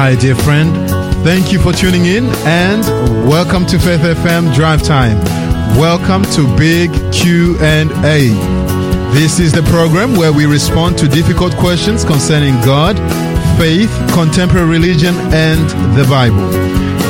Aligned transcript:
Hi, 0.00 0.14
dear 0.14 0.34
friend. 0.34 0.72
Thank 1.22 1.52
you 1.52 1.58
for 1.60 1.74
tuning 1.74 2.06
in 2.06 2.24
and 2.46 2.82
welcome 3.28 3.66
to 3.66 3.78
Faith 3.78 4.00
FM 4.00 4.54
Drive 4.54 4.82
Time. 4.82 5.18
Welcome 5.76 6.22
to 6.32 6.48
Big 6.56 6.90
Q 7.12 7.58
and 7.60 7.90
A. 8.02 8.30
This 9.12 9.38
is 9.38 9.52
the 9.52 9.62
program 9.64 10.16
where 10.16 10.32
we 10.32 10.46
respond 10.46 10.96
to 11.00 11.06
difficult 11.06 11.54
questions 11.56 12.02
concerning 12.02 12.54
God, 12.64 12.96
faith, 13.58 13.90
contemporary 14.14 14.70
religion, 14.70 15.14
and 15.34 15.68
the 15.94 16.06
Bible. 16.08 16.48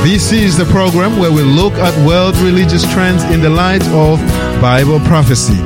This 0.03 0.33
is 0.33 0.57
the 0.57 0.65
program 0.65 1.17
where 1.17 1.31
we 1.31 1.43
look 1.43 1.75
at 1.75 1.95
world 2.05 2.37
religious 2.39 2.83
trends 2.93 3.23
in 3.31 3.41
the 3.41 3.51
light 3.51 3.87
of 3.91 4.19
Bible 4.61 4.99
prophecy. 5.07 5.63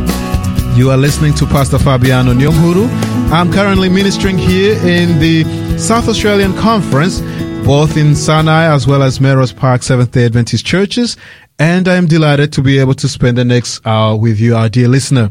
You 0.79 0.91
are 0.91 0.99
listening 0.99 1.33
to 1.37 1.47
Pastor 1.47 1.79
Fabiano 1.79 2.35
Nyonguru. 2.35 3.14
I'm 3.35 3.53
currently 3.53 3.89
ministering 3.89 4.39
here 4.39 4.77
in 4.87 5.19
the 5.19 5.43
South 5.77 6.09
Australian 6.09 6.55
Conference, 6.55 7.21
both 7.67 7.97
in 7.97 8.15
Sinai 8.15 8.73
as 8.73 8.87
well 8.87 9.03
as 9.03 9.21
Melrose 9.21 9.53
Park 9.53 9.83
Seventh 9.83 10.13
day 10.13 10.27
Adventist 10.27 10.65
churches, 10.65 11.17
and 11.59 11.89
I 11.89 11.97
am 11.97 12.07
delighted 12.07 12.53
to 12.53 12.63
be 12.63 12.79
able 12.79 12.95
to 12.95 13.09
spend 13.09 13.37
the 13.37 13.45
next 13.45 13.85
hour 13.85 14.17
with 14.17 14.39
you, 14.39 14.55
our 14.55 14.69
dear 14.69 14.87
listener. 14.87 15.31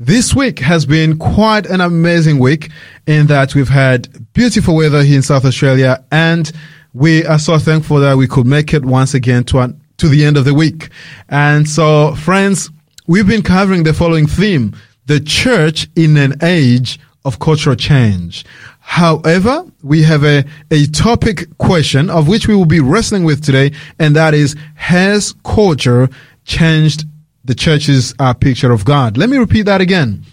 This 0.00 0.34
week 0.34 0.58
has 0.58 0.84
been 0.84 1.18
quite 1.18 1.66
an 1.66 1.80
amazing 1.80 2.40
week 2.40 2.72
in 3.06 3.28
that 3.28 3.54
we've 3.54 3.68
had 3.68 4.32
beautiful 4.32 4.74
weather 4.74 5.04
here 5.04 5.18
in 5.18 5.22
South 5.22 5.44
Australia 5.44 6.04
and 6.10 6.50
we 6.94 7.24
are 7.26 7.38
so 7.38 7.58
thankful 7.58 8.00
that 8.00 8.16
we 8.16 8.26
could 8.26 8.46
make 8.46 8.74
it 8.74 8.84
once 8.84 9.14
again 9.14 9.44
to, 9.44 9.72
to 9.98 10.08
the 10.08 10.24
end 10.24 10.36
of 10.36 10.44
the 10.44 10.52
week. 10.52 10.88
And 11.28 11.68
so, 11.68 12.16
friends, 12.16 12.70
we've 13.06 13.28
been 13.28 13.42
covering 13.42 13.84
the 13.84 13.94
following 13.94 14.26
theme, 14.26 14.74
the 15.06 15.20
church 15.20 15.86
in 15.94 16.16
an 16.16 16.34
age 16.42 16.98
of 17.24 17.38
cultural 17.38 17.76
change. 17.76 18.44
However, 18.80 19.64
we 19.82 20.02
have 20.02 20.24
a, 20.24 20.44
a 20.70 20.86
topic 20.86 21.56
question 21.58 22.10
of 22.10 22.28
which 22.28 22.48
we 22.48 22.54
will 22.54 22.66
be 22.66 22.80
wrestling 22.80 23.24
with 23.24 23.44
today, 23.44 23.72
and 23.98 24.16
that 24.16 24.34
is, 24.34 24.56
has 24.74 25.34
culture 25.44 26.08
changed 26.44 27.04
the 27.44 27.54
church's 27.54 28.14
uh, 28.18 28.34
picture 28.34 28.72
of 28.72 28.84
God? 28.84 29.16
Let 29.16 29.28
me 29.28 29.36
repeat 29.36 29.62
that 29.62 29.80
again. 29.80 30.24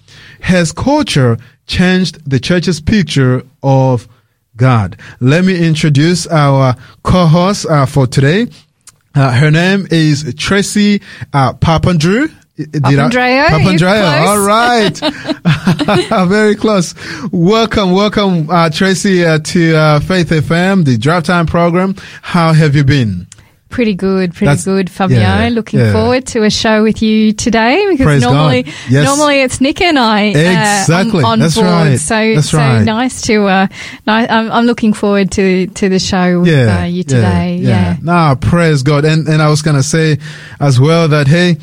Has 0.41 0.71
culture 0.71 1.37
changed 1.65 2.29
the 2.29 2.39
church's 2.39 2.79
picture 2.79 3.43
of 3.63 4.07
God? 4.55 4.99
Let 5.19 5.45
me 5.45 5.65
introduce 5.65 6.27
our 6.27 6.75
co-host 7.03 7.65
uh, 7.65 7.85
for 7.85 8.07
today. 8.07 8.47
Uh, 9.15 9.31
her 9.31 9.49
name 9.49 9.87
is 9.89 10.33
Tracy 10.37 11.01
uh, 11.33 11.53
Papandrew. 11.53 12.31
Papandreou. 12.57 13.45
Papandreou. 13.47 14.27
All 14.27 14.39
right. 14.45 16.27
Very 16.29 16.55
close. 16.55 16.95
Welcome, 17.31 17.91
welcome, 17.91 18.49
uh, 18.49 18.69
Tracy, 18.69 19.23
uh, 19.25 19.39
to 19.39 19.75
uh, 19.75 19.99
Faith 19.99 20.29
FM, 20.29 20.83
the 20.85 20.97
Drive 20.97 21.23
Time 21.23 21.45
program. 21.45 21.95
How 22.21 22.53
have 22.53 22.75
you 22.75 22.83
been? 22.83 23.27
Pretty 23.69 23.93
good, 23.95 24.31
pretty 24.31 24.45
That's- 24.45 24.63
good, 24.63 24.89
Fabio. 24.89 25.19
yeah, 25.19 25.49
Looking 25.49 25.81
yeah. 25.81 25.91
forward 25.91 26.25
to 26.27 26.43
a 26.43 26.49
show 26.49 26.83
with 26.83 27.01
you 27.01 27.33
today 27.33 27.85
because 27.91 28.05
Praise 28.05 28.21
normally, 28.21 28.65
Yes. 28.89 29.05
normally 29.05 29.41
it's 29.41 29.59
Nick 29.59 29.81
and 29.81 29.99
I 29.99 30.27
uh, 30.29 30.79
Exactly. 30.81 31.19
on, 31.19 31.25
on 31.33 31.39
That's 31.39 31.55
board. 31.55 31.67
right. 31.67 31.99
So, 31.99 32.15
That's 32.35 32.49
so 32.49 32.57
right. 32.59 32.81
nice 32.83 33.21
to. 33.23 33.43
Uh, 33.45 33.67
I'm, 34.07 34.51
I'm 34.51 34.65
looking 34.65 34.93
forward 34.93 35.31
to 35.33 35.67
to 35.67 35.89
the 35.89 35.99
show 35.99 36.39
with 36.41 36.49
uh, 36.69 36.83
you 36.85 37.03
today. 37.03 37.57
Yeah. 37.57 37.97
Nah, 38.01 38.35
praise 38.35 38.83
God. 38.83 39.03
And, 39.03 39.27
and 39.27 39.41
I 39.41 39.49
was 39.49 39.61
going 39.61 39.75
to 39.75 39.83
say 39.83 40.17
as 40.61 40.79
well 40.79 41.09
that, 41.09 41.27
hey, 41.27 41.57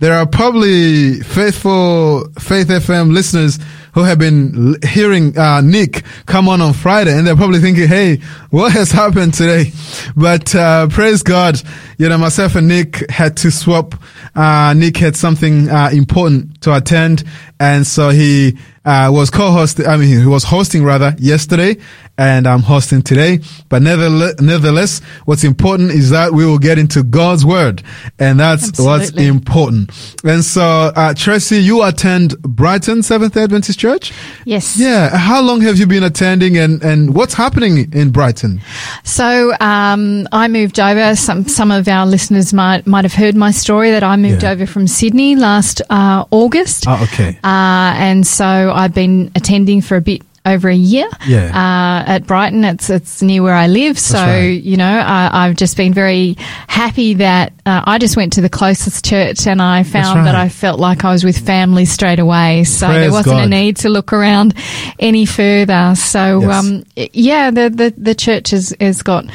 there 0.00 0.14
are 0.14 0.26
probably 0.26 1.20
faithful 1.20 2.28
Faith 2.38 2.68
FM 2.68 3.12
listeners 3.12 3.58
who 3.94 4.04
have 4.04 4.18
been 4.18 4.76
hearing 4.86 5.36
uh, 5.36 5.60
Nick 5.60 6.04
come 6.26 6.48
on 6.48 6.60
on 6.60 6.72
Friday, 6.72 7.16
and 7.16 7.26
they're 7.26 7.34
probably 7.34 7.58
thinking, 7.58 7.88
"Hey, 7.88 8.18
what 8.50 8.72
has 8.72 8.92
happened 8.92 9.34
today?" 9.34 9.72
But 10.16 10.54
uh, 10.54 10.86
praise 10.88 11.22
God, 11.24 11.60
you 11.98 12.08
know, 12.08 12.16
myself 12.16 12.54
and 12.54 12.68
Nick 12.68 13.10
had 13.10 13.36
to 13.38 13.50
swap. 13.50 13.96
Uh, 14.36 14.72
Nick 14.76 14.96
had 14.98 15.16
something 15.16 15.68
uh, 15.68 15.90
important 15.92 16.60
to 16.62 16.76
attend, 16.76 17.24
and 17.60 17.86
so 17.86 18.10
he 18.10 18.56
uh, 18.84 19.10
was 19.12 19.30
co-host. 19.30 19.80
I 19.86 19.96
mean, 19.96 20.18
he 20.20 20.26
was 20.26 20.44
hosting 20.44 20.82
rather 20.84 21.14
yesterday, 21.18 21.76
and 22.16 22.46
I'm 22.46 22.60
hosting 22.62 23.02
today. 23.02 23.40
But 23.68 23.82
nevertheless, 23.82 24.40
nevertheless, 24.40 25.00
what's 25.26 25.44
important 25.44 25.90
is 25.90 26.10
that 26.10 26.32
we 26.32 26.46
will 26.46 26.58
get 26.58 26.78
into 26.78 27.02
God's 27.02 27.44
word, 27.44 27.82
and 28.18 28.40
that's 28.40 28.78
what's 28.80 29.10
important. 29.10 29.90
And 30.24 30.42
so, 30.42 30.62
uh, 30.96 31.12
Tracy, 31.14 31.56
you 31.58 31.82
attend 31.82 32.40
Brighton 32.42 33.02
Seventh 33.02 33.36
Adventist 33.36 33.78
Church. 33.78 34.12
Yes. 34.46 34.78
Yeah. 34.78 35.14
How 35.16 35.42
long 35.42 35.60
have 35.62 35.76
you 35.78 35.86
been 35.86 36.04
attending, 36.04 36.56
and 36.56 36.82
and 36.82 37.14
what's 37.14 37.34
happening 37.34 37.92
in 37.92 38.10
Brighton? 38.10 38.62
So 39.04 39.52
um, 39.60 40.26
I 40.32 40.48
moved 40.48 40.80
over. 40.80 41.14
Some 41.14 41.46
some 41.46 41.70
of 41.70 41.88
our 41.88 42.06
listeners 42.06 42.54
might 42.54 42.86
might 42.86 43.04
have 43.04 43.12
heard 43.14 43.36
my 43.36 43.50
story 43.50 43.90
that 43.90 44.02
I 44.02 44.16
moved 44.16 44.42
Yeah. 44.44 44.52
over 44.52 44.66
from 44.66 44.86
Sydney 44.86 45.36
last 45.36 45.82
uh, 45.90 46.24
August. 46.30 46.84
Oh, 46.88 47.02
okay. 47.12 47.38
Uh, 47.48 47.94
and 47.96 48.26
so 48.26 48.44
I've 48.44 48.94
been 48.94 49.30
attending 49.34 49.80
for 49.80 49.96
a 49.96 50.00
bit 50.00 50.22
over 50.44 50.68
a 50.68 50.74
year. 50.74 51.08
Yeah. 51.26 51.46
Uh, 51.46 52.10
at 52.10 52.26
Brighton, 52.26 52.64
it's 52.64 52.90
it's 52.90 53.22
near 53.22 53.42
where 53.42 53.54
I 53.54 53.66
live, 53.66 53.98
so 53.98 54.18
right. 54.18 54.62
you 54.62 54.76
know 54.76 54.86
I, 54.86 55.30
I've 55.32 55.56
just 55.56 55.76
been 55.76 55.92
very 55.92 56.36
happy 56.66 57.14
that 57.14 57.52
uh, 57.66 57.82
I 57.84 57.98
just 57.98 58.16
went 58.16 58.34
to 58.34 58.40
the 58.40 58.48
closest 58.48 59.04
church 59.04 59.46
and 59.46 59.60
I 59.60 59.82
found 59.82 60.26
that. 60.26 60.34
I 60.34 60.48
felt 60.48 60.80
like 60.80 61.04
I 61.04 61.12
was 61.12 61.24
with 61.24 61.38
family 61.38 61.84
straight 61.84 62.18
away. 62.18 62.64
So 62.64 62.88
there 62.88 63.10
wasn't 63.10 63.40
a 63.40 63.48
need 63.48 63.78
to 63.78 63.88
look 63.88 64.12
around 64.12 64.54
any 64.98 65.26
further. 65.26 65.94
So 65.96 66.40
Yes. 66.40 66.64
um, 66.64 66.84
yeah, 66.96 67.50
the, 67.50 67.70
the 67.70 67.94
the 67.96 68.14
church 68.14 68.50
has 68.50 68.74
has 68.80 69.02
got. 69.02 69.26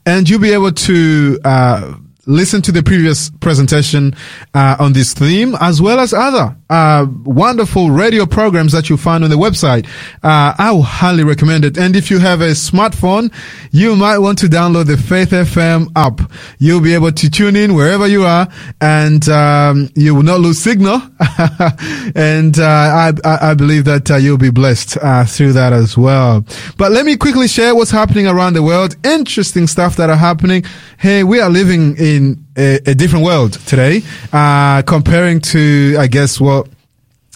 and 0.05 0.29
you'll 0.29 0.41
be 0.41 0.51
able 0.51 0.71
to 0.71 1.39
uh, 1.45 1.93
listen 2.25 2.61
to 2.61 2.71
the 2.71 2.83
previous 2.83 3.29
presentation 3.39 4.13
uh, 4.53 4.75
on 4.79 4.93
this 4.93 5.13
theme 5.13 5.55
as 5.59 5.81
well 5.81 5.99
as 5.99 6.13
other 6.13 6.55
uh, 6.71 7.05
wonderful 7.25 7.91
radio 7.91 8.25
programs 8.25 8.71
that 8.71 8.89
you 8.89 8.95
find 8.95 9.23
on 9.23 9.29
the 9.29 9.35
website. 9.35 9.85
Uh, 10.23 10.55
I 10.57 10.71
will 10.71 10.81
highly 10.81 11.23
recommend 11.23 11.65
it. 11.65 11.77
And 11.77 11.95
if 11.97 12.09
you 12.09 12.19
have 12.19 12.39
a 12.39 12.51
smartphone, 12.51 13.33
you 13.71 13.95
might 13.97 14.19
want 14.19 14.39
to 14.39 14.47
download 14.47 14.85
the 14.85 14.95
Faith 14.95 15.31
FM 15.31 15.91
app. 15.95 16.31
You'll 16.59 16.81
be 16.81 16.93
able 16.93 17.11
to 17.11 17.29
tune 17.29 17.57
in 17.57 17.75
wherever 17.75 18.07
you 18.07 18.23
are 18.23 18.47
and, 18.79 19.27
um, 19.27 19.89
you 19.95 20.15
will 20.15 20.23
not 20.23 20.39
lose 20.39 20.59
signal. 20.59 21.01
and, 22.15 22.57
uh, 22.57 22.63
I, 22.63 23.13
I, 23.25 23.53
believe 23.53 23.83
that 23.85 24.09
uh, 24.09 24.15
you'll 24.15 24.37
be 24.37 24.49
blessed, 24.49 24.97
uh, 24.97 25.25
through 25.25 25.53
that 25.53 25.73
as 25.73 25.97
well. 25.97 26.45
But 26.77 26.93
let 26.93 27.05
me 27.05 27.17
quickly 27.17 27.49
share 27.49 27.75
what's 27.75 27.91
happening 27.91 28.27
around 28.27 28.53
the 28.53 28.63
world. 28.63 28.95
Interesting 29.05 29.67
stuff 29.67 29.97
that 29.97 30.09
are 30.09 30.15
happening. 30.15 30.63
Hey, 30.97 31.25
we 31.25 31.41
are 31.41 31.49
living 31.49 31.97
in 31.97 32.45
a, 32.57 32.75
a 32.85 32.95
different 32.95 33.25
world 33.25 33.53
today, 33.53 34.01
uh, 34.31 34.81
comparing 34.83 35.39
to, 35.41 35.95
I 35.99 36.07
guess, 36.07 36.39
what 36.39 36.67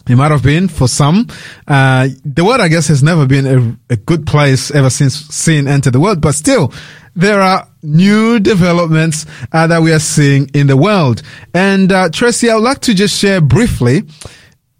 it 0.08 0.16
might 0.16 0.32
have 0.32 0.44
been 0.44 0.68
for 0.68 0.88
some. 0.88 1.28
Uh, 1.68 2.10
the 2.24 2.44
world, 2.44 2.62
I 2.62 2.68
guess, 2.68 2.88
has 2.88 3.02
never 3.02 3.26
been 3.26 3.46
a, 3.46 3.94
a, 3.94 3.98
good 3.98 4.28
place 4.28 4.70
ever 4.72 4.90
since 4.90 5.16
sin 5.34 5.68
entered 5.68 5.94
the 5.94 6.00
world, 6.00 6.22
but 6.22 6.34
still, 6.34 6.72
there 7.16 7.42
are 7.42 7.68
new 7.82 8.40
developments 8.40 9.26
uh, 9.52 9.68
that 9.68 9.82
we 9.82 9.94
are 9.94 10.00
seeing 10.00 10.50
in 10.54 10.68
the 10.68 10.78
world. 10.78 11.24
And 11.54 11.92
uh, 11.92 12.10
Tracy, 12.10 12.50
I 12.50 12.56
would 12.56 12.64
like 12.64 12.82
to 12.82 12.94
just 12.94 13.18
share 13.18 13.42
briefly 13.42 14.04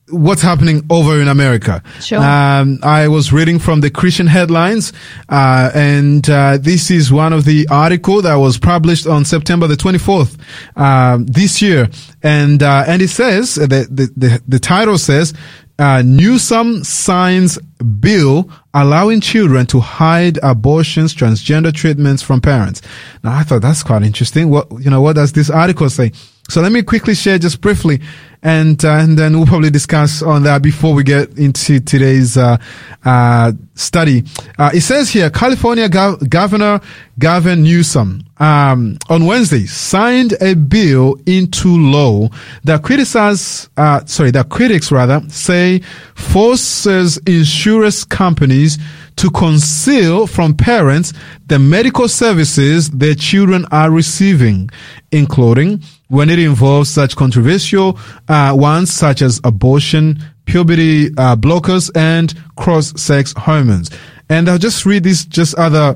what's 0.10 0.42
happening 0.42 0.86
over 0.90 1.20
in 1.20 1.28
America. 1.28 1.82
Sure. 2.00 2.20
Um, 2.20 2.80
I 2.84 3.08
was 3.08 3.34
reading 3.34 3.60
from 3.60 3.82
the 3.82 3.90
Christian 3.90 4.28
headlines, 4.28 4.94
uh, 5.30 5.72
and 5.74 6.28
uh, 6.30 6.58
this 6.58 6.92
is 6.92 7.12
one 7.12 7.34
of 7.34 7.46
the 7.46 7.68
article 7.72 8.22
that 8.22 8.36
was 8.36 8.58
published 8.58 9.08
on 9.08 9.26
September 9.26 9.68
the 9.68 9.76
24th 9.76 10.38
um, 10.78 11.26
this 11.26 11.62
year, 11.62 11.90
and 12.22 12.62
uh, 12.62 12.84
and 12.88 13.02
it 13.02 13.10
says 13.10 13.56
the 13.56 13.88
the 13.90 14.12
the, 14.16 14.42
the 14.48 14.60
title 14.60 14.98
says. 14.98 15.34
Uh, 15.78 16.02
Newsom 16.06 16.86
signs 16.86 17.58
bill 18.00 18.50
allowing 18.74 19.20
children 19.20 19.66
to 19.66 19.82
hide 19.82 20.40
abortions, 20.42 21.14
transgender 21.14 21.74
treatments 21.74 22.24
from 22.24 22.40
parents. 22.40 22.82
Now, 23.26 23.36
I 23.36 23.44
thought 23.44 23.62
that's 23.62 23.84
quite 23.84 24.02
interesting. 24.02 24.50
What, 24.50 24.72
you 24.80 24.90
know, 24.90 25.02
what 25.02 25.18
does 25.18 25.34
this 25.34 25.50
article 25.50 25.90
say? 25.90 26.14
So 26.50 26.62
let 26.62 26.72
me 26.72 26.82
quickly 26.82 27.16
share 27.16 27.40
just 27.40 27.60
briefly 27.60 28.00
and 28.46 28.86
uh, 28.86 28.92
and 28.92 29.18
then 29.18 29.36
we'll 29.36 29.48
probably 29.48 29.72
discuss 29.72 30.22
on 30.22 30.44
that 30.44 30.62
before 30.62 30.94
we 30.94 31.04
get 31.04 31.36
into 31.40 31.80
today's 31.80 32.38
uh, 32.38 32.58
uh, 33.04 33.52
study. 33.74 34.24
Uh, 34.60 34.70
it 34.72 34.82
says 34.82 35.10
here, 35.10 35.32
California 35.32 35.90
Gov- 35.90 36.30
Governor 36.30 36.80
Gavin 37.18 37.64
Newsom 37.64 38.24
um, 38.38 39.00
on 39.10 39.26
Wednesday 39.26 39.66
signed 39.66 40.36
a 40.42 40.54
bill 40.54 41.18
into 41.26 41.70
law 41.70 42.30
that 42.64 42.84
criticizes, 42.84 43.68
uh, 43.78 44.06
sorry, 44.06 44.30
that 44.30 44.50
critics 44.50 44.92
rather 44.92 45.28
say 45.28 45.80
forces 46.14 47.18
insurance 47.26 48.04
companies 48.04 48.78
to 49.16 49.32
conceal 49.32 50.28
from 50.28 50.54
parents 50.54 51.14
the 51.48 51.58
medical 51.58 52.08
services 52.08 52.92
their 52.92 53.16
children 53.16 53.66
are 53.72 53.90
receiving, 53.90 54.70
including 55.12 55.82
when 56.16 56.30
it 56.30 56.40
involves 56.40 56.90
such 56.90 57.16
controversial 57.16 58.00
uh, 58.28 58.54
ones 58.56 58.92
such 58.92 59.22
as 59.22 59.40
abortion, 59.44 60.18
puberty 60.46 61.10
uh, 61.18 61.36
blockers, 61.36 61.92
and 61.96 62.34
cross-sex 62.56 63.34
hormones. 63.38 63.92
And 64.30 64.50
I'll 64.50 64.58
just 64.58 64.86
read 64.86 65.04
this 65.04 65.26
just 65.26 65.56
other 65.56 65.96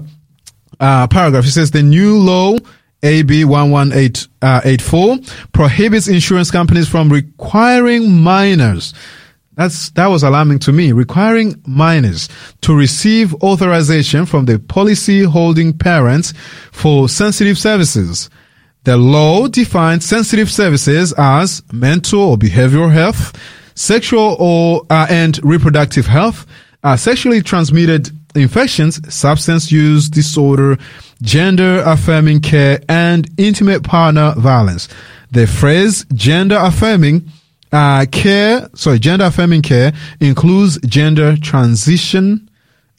uh, 0.79 1.07
paragraph. 1.07 1.45
It 1.45 1.51
says 1.51 1.71
the 1.71 1.81
new 1.81 2.17
law 2.17 2.57
AB 3.01 3.43
11884 3.45 5.11
uh, 5.11 5.17
prohibits 5.53 6.07
insurance 6.07 6.51
companies 6.51 6.87
from 6.87 7.09
requiring 7.09 8.21
minors 8.21 8.93
that's, 9.59 9.89
that 9.89 10.07
was 10.07 10.23
alarming 10.23 10.59
to 10.59 10.71
me, 10.71 10.93
requiring 10.93 11.61
minors 11.67 12.29
to 12.61 12.73
receive 12.73 13.35
authorization 13.43 14.25
from 14.25 14.45
the 14.45 14.57
policy 14.57 15.23
holding 15.23 15.77
parents 15.77 16.33
for 16.71 17.09
sensitive 17.09 17.57
services. 17.57 18.29
The 18.89 18.97
law 18.97 19.47
defines 19.47 20.03
sensitive 20.03 20.49
services 20.49 21.13
as 21.15 21.61
mental 21.71 22.21
or 22.21 22.37
behavioral 22.37 22.91
health, 22.91 23.37
sexual 23.75 24.35
or 24.39 24.83
uh, 24.89 25.05
and 25.07 25.39
reproductive 25.43 26.07
health, 26.07 26.47
uh, 26.83 26.97
sexually 26.97 27.43
transmitted 27.43 28.09
infections, 28.33 29.13
substance 29.13 29.71
use 29.71 30.09
disorder, 30.09 30.79
gender 31.21 31.83
affirming 31.85 32.39
care, 32.39 32.81
and 32.89 33.29
intimate 33.37 33.83
partner 33.83 34.33
violence. 34.35 34.87
The 35.29 35.45
phrase 35.45 36.07
gender 36.15 36.57
affirming 36.59 37.29
uh, 37.71 38.07
care, 38.11 38.71
sorry, 38.73 38.97
gender 38.97 39.25
affirming 39.25 39.61
care 39.61 39.93
includes 40.19 40.79
gender 40.79 41.37
transition 41.37 42.49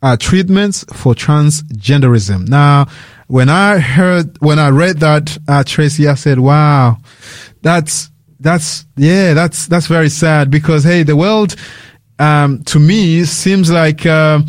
uh, 0.03 0.17
treatments 0.17 0.85
for 0.93 1.15
transgenderism. 1.15 2.49
Now, 2.49 2.87
when 3.31 3.49
I 3.49 3.79
heard, 3.79 4.37
when 4.41 4.59
I 4.59 4.71
read 4.71 4.99
that, 4.99 5.39
uh, 5.47 5.63
Tracy, 5.65 6.09
I 6.09 6.15
said, 6.15 6.41
wow, 6.41 6.97
that's, 7.63 8.11
that's, 8.41 8.87
yeah, 8.97 9.35
that's, 9.35 9.69
that's 9.69 9.87
very 9.87 10.09
sad 10.09 10.51
because, 10.51 10.83
hey, 10.83 11.05
the 11.05 11.15
world, 11.15 11.55
um, 12.19 12.65
to 12.65 12.81
me 12.81 13.23
seems 13.23 13.71
like, 13.71 14.05
uh, 14.05 14.41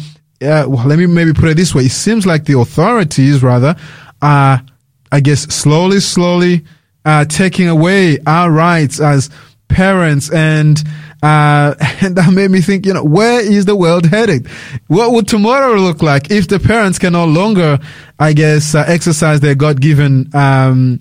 uh, 0.41 0.65
well, 0.67 0.87
let 0.87 0.97
me 0.97 1.05
maybe 1.05 1.31
put 1.31 1.49
it 1.49 1.57
this 1.57 1.75
way. 1.75 1.83
It 1.83 1.91
seems 1.91 2.25
like 2.25 2.45
the 2.45 2.57
authorities 2.57 3.43
rather 3.43 3.75
are, 4.19 4.63
I 5.11 5.19
guess, 5.19 5.41
slowly, 5.41 5.99
slowly, 5.99 6.65
uh, 7.05 7.25
taking 7.25 7.67
away 7.67 8.17
our 8.25 8.49
rights 8.49 8.99
as 8.99 9.29
parents 9.67 10.31
and 10.31 10.83
uh, 11.21 11.75
and 12.01 12.15
that 12.15 12.31
made 12.33 12.51
me 12.51 12.61
think, 12.61 12.85
you 12.85 12.93
know, 12.93 13.03
where 13.03 13.41
is 13.41 13.65
the 13.65 13.75
world 13.75 14.05
headed? 14.05 14.47
What 14.87 15.11
would 15.11 15.27
tomorrow 15.27 15.75
look 15.75 16.01
like 16.01 16.31
if 16.31 16.47
the 16.47 16.59
parents 16.59 16.99
can 16.99 17.13
no 17.13 17.25
longer, 17.25 17.79
I 18.19 18.33
guess, 18.33 18.75
uh, 18.75 18.83
exercise 18.87 19.39
their 19.39 19.55
God-given 19.55 20.35
um, 20.35 20.99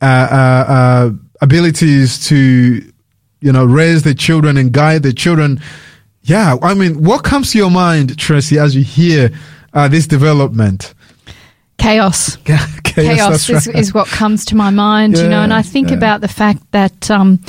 uh, 0.00 0.04
uh, 0.04 0.64
uh 0.68 1.10
abilities 1.40 2.26
to, 2.26 2.92
you 3.40 3.52
know, 3.52 3.64
raise 3.64 4.02
the 4.02 4.14
children 4.14 4.56
and 4.56 4.72
guide 4.72 5.02
the 5.02 5.12
children? 5.12 5.60
Yeah, 6.22 6.56
I 6.60 6.74
mean, 6.74 7.04
what 7.04 7.22
comes 7.22 7.52
to 7.52 7.58
your 7.58 7.70
mind, 7.70 8.18
Tracy, 8.18 8.58
as 8.58 8.74
you 8.74 8.82
hear 8.82 9.30
uh, 9.72 9.86
this 9.86 10.08
development? 10.08 10.92
Chaos. 11.78 12.36
Chaos, 12.44 12.80
Chaos 12.82 13.50
is, 13.50 13.66
right. 13.68 13.76
is, 13.76 13.94
what 13.94 14.08
comes 14.08 14.44
to 14.46 14.56
my 14.56 14.70
mind, 14.70 15.16
yeah, 15.16 15.22
you 15.22 15.28
know, 15.28 15.42
and 15.42 15.52
I 15.52 15.62
think 15.62 15.90
yeah. 15.90 15.96
about 15.96 16.20
the 16.20 16.28
fact 16.28 16.62
that, 16.72 17.10
um, 17.10 17.40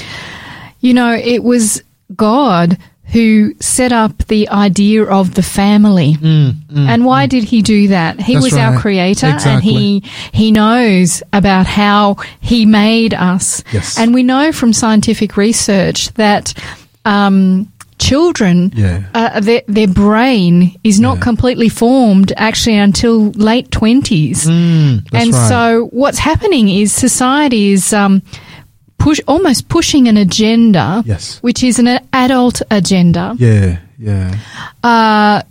you 0.79 0.93
know, 0.93 1.13
it 1.13 1.43
was 1.43 1.81
God 2.17 2.77
who 3.11 3.53
set 3.61 3.93
up 3.93 4.17
the 4.27 4.49
idea 4.49 5.03
of 5.03 5.33
the 5.35 5.43
family. 5.43 6.15
Mm, 6.15 6.51
mm, 6.51 6.87
and 6.87 7.05
why 7.05 7.25
mm. 7.25 7.29
did 7.29 7.45
he 7.45 7.61
do 7.61 7.87
that? 7.89 8.19
He 8.19 8.33
That's 8.33 8.43
was 8.43 8.53
right. 8.53 8.73
our 8.73 8.79
creator 8.79 9.27
exactly. 9.27 9.51
and 9.53 9.63
he 9.63 10.03
he 10.33 10.51
knows 10.51 11.23
about 11.31 11.65
how 11.65 12.17
he 12.41 12.65
made 12.65 13.13
us. 13.13 13.63
Yes. 13.71 13.97
And 13.97 14.13
we 14.13 14.23
know 14.23 14.51
from 14.51 14.73
scientific 14.73 15.37
research 15.37 16.13
that 16.15 16.53
um, 17.05 17.71
children, 17.97 18.71
yeah. 18.75 19.03
uh, 19.13 19.39
their, 19.39 19.61
their 19.67 19.87
brain 19.87 20.77
is 20.83 20.99
not 20.99 21.17
yeah. 21.17 21.23
completely 21.23 21.69
formed 21.69 22.33
actually 22.35 22.77
until 22.77 23.31
late 23.31 23.69
20s. 23.69 24.45
Mm, 24.47 25.07
and 25.13 25.33
right. 25.33 25.49
so 25.49 25.89
what's 25.91 26.19
happening 26.19 26.69
is 26.69 26.91
society 26.91 27.71
is 27.71 27.93
um, 27.93 28.21
push 28.97 29.19
almost 29.27 29.69
pushing 29.69 30.07
an 30.07 30.17
agenda, 30.17 31.03
yes. 31.05 31.39
which 31.39 31.63
is 31.63 31.79
an 31.79 31.99
adult 32.13 32.61
agenda. 32.69 33.35
Yeah, 33.37 33.79
yeah. 33.97 34.37
Uh, 34.83 35.41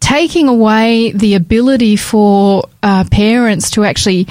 taking 0.00 0.46
away 0.46 1.10
the 1.12 1.34
ability 1.34 1.96
for 1.96 2.62
uh, 2.82 3.04
parents 3.10 3.70
to 3.70 3.82
actually 3.82 4.28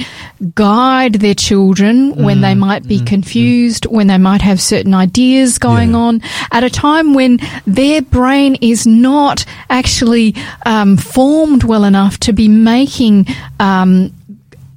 guide 0.54 1.16
their 1.16 1.34
children 1.34 2.14
mm, 2.14 2.24
when 2.24 2.40
they 2.40 2.54
mm, 2.54 2.60
might 2.60 2.88
be 2.88 3.00
mm, 3.00 3.08
confused, 3.08 3.84
mm. 3.84 3.92
when 3.92 4.08
they 4.08 4.18
might 4.18 4.42
have 4.42 4.62
certain 4.62 4.94
ideas 4.94 5.58
going 5.58 5.92
yeah. 5.92 5.98
on, 5.98 6.22
at 6.52 6.64
a 6.64 6.70
time 6.70 7.14
when 7.14 7.40
their 7.68 8.02
brain 8.02 8.56
is 8.62 8.88
not 8.88 9.44
actually 9.70 10.34
um, 10.66 10.96
formed 10.96 11.66
well 11.66 11.84
enough 11.84 12.20
to 12.20 12.32
be 12.32 12.48
making, 12.48 13.26
um, 13.60 14.14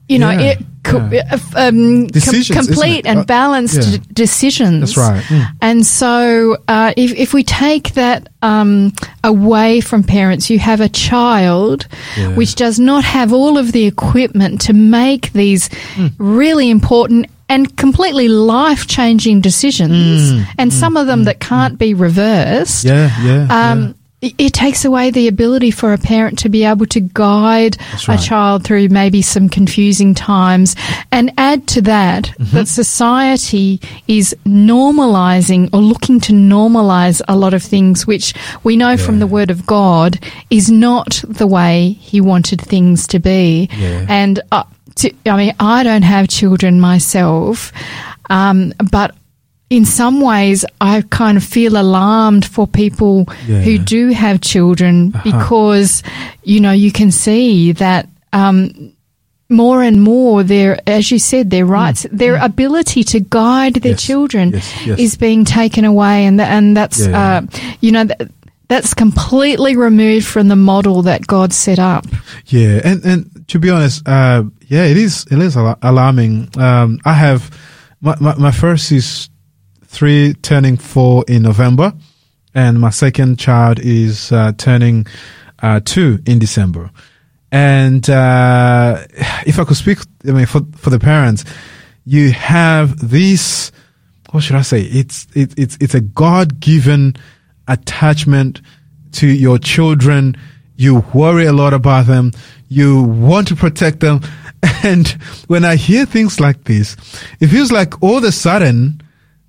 you 0.09 0.19
know, 0.19 0.31
yeah. 0.31 0.41
it, 0.41 0.59
yeah. 0.87 1.37
Uh, 1.55 1.69
um, 1.69 2.09
com- 2.09 2.43
complete 2.43 3.07
and 3.07 3.21
uh, 3.21 3.25
balanced 3.25 3.77
yeah. 3.77 3.99
d- 3.99 4.05
decisions. 4.12 4.95
That's 4.95 4.97
right. 4.97 5.23
Mm. 5.25 5.57
And 5.61 5.87
so, 5.87 6.57
uh, 6.67 6.95
if 6.97 7.12
if 7.15 7.35
we 7.35 7.45
take 7.45 7.95
that 7.95 8.29
um, 8.41 8.93
away 9.23 9.81
from 9.81 10.03
parents, 10.03 10.49
you 10.49 10.59
have 10.59 10.81
a 10.81 10.88
child 10.88 11.87
yeah. 12.17 12.35
which 12.35 12.55
does 12.55 12.79
not 12.79 13.05
have 13.05 13.33
all 13.33 13.59
of 13.59 13.73
the 13.73 13.87
equipment 13.87 14.62
to 14.62 14.73
make 14.73 15.33
these 15.33 15.69
mm. 15.69 16.12
really 16.19 16.71
important 16.71 17.27
and 17.50 17.77
completely 17.77 18.29
life 18.29 18.87
changing 18.87 19.41
decisions, 19.41 20.33
mm, 20.33 20.47
and 20.59 20.71
mm, 20.71 20.75
some 20.75 20.99
of 20.99 21.07
them 21.07 21.23
mm, 21.23 21.25
that 21.27 21.41
can't 21.41 21.75
mm. 21.75 21.79
be 21.79 21.95
reversed. 21.95 22.85
Yeah, 22.85 23.11
yeah. 23.23 23.47
Um, 23.50 23.91
it 23.91 23.97
it 24.21 24.53
takes 24.53 24.85
away 24.85 25.11
the 25.13 25.29
ability 25.29 25.71
for 25.71 25.93
a 25.93 25.99
parent 25.99 26.41
to 26.41 26.49
be 26.49 26.65
able 26.65 26.87
to 26.87 27.01
guide 27.01 27.75
That's 27.93 28.09
a 28.09 28.19
child 28.19 28.65
through 28.65 28.89
maybe 28.89 29.23
some 29.23 29.49
confusing 29.49 30.13
times. 30.13 30.75
And 31.13 31.33
add 31.39 31.69
to 31.69 31.83
that 31.83 32.25
Mm-hmm. 32.39 32.57
that 32.57 32.67
society 32.69 33.81
is 34.09 34.35
normalizing 34.45 35.71
or 35.73 35.81
looking 35.81 36.21
to 36.21 36.33
normalize 36.33 37.21
a 37.29 37.37
lot 37.37 37.55
of 37.55 37.63
things 37.63 38.07
which 38.07 38.35
we 38.65 38.77
know 38.77 38.97
from 38.97 39.19
the 39.21 39.27
Word 39.27 39.51
of 39.51 39.67
God 39.67 40.19
is 40.51 40.71
not 40.71 41.23
the 41.27 41.47
way 41.47 41.93
He 42.01 42.21
wanted 42.21 42.61
things 42.61 43.07
to 43.09 43.19
be. 43.19 43.69
Yeah. 43.77 44.07
And 44.09 44.41
uh, 44.51 44.65
to, 44.97 45.13
I 45.27 45.37
mean, 45.37 45.55
I 45.61 45.83
don't 45.85 46.03
have 46.03 46.29
children 46.29 46.81
myself, 46.81 47.73
um, 48.31 48.73
but 48.91 49.15
in 49.71 49.85
some 49.85 50.21
ways, 50.21 50.65
I 50.81 51.03
kind 51.11 51.37
of 51.37 51.45
feel 51.45 51.77
alarmed 51.77 52.45
for 52.45 52.67
people 52.67 53.27
Yeah. 53.47 53.61
who 53.61 53.79
do 53.79 54.09
have 54.13 54.41
children 54.41 55.13
Uh-huh. 55.15 55.23
because, 55.31 56.03
you 56.43 56.61
know, 56.61 56.73
you 56.73 56.91
can 56.93 57.11
see 57.11 57.73
that 57.73 58.09
um, 58.33 58.71
more 59.51 59.83
and 59.83 60.03
more 60.03 60.43
their, 60.43 60.79
as 60.87 61.11
you 61.11 61.19
said, 61.19 61.51
their 61.51 61.65
rights, 61.67 62.07
their 62.13 62.37
ability 62.37 63.03
to 63.05 63.21
guide 63.21 63.75
their 63.75 63.93
Mm. 63.95 63.97
Yes, 64.01 64.03
children 64.03 64.51
yes, 64.53 64.73
yes. 64.87 64.99
is 64.99 65.17
being 65.17 65.45
taken 65.45 65.85
away, 65.85 66.27
and 66.27 66.39
th- 66.39 66.49
and 66.51 66.77
that's 66.77 67.07
Yeah. 67.07 67.19
uh, 67.19 67.41
you 67.81 67.93
know. 67.93 68.05
Th- 68.05 68.31
that's 68.71 68.93
completely 68.93 69.77
removed 69.77 70.27
from 70.27 70.49
the 70.49 70.57
model 70.57 71.01
that 71.05 71.27
God 71.27 71.55
set 71.55 71.79
up. 71.79 72.05
Yeah, 72.49 72.81
and 72.85 73.03
and 73.03 73.25
to 73.49 73.59
be 73.59 73.71
honest, 73.71 74.07
uh, 74.07 74.43
yeah, 74.69 74.85
it 74.85 74.99
is 74.99 75.25
it 75.31 75.39
is 75.39 75.57
al- 75.57 75.79
alarming. 75.81 76.51
Um, 76.59 76.99
I 77.07 77.15
have 77.15 77.49
my, 78.03 78.15
my 78.21 78.35
my 78.37 78.51
first 78.51 78.93
is 78.93 79.31
three, 79.88 80.35
turning 80.35 80.76
four 80.76 81.25
in 81.26 81.42
November, 81.42 81.92
and 82.54 82.78
my 82.78 82.90
second 82.90 83.38
child 83.38 83.80
is 83.80 84.30
uh, 84.30 84.52
turning 84.57 85.07
uh, 85.61 85.80
two 85.85 86.21
in 86.26 86.38
December. 86.38 86.90
And 87.50 88.09
uh, 88.09 89.04
if 89.47 89.59
I 89.59 89.64
could 89.64 89.76
speak, 89.76 89.99
I 90.26 90.33
mean, 90.33 90.47
for 90.47 90.61
for 90.76 90.90
the 90.90 90.99
parents, 90.99 91.45
you 92.04 92.30
have 92.33 93.11
this. 93.11 93.73
What 94.30 94.42
should 94.42 94.57
I 94.57 94.62
say? 94.62 94.83
It's 94.83 95.26
it, 95.35 95.59
it's 95.59 95.78
it's 95.80 95.95
a 95.95 96.02
God 96.02 96.61
given 96.61 97.16
attachment 97.66 98.61
to 99.12 99.26
your 99.26 99.59
children. 99.59 100.37
You 100.76 101.04
worry 101.12 101.47
a 101.47 101.52
lot 101.52 101.73
about 101.73 102.07
them. 102.07 102.33
You 102.68 103.02
want 103.02 103.49
to 103.49 103.57
protect 103.57 104.00
them. 104.00 104.21
And 104.83 105.09
when 105.47 105.64
I 105.64 105.76
hear 105.76 106.04
things 106.04 106.40
like 106.40 106.64
this, 106.64 106.97
it 107.40 107.47
feels 107.47 107.71
like 107.71 108.02
all 108.02 108.18
of 108.18 108.25
a 108.25 108.33
sudden, 108.33 109.00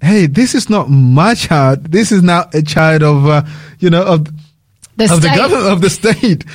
hey, 0.01 0.27
this 0.27 0.55
is 0.55 0.69
not 0.69 0.89
my 0.89 1.33
child. 1.35 1.91
This 1.91 2.11
is 2.11 2.23
now 2.23 2.49
a 2.53 2.61
child 2.61 3.03
of, 3.03 3.27
uh, 3.27 3.43
you 3.79 3.89
know, 3.89 4.03
of, 4.03 4.25
The 4.95 5.13
of 5.13 5.21
the 5.21 5.29
government 5.29 5.67
of 5.67 5.81
the 5.81 5.89
state. 5.89 6.45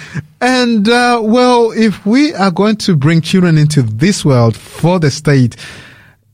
And, 0.41 0.89
uh, 0.89 1.21
well, 1.23 1.73
if 1.73 2.05
we 2.05 2.35
are 2.35 2.51
going 2.51 2.77
to 2.79 2.97
bring 2.97 3.21
children 3.21 3.59
into 3.59 3.83
this 3.83 4.25
world 4.25 4.57
for 4.57 4.99
the 4.99 5.11
state, 5.11 5.57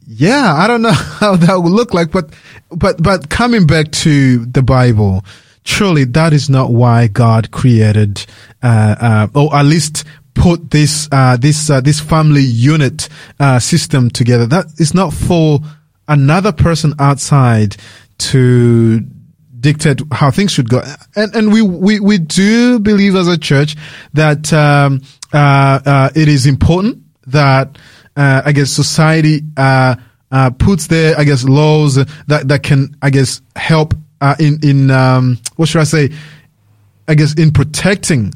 yeah, 0.07 0.55
I 0.57 0.67
don't 0.67 0.83
know 0.83 0.93
how 1.21 1.37
that 1.37 1.57
would 1.57 1.73
look 1.73 1.95
like, 1.95 2.11
but, 2.11 2.31
but, 2.71 3.03
but 3.03 3.29
coming 3.29 3.67
back 3.67 3.91
to 3.93 4.45
the 4.47 4.63
Bible, 4.63 5.25
truly 5.65 6.05
that 6.05 6.33
is 6.33 6.49
not 6.49 6.73
why 6.73 7.09
God 7.09 7.51
created, 7.51 8.25
uh, 8.63 8.97
uh, 9.01 9.29
or 9.35 9.55
at 9.55 9.67
least 9.67 10.05
put 10.35 10.71
this, 10.71 11.09
uh, 11.13 11.37
this, 11.37 11.71
uh, 11.71 11.81
this 11.81 12.01
family 12.01 12.43
unit, 12.43 13.09
uh, 13.41 13.59
system 13.59 14.11
together. 14.11 14.47
That 14.47 14.67
is 14.79 14.95
not 14.95 15.13
for 15.13 15.61
another 16.11 16.53
person 16.53 16.93
outside 16.99 17.77
to 18.19 19.01
dictate 19.61 20.03
how 20.13 20.31
things 20.31 20.53
should 20.53 20.69
go. 20.69 20.83
And, 21.17 21.35
and 21.35 21.53
we, 21.53 21.63
we, 21.63 22.01
we 22.01 22.19
do 22.19 22.79
believe 22.81 23.15
as 23.15 23.29
a 23.29 23.39
church 23.39 23.77
that, 24.13 24.53
um, 24.53 25.03
uh, 25.33 25.81
uh, 25.87 26.11
it 26.15 26.29
is 26.29 26.47
important 26.47 27.03
that, 27.29 27.79
uh, 28.17 28.43
I 28.45 28.53
guess 28.53 28.71
society, 28.71 29.43
uh, 29.57 29.95
uh, 30.33 30.51
puts 30.51 30.89
their, 30.89 31.19
I 31.19 31.25
guess, 31.25 31.45
laws 31.45 31.95
that, 31.95 32.49
that 32.49 32.63
can, 32.63 32.97
I 33.01 33.11
guess, 33.11 33.41
help, 33.57 33.95
uh, 34.21 34.35
in, 34.39 34.59
in, 34.63 34.91
um, 34.91 35.39
what 35.57 35.69
should 35.69 35.81
I 35.81 35.85
say? 35.85 36.11
I 37.09 37.15
guess, 37.15 37.35
in 37.35 37.53
protecting, 37.53 38.33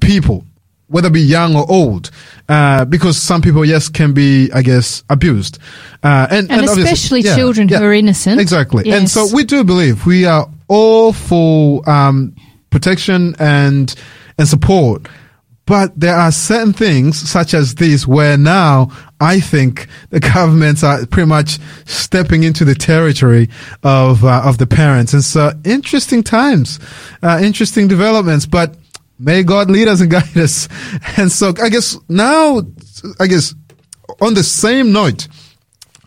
people, 0.00 0.44
whether 0.90 1.06
it 1.08 1.12
be 1.12 1.20
young 1.22 1.54
or 1.56 1.64
old, 1.70 2.10
uh, 2.48 2.84
because 2.84 3.16
some 3.16 3.40
people, 3.40 3.64
yes, 3.64 3.88
can 3.88 4.12
be, 4.12 4.50
I 4.52 4.62
guess, 4.62 5.04
abused. 5.08 5.58
Uh, 6.02 6.26
and, 6.30 6.50
And 6.50 6.60
obviously- 6.68 6.82
especially 6.82 7.20
yeah, 7.22 7.36
children 7.36 7.68
who 7.68 7.76
are 7.76 7.92
innocent. 7.92 8.40
Exactly. 8.40 8.90
And 8.90 9.08
so 9.08 9.28
we 9.32 9.44
do 9.44 9.62
believe 9.62 10.04
we 10.04 10.24
are 10.26 10.48
all 10.68 11.12
for, 11.12 11.88
um, 11.88 12.34
protection 12.70 13.34
and, 13.38 13.94
and 14.36 14.48
support. 14.48 15.06
But 15.66 15.98
there 15.98 16.16
are 16.16 16.32
certain 16.32 16.72
things 16.72 17.16
such 17.30 17.54
as 17.54 17.76
this 17.76 18.04
where 18.04 18.36
now 18.36 18.90
I 19.20 19.38
think 19.38 19.86
the 20.08 20.18
governments 20.34 20.82
are 20.82 21.06
pretty 21.06 21.28
much 21.28 21.60
stepping 21.84 22.42
into 22.42 22.64
the 22.64 22.74
territory 22.74 23.48
of, 23.84 24.24
uh, 24.24 24.42
of 24.44 24.58
the 24.58 24.66
parents. 24.66 25.12
And 25.12 25.22
so 25.22 25.52
interesting 25.64 26.24
times, 26.24 26.80
uh, 27.22 27.38
interesting 27.40 27.86
developments, 27.86 28.46
but 28.46 28.74
may 29.20 29.42
God 29.42 29.70
lead 29.70 29.88
us 29.88 30.00
and 30.00 30.10
guide 30.16 30.36
us. 30.36 30.68
And 31.16 31.30
so 31.30 31.52
I 31.62 31.68
guess 31.68 31.96
now, 32.08 32.62
I 33.20 33.26
guess 33.26 33.54
on 34.20 34.34
the 34.34 34.42
same 34.42 34.92
note, 34.92 35.28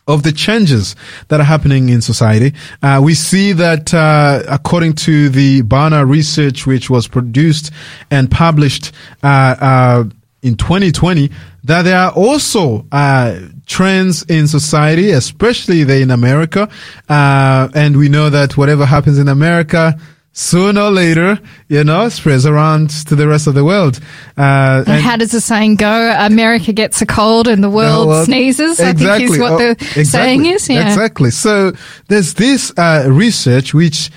of 0.08 0.24
the 0.24 0.32
changes 0.32 0.96
that 1.29 1.39
are 1.39 1.46
happening 1.46 1.89
in 1.89 2.01
society. 2.01 2.53
Uh, 2.82 3.00
we 3.03 3.13
see 3.13 3.53
that, 3.53 3.93
uh, 3.93 4.43
according 4.50 4.93
to 4.93 5.29
the 5.29 5.62
Barna 5.63 6.08
research, 6.08 6.67
which 6.67 6.89
was 6.89 7.08
produced 7.08 7.72
and 8.12 8.29
published, 8.29 8.91
uh, 9.24 9.55
uh, 9.60 10.03
in 10.41 10.55
2020, 10.55 11.32
that 11.63 11.84
there 11.84 11.98
are 11.98 12.12
also, 12.12 12.86
uh, 12.91 13.39
trends 13.65 14.24
in 14.24 14.46
society, 14.48 15.12
especially 15.12 16.01
in 16.01 16.12
America. 16.12 16.67
Uh, 17.08 17.70
and 17.74 17.96
we 17.96 18.10
know 18.10 18.29
that 18.29 18.58
whatever 18.58 18.86
happens 18.86 19.17
in 19.17 19.29
America, 19.29 19.98
sooner 20.34 20.82
or 20.82 20.92
later, 20.92 21.40
you 21.68 21.84
know, 21.84 22.10
spreads 22.10 22.46
around 22.46 22.90
to 23.08 23.16
the 23.16 23.28
rest 23.28 23.46
of 23.48 23.54
the 23.54 23.63
world. 23.63 24.00
Uh, 24.36 24.84
And 24.88 25.02
how 25.02 25.16
does 25.16 25.32
the 25.32 25.40
saying 25.40 25.75
go? 25.75 26.16
America 26.20 26.74
gets 26.74 27.02
a 27.02 27.06
cold 27.06 27.48
and 27.48 27.63
the 27.63 27.70
world 27.70 28.08
well, 28.08 28.25
sneezes. 28.25 28.80
I 28.80 28.94
think 28.94 29.30
is 29.30 29.38
what 29.40 29.52
Oh, 29.54 29.58
the 29.60 29.70
exactly. 29.72 30.04
saying 30.06 30.46
is. 30.48 30.68
Yeah. 30.68 30.88
Exactly. 30.88 31.30
So 31.32 31.74
there's 32.08 32.34
this 32.34 32.74
uh, 32.78 33.06
research 33.08 33.74
which 33.75 34.10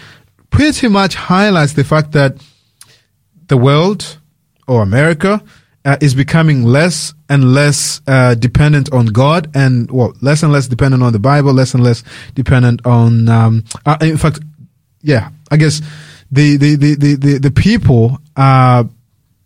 pretty 0.51 0.89
much 0.89 1.15
highlights 1.15 1.75
the 1.75 1.85
fact 1.85 2.13
that 2.13 2.37
the 3.49 3.59
world 3.59 4.19
or 4.67 4.83
America 4.83 5.43
uh, 5.85 5.97
is 6.01 6.15
becoming 6.15 6.65
less 6.65 7.13
and 7.29 7.53
less 7.53 8.01
uh, 8.07 8.35
dependent 8.35 8.91
on 8.93 9.07
God 9.07 9.51
and 9.55 9.91
well, 9.91 10.15
less 10.23 10.43
and 10.43 10.51
less 10.51 10.67
dependent 10.67 11.03
on 11.03 11.13
the 11.13 11.19
Bible, 11.19 11.53
less 11.53 11.75
and 11.75 11.85
less 11.85 12.03
dependent 12.35 12.85
on. 12.87 13.29
Um, 13.29 13.65
uh, 13.85 13.97
in 14.01 14.17
fact, 14.17 14.41
yeah, 15.03 15.29
I 15.51 15.57
guess 15.59 15.81
the 16.31 16.57
the 16.57 16.77
the 16.77 16.95
the, 16.97 17.15
the, 17.17 17.39
the 17.39 17.51
people 17.51 18.19
uh, 18.37 18.85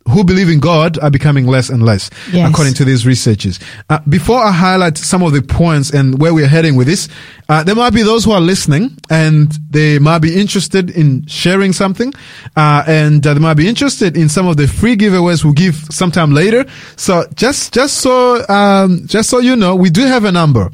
who 0.08 0.24
believe 0.24 0.48
in 0.48 0.58
God 0.58 0.98
are 0.98 1.10
becoming 1.10 1.46
less 1.46 1.68
and 1.68 1.84
less, 1.84 2.10
Yes. 2.32 2.50
according 2.50 2.74
to 2.74 2.84
these 2.84 3.06
researchers. 3.06 3.60
Uh, 3.90 4.00
before 4.08 4.42
I 4.42 4.50
highlight 4.50 4.98
some 4.98 5.22
of 5.22 5.32
the 5.32 5.42
points 5.42 5.90
and 5.92 6.18
where 6.20 6.34
we're 6.34 6.48
heading 6.48 6.74
with 6.74 6.88
this, 6.88 7.08
uh, 7.48 7.62
there 7.62 7.76
might 7.76 7.92
be 7.92 8.02
those 8.02 8.24
who 8.24 8.32
are 8.32 8.40
listening 8.40 8.96
and 9.08 9.52
they 9.70 10.00
might 10.00 10.18
be 10.20 10.40
interested 10.40 10.90
in 10.90 11.26
sharing 11.26 11.72
something, 11.72 12.12
uh, 12.56 12.82
and 12.88 13.24
uh, 13.24 13.34
they 13.34 13.40
might 13.40 13.54
be 13.58 13.68
interested 13.68 14.16
in 14.16 14.28
some 14.28 14.48
of 14.48 14.56
the 14.56 14.66
free 14.66 14.96
giveaways 14.96 15.44
we'll 15.44 15.52
give 15.52 15.76
sometime 15.90 16.32
later. 16.32 16.64
So 16.96 17.24
just 17.36 17.72
just 17.72 17.98
so 17.98 18.44
um, 18.48 19.06
just 19.06 19.28
so 19.30 19.38
you 19.38 19.54
know, 19.54 19.76
we 19.76 19.90
do 19.90 20.02
have 20.06 20.24
a 20.24 20.32
number, 20.32 20.70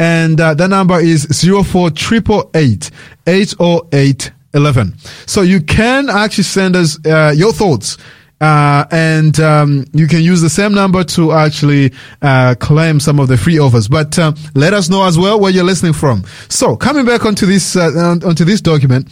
and 0.00 0.40
uh, 0.40 0.54
that 0.54 0.68
number 0.68 0.98
is 0.98 1.28
zero 1.32 1.62
four 1.62 1.90
triple 1.90 2.50
eight 2.54 2.90
eight 3.28 3.50
zero 3.50 3.86
eight 3.92 4.32
eleven. 4.54 4.96
So 5.26 5.42
you 5.42 5.60
can 5.60 6.08
actually 6.08 6.44
send 6.44 6.76
us 6.76 6.98
uh, 7.06 7.32
your 7.36 7.52
thoughts. 7.52 7.96
Uh, 8.40 8.86
and 8.90 9.38
um, 9.38 9.84
you 9.92 10.06
can 10.06 10.22
use 10.22 10.40
the 10.40 10.48
same 10.48 10.72
number 10.72 11.04
to 11.04 11.32
actually 11.32 11.92
uh, 12.22 12.54
claim 12.58 12.98
some 12.98 13.20
of 13.20 13.28
the 13.28 13.36
free 13.36 13.58
offers. 13.58 13.86
But 13.86 14.18
uh, 14.18 14.32
let 14.54 14.72
us 14.72 14.88
know 14.88 15.04
as 15.04 15.18
well 15.18 15.38
where 15.38 15.50
you're 15.50 15.62
listening 15.64 15.92
from. 15.92 16.24
So 16.48 16.74
coming 16.74 17.04
back 17.04 17.26
onto 17.26 17.44
this 17.44 17.76
uh, 17.76 18.16
onto 18.24 18.44
this 18.46 18.62
document. 18.62 19.08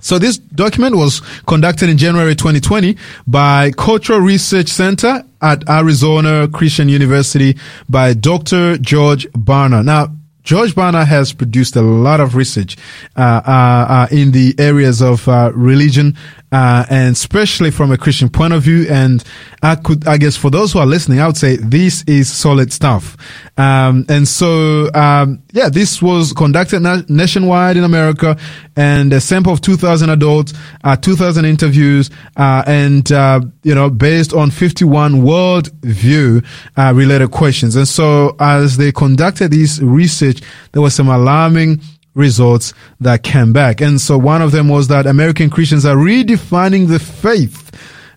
So 0.00 0.18
this 0.18 0.38
document 0.38 0.96
was 0.96 1.20
conducted 1.46 1.90
in 1.90 1.98
January 1.98 2.34
2020 2.34 2.96
by 3.26 3.70
Cultural 3.72 4.20
Research 4.20 4.68
Center 4.68 5.22
at 5.42 5.68
Arizona 5.68 6.48
Christian 6.48 6.88
University 6.88 7.56
by 7.88 8.14
Dr. 8.14 8.78
George 8.78 9.26
Barna. 9.32 9.84
Now, 9.84 10.08
George 10.50 10.74
Barna 10.74 11.06
has 11.06 11.32
produced 11.32 11.76
a 11.76 11.80
lot 11.80 12.18
of 12.18 12.34
research 12.34 12.76
uh, 13.14 13.20
uh, 13.20 13.50
uh, 13.88 14.06
in 14.10 14.32
the 14.32 14.52
areas 14.58 15.00
of 15.00 15.28
uh, 15.28 15.52
religion, 15.54 16.16
uh, 16.52 16.84
and 16.90 17.12
especially 17.12 17.70
from 17.70 17.92
a 17.92 17.98
Christian 17.98 18.28
point 18.28 18.52
of 18.52 18.62
view. 18.62 18.86
And 18.90 19.22
I 19.62 19.76
could, 19.76 20.06
I 20.06 20.18
guess, 20.18 20.36
for 20.36 20.50
those 20.50 20.72
who 20.72 20.78
are 20.78 20.86
listening, 20.86 21.20
I 21.20 21.26
would 21.26 21.36
say 21.36 21.56
this 21.56 22.02
is 22.04 22.32
solid 22.32 22.72
stuff. 22.72 23.16
Um, 23.56 24.06
and 24.08 24.26
so 24.26 24.92
um, 24.94 25.42
yeah, 25.52 25.68
this 25.68 26.00
was 26.00 26.32
conducted 26.32 26.80
na- 26.80 27.02
nationwide 27.08 27.76
in 27.76 27.84
America, 27.84 28.36
and 28.76 29.12
a 29.12 29.20
sample 29.20 29.52
of 29.52 29.60
2,000 29.60 30.10
adults, 30.10 30.54
uh, 30.84 30.96
2,000 30.96 31.44
interviews, 31.44 32.10
uh, 32.36 32.62
and 32.66 33.10
uh, 33.12 33.40
you 33.62 33.74
know, 33.74 33.90
based 33.90 34.32
on 34.32 34.50
51 34.50 35.22
world 35.22 35.70
view 35.82 36.42
uh, 36.76 36.92
related 36.94 37.30
questions. 37.30 37.76
And 37.76 37.86
so, 37.86 38.36
as 38.40 38.76
they 38.76 38.92
conducted 38.92 39.50
this 39.50 39.80
research, 39.80 40.40
there 40.72 40.82
was 40.82 40.94
some 40.94 41.08
alarming 41.08 41.80
results 42.14 42.74
that 43.00 43.22
came 43.22 43.52
back. 43.52 43.80
And 43.80 44.00
so, 44.00 44.18
one 44.18 44.42
of 44.42 44.52
them 44.52 44.68
was 44.68 44.88
that 44.88 45.06
American 45.06 45.50
Christians 45.50 45.84
are 45.84 45.96
redefining 45.96 46.88
the 46.88 46.98
faith 46.98 47.70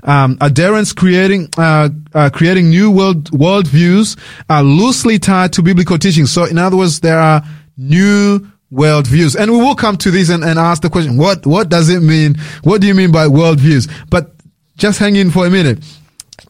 um, 0.03 0.37
adherents 0.41 0.93
creating 0.93 1.49
uh, 1.57 1.89
uh, 2.13 2.29
creating 2.29 2.69
new 2.69 2.91
world 2.91 3.31
worldviews 3.31 4.19
are 4.49 4.63
loosely 4.63 5.19
tied 5.19 5.53
to 5.53 5.61
biblical 5.61 5.97
teaching. 5.97 6.25
So, 6.25 6.45
in 6.45 6.57
other 6.57 6.77
words, 6.77 6.99
there 6.99 7.19
are 7.19 7.41
new 7.77 8.45
worldviews, 8.71 9.39
and 9.39 9.51
we 9.51 9.57
will 9.57 9.75
come 9.75 9.97
to 9.97 10.11
this 10.11 10.29
and, 10.29 10.43
and 10.43 10.59
ask 10.59 10.81
the 10.81 10.89
question: 10.89 11.17
what 11.17 11.45
what 11.45 11.69
does 11.69 11.89
it 11.89 12.01
mean? 12.01 12.35
What 12.63 12.81
do 12.81 12.87
you 12.87 12.93
mean 12.93 13.11
by 13.11 13.27
worldviews? 13.27 13.89
But 14.09 14.35
just 14.77 14.99
hang 14.99 15.15
in 15.15 15.31
for 15.31 15.45
a 15.45 15.49
minute. 15.49 15.83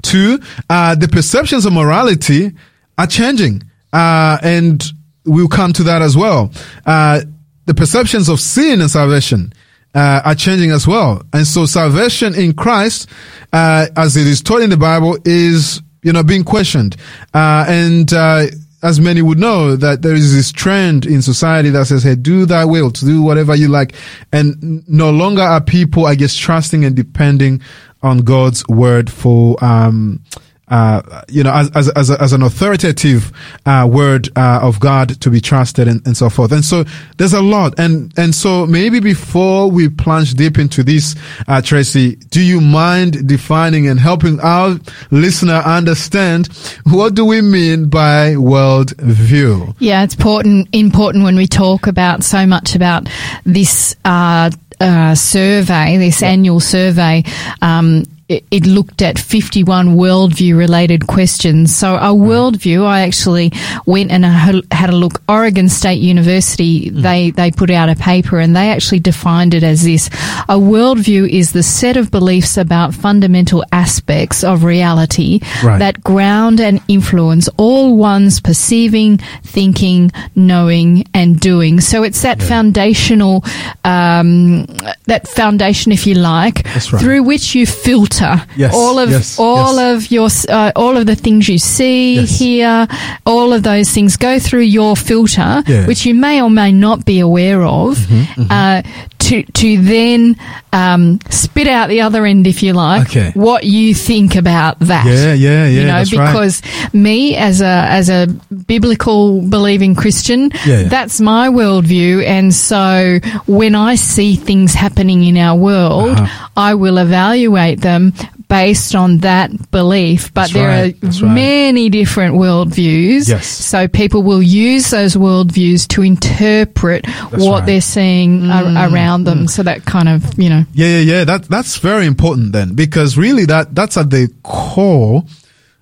Two, 0.01 0.39
uh, 0.69 0.95
the 0.95 1.07
perceptions 1.07 1.65
of 1.65 1.73
morality 1.73 2.51
are 2.97 3.07
changing, 3.07 3.63
uh, 3.91 4.37
and 4.41 4.83
we'll 5.25 5.47
come 5.47 5.73
to 5.73 5.83
that 5.83 6.01
as 6.01 6.15
well. 6.15 6.51
Uh, 6.85 7.21
the 7.65 7.73
perceptions 7.73 8.29
of 8.29 8.39
sin 8.39 8.81
and 8.81 8.91
salvation 8.91 9.53
uh, 9.95 10.21
are 10.25 10.35
changing 10.35 10.71
as 10.71 10.87
well. 10.87 11.21
And 11.33 11.45
so 11.45 11.65
salvation 11.65 12.35
in 12.35 12.53
Christ, 12.53 13.09
uh, 13.51 13.87
as 13.95 14.17
it 14.17 14.27
is 14.27 14.41
taught 14.41 14.61
in 14.61 14.69
the 14.69 14.77
Bible, 14.77 15.17
is, 15.25 15.81
you 16.01 16.11
know, 16.11 16.23
being 16.23 16.43
questioned. 16.43 16.97
Uh, 17.33 17.65
and, 17.67 18.11
uh, 18.13 18.45
as 18.81 18.99
many 18.99 19.21
would 19.21 19.39
know 19.39 19.77
that 19.77 20.01
there 20.01 20.13
is 20.13 20.35
this 20.35 20.51
trend 20.51 21.05
in 21.05 21.21
society 21.21 21.69
that 21.69 21.85
says, 21.85 22.03
Hey, 22.03 22.15
do 22.15 22.45
thy 22.45 22.65
will 22.65 22.91
to 22.91 23.05
do 23.05 23.21
whatever 23.21 23.55
you 23.55 23.69
like. 23.69 23.95
And 24.33 24.87
no 24.89 25.09
longer 25.09 25.41
are 25.41 25.61
people, 25.61 26.05
I 26.05 26.15
guess, 26.15 26.35
trusting 26.35 26.83
and 26.83 26.93
depending 26.93 27.61
on 28.01 28.19
God's 28.19 28.67
word 28.67 29.09
for, 29.09 29.63
um, 29.63 30.21
uh, 30.69 31.21
you 31.29 31.43
know, 31.43 31.51
as, 31.53 31.69
as, 31.71 31.89
as, 31.89 32.09
a, 32.09 32.21
as 32.21 32.33
an 32.33 32.41
authoritative, 32.41 33.31
uh, 33.65 33.87
word, 33.91 34.29
uh, 34.35 34.59
of 34.61 34.79
God 34.79 35.19
to 35.21 35.29
be 35.29 35.41
trusted 35.41 35.87
and, 35.87 36.05
and 36.07 36.15
so 36.15 36.29
forth. 36.29 36.51
And 36.51 36.63
so 36.63 36.85
there's 37.17 37.33
a 37.33 37.41
lot. 37.41 37.77
And, 37.77 38.13
and 38.17 38.33
so 38.33 38.65
maybe 38.65 38.99
before 38.99 39.69
we 39.69 39.89
plunge 39.89 40.33
deep 40.35 40.57
into 40.57 40.83
this, 40.83 41.15
uh, 41.47 41.61
Tracy, 41.61 42.15
do 42.15 42.41
you 42.41 42.61
mind 42.61 43.27
defining 43.27 43.87
and 43.87 43.99
helping 43.99 44.39
our 44.39 44.79
listener 45.11 45.61
understand 45.65 46.47
what 46.83 47.13
do 47.13 47.25
we 47.25 47.41
mean 47.41 47.89
by 47.89 48.37
world 48.37 48.95
view? 48.97 49.75
Yeah, 49.79 50.03
it's 50.03 50.15
important, 50.15 50.69
important 50.71 51.23
when 51.23 51.35
we 51.35 51.45
talk 51.45 51.87
about 51.87 52.23
so 52.23 52.45
much 52.45 52.75
about 52.75 53.09
this, 53.45 53.95
uh, 54.05 54.49
uh, 54.79 55.15
survey, 55.15 55.97
this 55.97 56.21
yeah. 56.21 56.29
annual 56.29 56.59
survey, 56.59 57.23
um, 57.61 58.03
it, 58.29 58.65
looked 58.65 59.01
at 59.01 59.19
51 59.19 59.95
worldview 59.97 60.57
related 60.57 61.07
questions. 61.07 61.75
So 61.75 61.95
a 61.95 62.13
worldview, 62.13 62.85
I 62.85 63.01
actually 63.01 63.51
went 63.85 64.11
and 64.11 64.23
had 64.25 64.89
a 64.89 64.95
look. 64.95 65.21
Oregon 65.27 65.67
State 65.67 65.99
University, 65.99 66.89
mm. 66.89 67.01
they, 67.01 67.31
they 67.31 67.51
put 67.51 67.69
out 67.69 67.89
a 67.89 67.95
paper 67.95 68.39
and 68.39 68.55
they 68.55 68.69
actually 68.69 68.99
defined 68.99 69.53
it 69.53 69.63
as 69.63 69.83
this. 69.83 70.07
A 70.47 70.57
worldview 70.57 71.29
is 71.29 71.51
the 71.51 71.63
set 71.63 71.97
of 71.97 72.11
beliefs 72.11 72.57
about 72.57 72.93
fundamental 72.93 73.63
aspects 73.71 74.43
of 74.43 74.63
reality 74.63 75.39
right. 75.63 75.79
that 75.79 76.01
ground 76.01 76.59
and 76.59 76.81
influence 76.87 77.49
all 77.57 77.97
one's 77.97 78.39
perceiving, 78.39 79.17
thinking, 79.43 80.11
knowing, 80.35 81.03
and 81.13 81.39
doing. 81.39 81.81
So 81.81 82.03
it's 82.03 82.21
that 82.21 82.39
yeah. 82.39 82.47
foundational, 82.47 83.43
um, 83.83 84.65
that 85.05 85.27
foundation, 85.27 85.91
if 85.91 86.07
you 86.07 86.15
like, 86.15 86.65
right. 86.65 86.83
through 86.83 87.23
which 87.23 87.53
you 87.53 87.65
filter 87.65 88.12
filter 88.13 88.45
yes, 88.55 88.73
all 88.73 88.99
of 88.99 89.09
yes, 89.09 89.39
all 89.39 89.75
yes. 89.75 90.05
of 90.05 90.11
your 90.11 90.29
uh, 90.49 90.71
all 90.75 90.97
of 90.97 91.05
the 91.05 91.15
things 91.15 91.47
you 91.47 91.57
see, 91.57 92.25
hear, 92.25 92.87
all 93.25 93.53
of 93.53 93.63
those 93.63 93.89
things 93.89 94.17
go 94.17 94.39
through 94.39 94.61
your 94.61 94.95
filter, 94.95 95.63
yeah. 95.67 95.85
which 95.87 96.05
you 96.05 96.13
may 96.13 96.41
or 96.41 96.49
may 96.49 96.71
not 96.71 97.05
be 97.05 97.19
aware 97.19 97.61
of. 97.63 97.97
Mm-hmm, 97.97 98.41
mm-hmm. 98.41 98.51
Uh, 98.51 98.81
to 99.23 99.43
to 99.43 99.81
then 99.81 100.35
um, 100.71 101.19
spit 101.29 101.67
out 101.67 101.89
the 101.89 102.01
other 102.01 102.25
end, 102.25 102.47
if 102.47 102.61
you 102.63 102.73
like, 102.73 103.07
okay. 103.09 103.31
what 103.33 103.63
you 103.63 103.95
think 103.95 104.35
about 104.35 104.79
that. 104.79 105.05
Yeah, 105.05 105.33
yeah, 105.33 105.67
yeah. 105.67 105.79
You 105.79 105.87
know, 105.87 106.03
because 106.09 106.61
right. 106.61 106.93
me 106.93 107.35
as 107.35 107.61
a 107.61 107.65
as 107.65 108.09
a 108.09 108.27
biblical 108.67 109.41
believing 109.41 109.95
Christian, 109.95 110.51
yeah, 110.65 110.81
yeah. 110.81 110.83
that's 110.83 111.21
my 111.21 111.49
worldview, 111.49 112.23
and 112.25 112.53
so 112.53 113.19
when 113.47 113.75
I 113.75 113.95
see 113.95 114.35
things 114.35 114.73
happening 114.73 115.23
in 115.23 115.37
our 115.37 115.57
world, 115.57 116.17
uh-huh. 116.17 116.49
I 116.55 116.75
will 116.75 116.97
evaluate 116.97 117.81
them 117.81 118.13
based 118.53 118.93
on 118.93 119.17
that 119.17 119.49
belief, 119.71 120.31
but 120.31 120.41
That's 120.41 120.53
there 120.53 120.67
right. 120.67 121.03
are 121.03 121.07
right. 121.07 121.33
many 121.33 121.89
different 121.89 122.35
worldviews. 122.35 123.27
Yes. 123.27 123.47
So 123.47 123.87
people 123.87 124.21
will 124.21 124.43
use 124.43 124.91
those 124.91 125.15
worldviews 125.15 125.87
to 125.87 126.03
interpret 126.03 127.03
That's 127.03 127.31
what 127.31 127.61
right. 127.61 127.65
they're 127.65 127.81
seeing 127.81 128.41
mm. 128.41 128.51
a- 128.51 128.93
around 128.93 129.23
them. 129.23 129.45
Mm. 129.45 129.49
So 129.49 129.63
that 129.63 129.85
kind 129.85 130.07
of, 130.07 130.37
you 130.37 130.49
know. 130.49 130.65
Yeah, 130.71 130.99
yeah, 130.99 130.99
yeah. 130.99 131.23
That, 131.23 131.45
that's 131.45 131.79
very 131.79 132.05
important 132.05 132.51
then, 132.51 132.75
because 132.75 133.17
really 133.17 133.45
that, 133.45 133.73
that's 133.73 133.97
at 133.97 134.11
the 134.11 134.31
core 134.43 135.23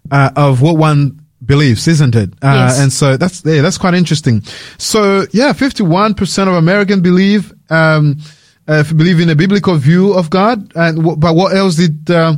uh, 0.09 0.31
of 0.37 0.61
what 0.61 0.77
one 0.77 1.19
believes, 1.45 1.89
isn't 1.89 2.15
it? 2.15 2.29
Uh, 2.41 2.69
yes. 2.69 2.79
And 2.79 2.93
so 2.93 3.17
that's, 3.17 3.43
yeah, 3.43 3.61
that's 3.61 3.77
quite 3.77 3.95
interesting. 3.95 4.43
So 4.77 5.25
yeah, 5.33 5.51
51% 5.51 6.47
of 6.47 6.53
Americans 6.53 7.01
believe, 7.01 7.53
um, 7.69 8.19
uh, 8.67 8.83
believe 8.83 9.19
in 9.19 9.29
a 9.29 9.35
biblical 9.35 9.75
view 9.75 10.13
of 10.13 10.29
God. 10.29 10.71
And 10.75 10.97
w- 10.97 11.17
but 11.17 11.35
what 11.35 11.55
else 11.55 11.75
did 11.75 12.09
uh, 12.09 12.35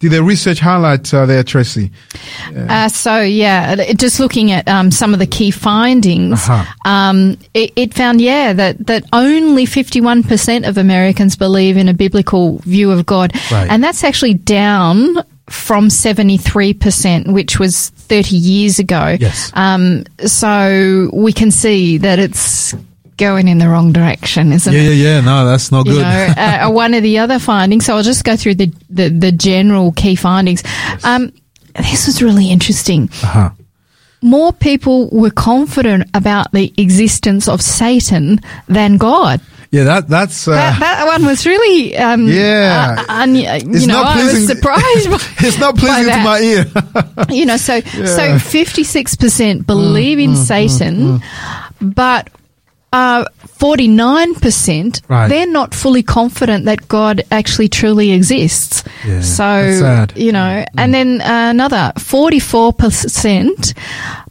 did 0.00 0.10
the 0.10 0.22
research 0.22 0.58
highlight 0.58 1.12
uh, 1.14 1.26
there, 1.26 1.44
Tracy? 1.44 1.92
Uh, 2.54 2.88
so 2.88 3.20
yeah, 3.20 3.92
just 3.92 4.18
looking 4.18 4.50
at 4.50 4.66
um, 4.68 4.90
some 4.90 5.12
of 5.12 5.20
the 5.20 5.26
key 5.26 5.50
findings, 5.50 6.48
uh-huh. 6.48 6.90
um, 6.90 7.38
it, 7.54 7.72
it, 7.76 7.94
found 7.94 8.20
yeah 8.20 8.52
that 8.52 8.84
that 8.86 9.04
only 9.12 9.64
fifty 9.64 10.00
one 10.00 10.22
percent 10.22 10.64
of 10.66 10.76
Americans 10.76 11.36
believe 11.36 11.76
in 11.76 11.88
a 11.88 11.94
biblical 11.94 12.58
view 12.58 12.90
of 12.90 13.06
God, 13.06 13.32
right. 13.52 13.70
and 13.70 13.82
that's 13.82 14.02
actually 14.02 14.34
down 14.34 15.16
from 15.50 15.88
73%, 15.88 17.32
which 17.32 17.58
was 17.58 17.90
30 17.90 18.36
years 18.36 18.78
ago. 18.78 19.16
Yes. 19.20 19.50
Um, 19.54 20.04
so 20.24 21.10
we 21.12 21.32
can 21.32 21.50
see 21.50 21.98
that 21.98 22.18
it's 22.18 22.74
going 23.16 23.48
in 23.48 23.58
the 23.58 23.68
wrong 23.68 23.92
direction, 23.92 24.52
isn't 24.52 24.72
yeah, 24.72 24.80
it? 24.80 24.94
Yeah, 24.94 25.14
yeah, 25.14 25.20
No, 25.20 25.46
that's 25.46 25.70
not 25.70 25.86
you 25.86 25.94
good. 25.94 26.02
Know, 26.02 26.34
uh, 26.36 26.70
one 26.70 26.94
of 26.94 27.02
the 27.02 27.18
other 27.18 27.38
findings. 27.38 27.86
So 27.86 27.96
I'll 27.96 28.02
just 28.02 28.24
go 28.24 28.36
through 28.36 28.56
the 28.56 28.72
the, 28.90 29.08
the 29.08 29.32
general 29.32 29.92
key 29.92 30.16
findings. 30.16 30.62
Yes. 30.64 31.04
Um, 31.04 31.32
this 31.74 32.06
was 32.06 32.22
really 32.22 32.50
interesting. 32.50 33.08
Uh-huh. 33.22 33.50
More 34.20 34.52
people 34.52 35.08
were 35.10 35.30
confident 35.30 36.08
about 36.14 36.52
the 36.52 36.72
existence 36.76 37.48
of 37.48 37.60
Satan 37.60 38.40
than 38.68 38.96
God. 38.96 39.40
Yeah, 39.72 39.84
that 39.84 40.06
that's 40.06 40.46
uh, 40.46 40.50
that, 40.52 40.78
that, 40.80 41.06
one 41.06 41.24
was 41.24 41.46
really 41.46 41.96
um, 41.96 42.28
yeah. 42.28 42.96
Uh, 42.98 43.04
un, 43.08 43.34
you 43.34 43.46
it's 43.46 43.86
know, 43.86 44.02
I 44.04 44.22
was 44.22 44.46
surprised. 44.46 45.10
By, 45.10 45.46
it's 45.46 45.58
not 45.58 45.76
pleasing 45.78 46.12
to 46.12 46.22
my 46.22 46.40
ear. 46.40 46.66
you 47.34 47.46
know, 47.46 47.56
so 47.56 47.76
yeah. 47.76 48.04
so 48.04 48.38
fifty 48.38 48.84
six 48.84 49.16
percent 49.16 49.66
believe 49.66 50.18
mm, 50.18 50.24
in 50.24 50.30
mm, 50.32 50.36
Satan, 50.36 50.96
mm, 50.96 51.22
mm. 51.22 51.94
but 51.94 52.28
uh, 52.92 53.24
49%, 53.58 55.02
right. 55.08 55.28
they're 55.28 55.46
not 55.46 55.74
fully 55.74 56.02
confident 56.02 56.66
that 56.66 56.88
God 56.88 57.22
actually 57.30 57.68
truly 57.68 58.12
exists. 58.12 58.84
Yeah, 59.06 59.20
so, 59.20 60.06
you 60.14 60.32
know, 60.32 60.38
mm. 60.38 60.66
and 60.76 60.92
then 60.92 61.20
uh, 61.20 61.50
another 61.50 61.92
44% 61.96 63.74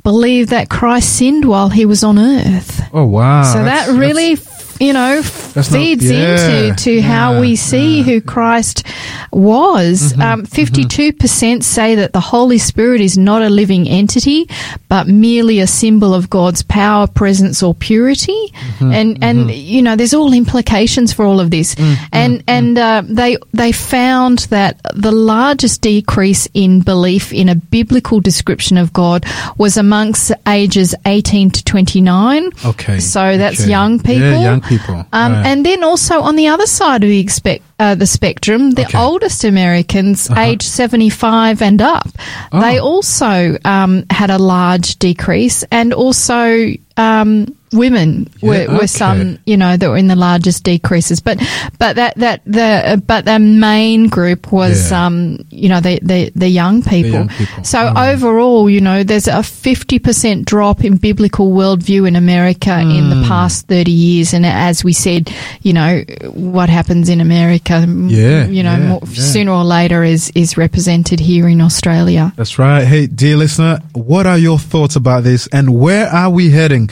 believe 0.04 0.50
that 0.50 0.70
Christ 0.70 1.18
sinned 1.18 1.46
while 1.46 1.70
he 1.70 1.86
was 1.86 2.04
on 2.04 2.20
earth. 2.20 2.82
Oh, 2.94 3.06
wow. 3.06 3.44
So 3.44 3.64
that's, 3.64 3.88
that 3.88 3.98
really 3.98 4.36
you 4.82 4.94
know, 4.94 5.22
feeds 5.22 6.10
not, 6.10 6.16
yeah, 6.16 6.64
into 6.64 6.84
to 6.84 6.92
yeah, 6.94 7.02
how 7.02 7.40
we 7.40 7.56
see 7.56 8.00
yeah. 8.00 8.04
who 8.04 8.20
Christ 8.20 8.84
was. 9.32 10.14
Mm-hmm, 10.14 10.22
um, 10.22 10.46
52% 10.46 11.14
mm-hmm. 11.18 11.62
say 11.62 11.96
that 11.96 12.14
the 12.14 12.20
Holy 12.20 12.58
Spirit 12.58 13.00
is 13.00 13.16
not 13.16 13.44
a 13.44 13.50
living 13.50 13.88
entity, 13.88 14.50
but 14.90 15.08
merely 15.08 15.60
a 15.60 15.68
symbol 15.68 16.16
of 16.16 16.32
God's 16.32 16.64
power, 16.64 17.06
presence, 17.06 17.62
or 17.62 17.76
purity. 17.76 18.48
Mm-hmm, 18.54 18.92
and, 18.92 19.24
and, 19.24 19.40
mm-hmm. 19.42 19.50
you 19.52 19.84
know, 19.84 19.96
there's 19.96 20.16
all 20.16 20.34
implications 20.34 21.14
for 21.14 21.26
all 21.26 21.40
of 21.40 21.52
this. 21.52 21.76
Mm-hmm, 21.76 22.04
and, 22.12 22.34
mm-hmm. 22.40 22.50
and, 22.50 22.78
uh, 22.80 23.04
they, 23.06 23.38
they 23.54 23.72
found 23.72 24.40
that 24.50 24.82
the 24.96 25.12
largest 25.12 25.82
decrease 25.82 26.48
in 26.56 26.82
belief 26.82 27.32
in 27.32 27.50
a 27.50 27.56
biblical 27.56 28.20
description 28.20 28.78
of 28.78 28.92
God 28.92 29.26
was 29.60 29.78
amongst 29.78 30.32
ages 30.48 30.96
18 31.06 31.52
to 31.52 31.64
29. 31.64 32.50
Okay. 32.66 33.00
So 33.00 33.38
that's 33.38 33.62
okay. 33.62 33.70
young 33.70 34.00
people. 34.00 34.22
Yeah, 34.22 34.42
young 34.42 34.62
people. 34.62 34.71
Um, 35.14 35.34
right. 35.34 35.46
And 35.46 35.66
then 35.66 35.84
also 35.84 36.22
on 36.22 36.36
the 36.36 36.48
other 36.48 36.66
side 36.66 37.04
of 37.04 37.10
the 37.10 37.20
expect, 37.20 37.64
uh, 37.80 37.96
the 37.96 38.06
spectrum, 38.06 38.72
the 38.72 38.86
okay. 38.86 38.98
oldest 38.98 39.44
Americans, 39.44 40.30
uh-huh. 40.30 40.40
age 40.40 40.64
75 40.64 41.62
and 41.62 41.82
up, 41.82 42.08
oh. 42.52 42.62
they 42.62 42.80
also 42.80 43.58
um, 43.66 44.06
had 44.10 44.30
a 44.30 44.38
large 44.38 44.98
decrease 44.98 45.64
and 45.72 45.94
also 45.94 46.68
um, 46.98 47.56
women 47.74 48.30
were, 48.42 48.64
Yeah, 48.64 48.68
were 48.72 48.78
okay. 48.78 48.88
some, 48.88 49.38
you 49.46 49.56
know, 49.58 49.78
that 49.78 49.90
were 49.90 49.98
in 49.98 50.08
the 50.08 50.16
largest 50.16 50.64
decreases. 50.64 51.20
But 51.22 51.40
but 51.80 51.96
that 51.96 52.16
that 52.18 52.42
the 52.46 53.02
but 53.06 53.26
the 53.26 53.40
main 53.40 54.08
group 54.08 54.52
was, 54.52 54.92
Yeah. 54.92 55.06
um, 55.06 55.40
you 55.50 55.70
know, 55.70 55.80
the 55.80 56.00
the, 56.02 56.32
the 56.36 56.50
young 56.50 56.82
people. 56.84 57.12
young 57.12 57.30
people. 57.30 57.64
So 57.64 57.78
Mm. 57.80 58.14
overall, 58.14 58.70
you 58.70 58.82
know, 58.82 59.04
there's 59.04 59.28
a 59.28 59.42
fifty 59.44 60.00
percent 60.00 60.46
drop 60.46 60.84
in 60.84 60.98
biblical 60.98 61.52
worldview 61.52 62.08
in 62.08 62.16
America 62.16 62.78
in 62.80 63.06
Mm. 63.06 63.10
the 63.22 63.28
past 63.28 63.68
thirty 63.68 63.92
years. 63.92 64.34
And 64.34 64.46
as 64.46 64.84
we 64.84 64.94
said, 64.94 65.32
you 65.62 65.74
know, 65.74 66.04
what 66.34 66.70
happens 66.70 67.08
in 67.10 67.22
America, 67.22 67.86
Yeah, 67.88 68.48
you 68.48 68.64
know, 68.64 68.78
yeah, 68.78 68.88
more, 68.88 69.06
sooner 69.08 69.52
or 69.52 69.64
later 69.64 70.04
is 70.04 70.32
is 70.36 70.58
represented 70.58 71.20
here 71.20 71.48
in 71.48 71.62
Australia. 71.62 72.34
That's 72.36 72.60
right. 72.60 72.84
Hey, 72.86 73.08
dear 73.08 73.38
listener, 73.38 73.80
what 73.94 74.26
are 74.28 74.38
your 74.38 74.60
thoughts 74.60 74.96
about 74.96 75.24
this 75.24 75.48
and 75.54 75.70
where 75.80 76.08
are 76.08 76.30
we 76.30 76.50
heading? 76.50 76.90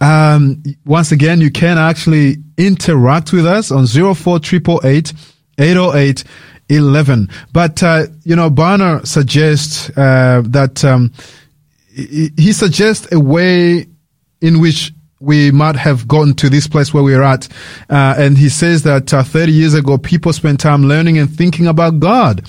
Um, 0.00 0.62
once 0.84 1.12
again, 1.12 1.40
you 1.40 1.50
can 1.50 1.78
actually 1.78 2.36
interact 2.56 3.32
with 3.32 3.46
us 3.46 3.70
on 3.70 3.86
04888 3.86 5.12
808 5.58 6.24
11. 6.70 7.28
But, 7.52 7.82
uh, 7.82 8.06
you 8.22 8.36
know, 8.36 8.48
Barna 8.48 9.06
suggests, 9.06 9.90
uh, 9.90 10.42
that, 10.46 10.84
um, 10.84 11.12
he 11.92 12.30
he 12.36 12.52
suggests 12.52 13.08
a 13.12 13.18
way 13.18 13.86
in 14.40 14.60
which 14.60 14.92
we 15.20 15.50
might 15.50 15.76
have 15.76 16.08
gotten 16.08 16.32
to 16.34 16.48
this 16.48 16.66
place 16.66 16.94
where 16.94 17.02
we're 17.02 17.22
at. 17.22 17.46
Uh, 17.90 18.14
and 18.16 18.38
he 18.38 18.48
says 18.48 18.82
that 18.84 19.12
uh, 19.12 19.22
30 19.22 19.52
years 19.52 19.74
ago, 19.74 19.98
people 19.98 20.32
spent 20.32 20.58
time 20.60 20.84
learning 20.84 21.18
and 21.18 21.30
thinking 21.30 21.66
about 21.66 22.00
God. 22.00 22.42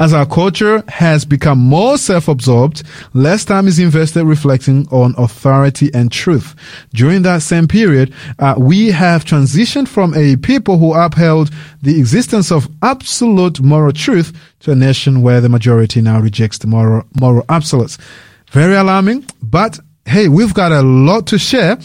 As 0.00 0.12
our 0.12 0.26
culture 0.26 0.82
has 0.88 1.24
become 1.24 1.58
more 1.58 1.96
self-absorbed, 1.96 2.82
less 3.14 3.44
time 3.44 3.68
is 3.68 3.78
invested 3.78 4.24
reflecting 4.24 4.88
on 4.90 5.14
authority 5.16 5.88
and 5.94 6.10
truth. 6.10 6.56
During 6.92 7.22
that 7.22 7.42
same 7.42 7.68
period, 7.68 8.12
uh, 8.40 8.56
we 8.58 8.90
have 8.90 9.24
transitioned 9.24 9.86
from 9.86 10.12
a 10.14 10.36
people 10.36 10.78
who 10.78 10.94
upheld 10.94 11.52
the 11.80 11.96
existence 12.00 12.50
of 12.50 12.68
absolute 12.82 13.60
moral 13.60 13.92
truth 13.92 14.36
to 14.60 14.72
a 14.72 14.74
nation 14.74 15.22
where 15.22 15.40
the 15.40 15.48
majority 15.48 16.00
now 16.00 16.18
rejects 16.18 16.58
the 16.58 16.66
moral, 16.66 17.04
moral 17.20 17.44
absolutes. 17.48 17.98
Very 18.50 18.74
alarming, 18.74 19.26
but 19.42 19.78
hey, 20.06 20.28
we've 20.28 20.54
got 20.54 20.72
a 20.72 20.82
lot 20.82 21.26
to 21.28 21.38
share. 21.38 21.78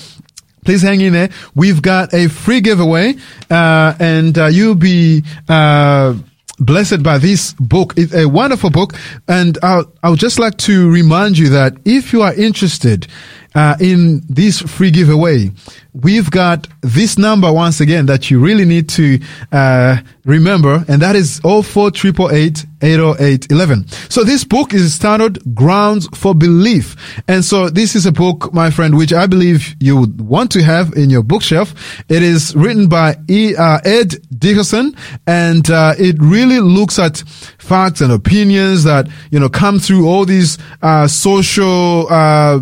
Please 0.65 0.81
hang 0.81 1.01
in 1.01 1.13
there. 1.13 1.29
We've 1.55 1.81
got 1.81 2.13
a 2.13 2.27
free 2.27 2.61
giveaway, 2.61 3.15
uh, 3.49 3.95
and 3.99 4.37
uh, 4.37 4.45
you'll 4.45 4.75
be 4.75 5.23
uh, 5.49 6.15
blessed 6.59 7.01
by 7.01 7.17
this 7.17 7.53
book. 7.53 7.95
It's 7.97 8.13
a 8.13 8.27
wonderful 8.27 8.69
book, 8.69 8.93
and 9.27 9.57
I'll, 9.63 9.91
I 10.03 10.09
would 10.11 10.19
just 10.19 10.39
like 10.39 10.57
to 10.57 10.89
remind 10.91 11.37
you 11.37 11.49
that 11.49 11.73
if 11.83 12.13
you 12.13 12.21
are 12.21 12.33
interested 12.33 13.07
uh, 13.55 13.75
in 13.79 14.21
this 14.29 14.61
free 14.61 14.91
giveaway, 14.91 15.51
we've 15.93 16.31
got 16.31 16.67
this 16.81 17.17
number 17.17 17.51
once 17.51 17.81
again 17.81 18.05
that 18.07 18.31
you 18.31 18.39
really 18.39 18.65
need 18.65 18.89
to 18.89 19.19
uh, 19.51 19.97
remember, 20.25 20.85
and 20.87 21.01
that 21.01 21.15
is 21.15 21.39
04888 21.39 22.65
80811. 22.81 23.87
So 24.09 24.23
this 24.23 24.43
book 24.43 24.73
is 24.73 24.97
titled 24.97 25.55
Grounds 25.55 26.07
for 26.13 26.33
Belief. 26.33 26.95
And 27.27 27.45
so 27.45 27.69
this 27.69 27.95
is 27.95 28.05
a 28.05 28.11
book, 28.11 28.53
my 28.53 28.71
friend, 28.71 28.97
which 28.97 29.13
I 29.13 29.27
believe 29.27 29.75
you 29.79 29.97
would 29.97 30.21
want 30.21 30.51
to 30.51 30.63
have 30.63 30.93
in 30.93 31.09
your 31.09 31.23
bookshelf. 31.23 31.73
It 32.09 32.23
is 32.23 32.55
written 32.55 32.89
by 32.89 33.17
e, 33.29 33.55
uh, 33.55 33.79
Ed 33.83 34.15
Dickerson 34.37 34.95
and 35.27 35.69
uh, 35.69 35.93
it 35.97 36.15
really 36.19 36.59
looks 36.59 36.97
at 36.97 37.23
facts 37.59 38.01
and 38.01 38.11
opinions 38.11 38.83
that, 38.83 39.07
you 39.29 39.39
know, 39.39 39.49
come 39.49 39.79
through 39.79 40.07
all 40.07 40.25
these 40.25 40.57
uh, 40.81 41.07
social 41.07 42.07
uh, 42.09 42.59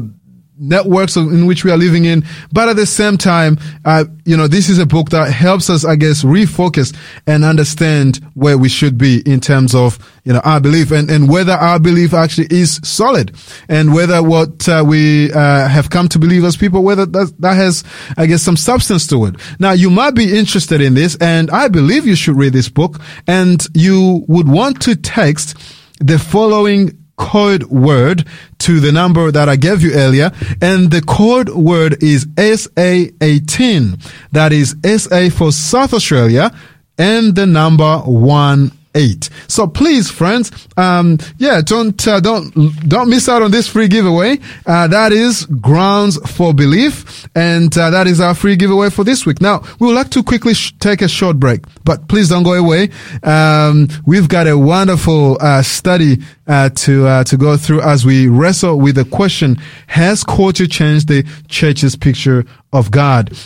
networks 0.59 1.15
in 1.15 1.45
which 1.45 1.63
we 1.63 1.71
are 1.71 1.77
living 1.77 2.05
in. 2.05 2.23
But 2.51 2.69
at 2.69 2.75
the 2.75 2.85
same 2.85 3.17
time, 3.17 3.57
uh, 3.85 4.05
you 4.25 4.37
know, 4.37 4.47
this 4.47 4.69
is 4.69 4.77
a 4.77 4.85
book 4.85 5.09
that 5.09 5.31
helps 5.31 5.69
us, 5.69 5.85
I 5.85 5.95
guess, 5.95 6.23
refocus 6.23 6.95
and 7.25 7.43
understand 7.43 8.19
where 8.33 8.57
we 8.57 8.69
should 8.69 8.97
be 8.97 9.21
in 9.25 9.39
terms 9.39 9.73
of, 9.73 9.97
you 10.23 10.33
know, 10.33 10.39
our 10.39 10.59
belief 10.59 10.91
and, 10.91 11.09
and 11.09 11.29
whether 11.29 11.53
our 11.53 11.79
belief 11.79 12.13
actually 12.13 12.47
is 12.51 12.79
solid 12.83 13.35
and 13.67 13.93
whether 13.93 14.21
what 14.21 14.67
uh, 14.67 14.83
we 14.85 15.31
uh, 15.31 15.67
have 15.67 15.89
come 15.89 16.07
to 16.09 16.19
believe 16.19 16.43
as 16.43 16.57
people, 16.57 16.83
whether 16.83 17.05
that, 17.05 17.33
that 17.39 17.55
has, 17.55 17.83
I 18.17 18.25
guess, 18.25 18.43
some 18.43 18.57
substance 18.57 19.07
to 19.07 19.25
it. 19.25 19.35
Now, 19.59 19.71
you 19.71 19.89
might 19.89 20.15
be 20.15 20.37
interested 20.37 20.81
in 20.81 20.93
this 20.93 21.15
and 21.17 21.49
I 21.51 21.67
believe 21.67 22.05
you 22.05 22.15
should 22.15 22.35
read 22.35 22.53
this 22.53 22.69
book 22.69 22.99
and 23.27 23.65
you 23.73 24.25
would 24.27 24.47
want 24.47 24.81
to 24.83 24.95
text 24.95 25.57
the 25.99 26.19
following 26.19 26.97
code 27.19 27.65
word 27.65 28.25
to 28.59 28.79
the 28.79 28.91
number 28.91 29.31
that 29.31 29.47
I 29.47 29.57
gave 29.57 29.83
you 29.83 29.93
earlier. 29.93 30.31
And 30.61 30.89
the 30.89 31.01
code 31.01 31.49
word 31.49 32.01
is 32.01 32.25
SA18. 32.25 34.03
That 34.31 34.51
is 34.51 34.75
SA 34.83 35.29
for 35.29 35.51
South 35.51 35.93
Australia 35.93 36.51
and 36.97 37.35
the 37.35 37.45
number 37.45 37.99
one 37.99 38.71
eight. 38.95 39.29
So 39.47 39.67
please, 39.67 40.09
friends, 40.09 40.51
um, 40.77 41.17
yeah, 41.37 41.61
don't 41.61 42.07
uh, 42.07 42.19
don't 42.19 42.51
don't 42.87 43.09
miss 43.09 43.29
out 43.29 43.41
on 43.41 43.51
this 43.51 43.67
free 43.67 43.87
giveaway. 43.87 44.39
Uh, 44.65 44.87
that 44.87 45.11
is 45.11 45.45
grounds 45.45 46.17
for 46.35 46.53
belief, 46.53 47.27
and 47.35 47.75
uh, 47.77 47.89
that 47.89 48.07
is 48.07 48.19
our 48.19 48.33
free 48.33 48.55
giveaway 48.55 48.89
for 48.89 49.03
this 49.03 49.25
week. 49.25 49.41
Now 49.41 49.63
we 49.79 49.87
would 49.87 49.95
like 49.95 50.09
to 50.11 50.23
quickly 50.23 50.53
sh- 50.53 50.73
take 50.79 51.01
a 51.01 51.07
short 51.07 51.39
break, 51.39 51.61
but 51.83 52.07
please 52.07 52.29
don't 52.29 52.43
go 52.43 52.53
away. 52.53 52.89
Um, 53.23 53.87
we've 54.05 54.27
got 54.27 54.47
a 54.47 54.57
wonderful 54.57 55.37
uh, 55.41 55.61
study 55.61 56.17
uh, 56.47 56.69
to 56.69 57.07
uh, 57.07 57.23
to 57.25 57.37
go 57.37 57.57
through 57.57 57.81
as 57.81 58.05
we 58.05 58.27
wrestle 58.27 58.79
with 58.79 58.95
the 58.95 59.05
question: 59.05 59.55
Has 59.87 60.23
culture 60.23 60.67
changed 60.67 61.07
the 61.07 61.23
church's 61.47 61.95
picture 61.95 62.45
of 62.73 62.91
God? 62.91 63.37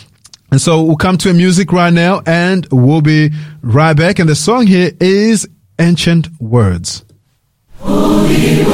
And 0.54 0.60
so 0.60 0.84
we'll 0.84 0.94
come 0.94 1.18
to 1.18 1.30
a 1.30 1.34
music 1.34 1.72
right 1.72 1.92
now 1.92 2.22
and 2.26 2.64
we'll 2.70 3.00
be 3.00 3.32
right 3.60 3.92
back. 3.92 4.20
And 4.20 4.28
the 4.28 4.36
song 4.36 4.68
here 4.68 4.92
is 5.00 5.48
Ancient 5.80 6.28
Words. 6.40 7.04
Sacrifice, 7.82 8.70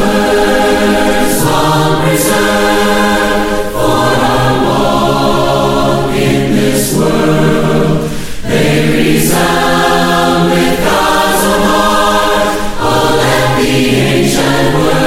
oh, 12.83 13.55
be 13.57 13.91
the 13.91 14.29
faithful 14.31 14.83
word 14.83 15.00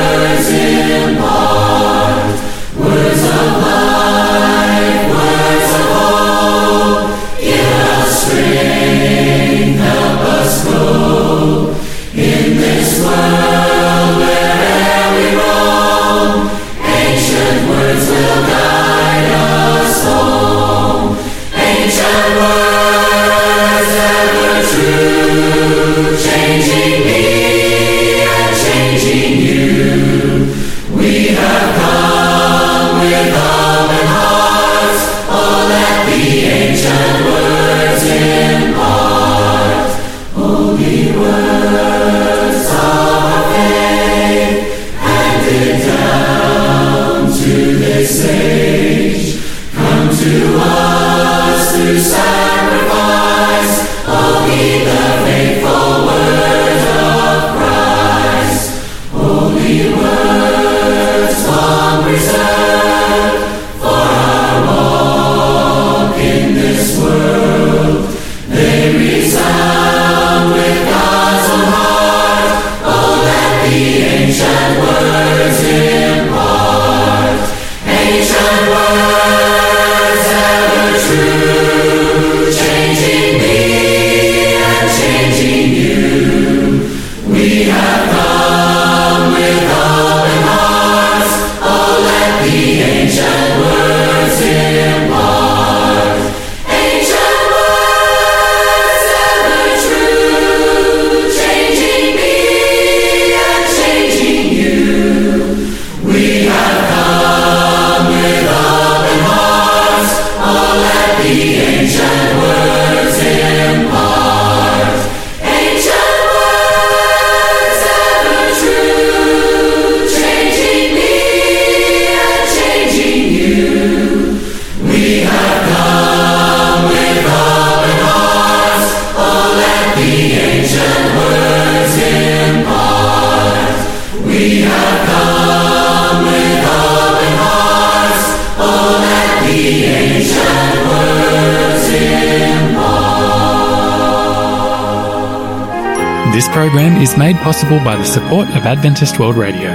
program 146.73 146.99
is 147.03 147.15
made 147.19 147.35
possible 147.35 147.77
by 147.83 147.95
the 147.95 148.03
support 148.03 148.47
of 148.47 148.65
Adventist 148.65 149.19
World 149.19 149.37
Radio. 149.37 149.69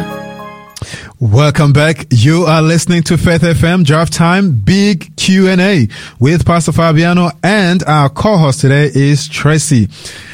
Welcome 1.20 1.72
back. 1.72 2.08
You 2.10 2.42
are 2.42 2.60
listening 2.60 3.04
to 3.04 3.16
Faith 3.16 3.42
FM 3.42 3.84
Drive 3.84 4.10
Time 4.10 4.50
Big 4.50 5.14
Q&A 5.16 5.86
with 6.18 6.44
Pastor 6.44 6.72
Fabiano 6.72 7.30
and 7.44 7.84
our 7.84 8.08
co-host 8.08 8.62
today 8.62 8.90
is 8.92 9.28
Tracy. 9.28 9.88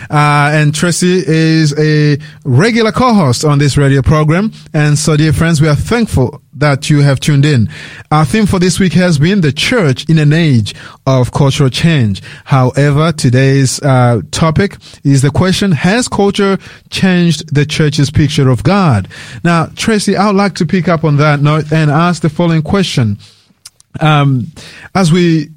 Uh, 0.08 0.52
and 0.54 0.74
Tracy 0.74 1.22
is 1.26 1.78
a 1.78 2.16
regular 2.46 2.92
co-host 2.92 3.44
on 3.44 3.58
this 3.58 3.76
radio 3.76 4.00
program. 4.00 4.50
And 4.72 4.98
so, 4.98 5.18
dear 5.18 5.34
friends, 5.34 5.60
we 5.60 5.68
are 5.68 5.76
thankful 5.76 6.40
that 6.54 6.90
you 6.90 7.00
have 7.00 7.20
tuned 7.20 7.44
in. 7.44 7.68
Our 8.10 8.24
theme 8.24 8.46
for 8.46 8.58
this 8.58 8.78
week 8.78 8.92
has 8.94 9.18
been 9.18 9.40
the 9.40 9.52
church 9.52 10.08
in 10.08 10.18
an 10.18 10.32
age 10.32 10.74
of 11.06 11.32
cultural 11.32 11.70
change. 11.70 12.22
However, 12.44 13.12
today's 13.12 13.80
uh, 13.82 14.22
topic 14.30 14.76
is 15.02 15.22
the 15.22 15.30
question, 15.30 15.72
has 15.72 16.08
culture 16.08 16.58
changed 16.90 17.54
the 17.54 17.66
church's 17.66 18.10
picture 18.10 18.48
of 18.48 18.62
God? 18.62 19.08
Now, 19.42 19.66
Tracy, 19.76 20.16
I 20.16 20.26
would 20.26 20.36
like 20.36 20.54
to 20.56 20.66
pick 20.66 20.88
up 20.88 21.04
on 21.04 21.16
that 21.16 21.40
note 21.40 21.72
and 21.72 21.90
ask 21.90 22.22
the 22.22 22.30
following 22.30 22.62
question. 22.62 23.18
Um, 24.00 24.50
as 24.94 25.12
we 25.12 25.53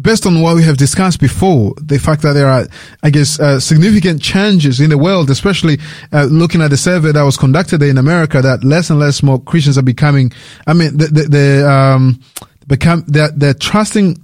based 0.00 0.26
on 0.26 0.40
what 0.40 0.56
we 0.56 0.62
have 0.62 0.76
discussed 0.76 1.20
before, 1.20 1.74
the 1.82 1.98
fact 1.98 2.22
that 2.22 2.32
there 2.32 2.48
are, 2.48 2.66
I 3.02 3.10
guess, 3.10 3.38
uh, 3.40 3.60
significant 3.60 4.22
changes 4.22 4.80
in 4.80 4.90
the 4.90 4.98
world, 4.98 5.30
especially 5.30 5.78
uh, 6.12 6.24
looking 6.24 6.62
at 6.62 6.70
the 6.70 6.76
survey 6.76 7.12
that 7.12 7.22
was 7.22 7.36
conducted 7.36 7.82
in 7.82 7.98
America, 7.98 8.40
that 8.40 8.64
less 8.64 8.90
and 8.90 8.98
less 8.98 9.22
more 9.22 9.40
Christians 9.40 9.76
are 9.78 9.82
becoming. 9.82 10.32
I 10.66 10.72
mean, 10.72 10.96
the, 10.96 11.06
the, 11.06 11.22
the 11.22 11.70
um, 11.70 12.20
become 12.66 13.04
they're, 13.06 13.30
they're 13.30 13.54
trusting 13.54 14.16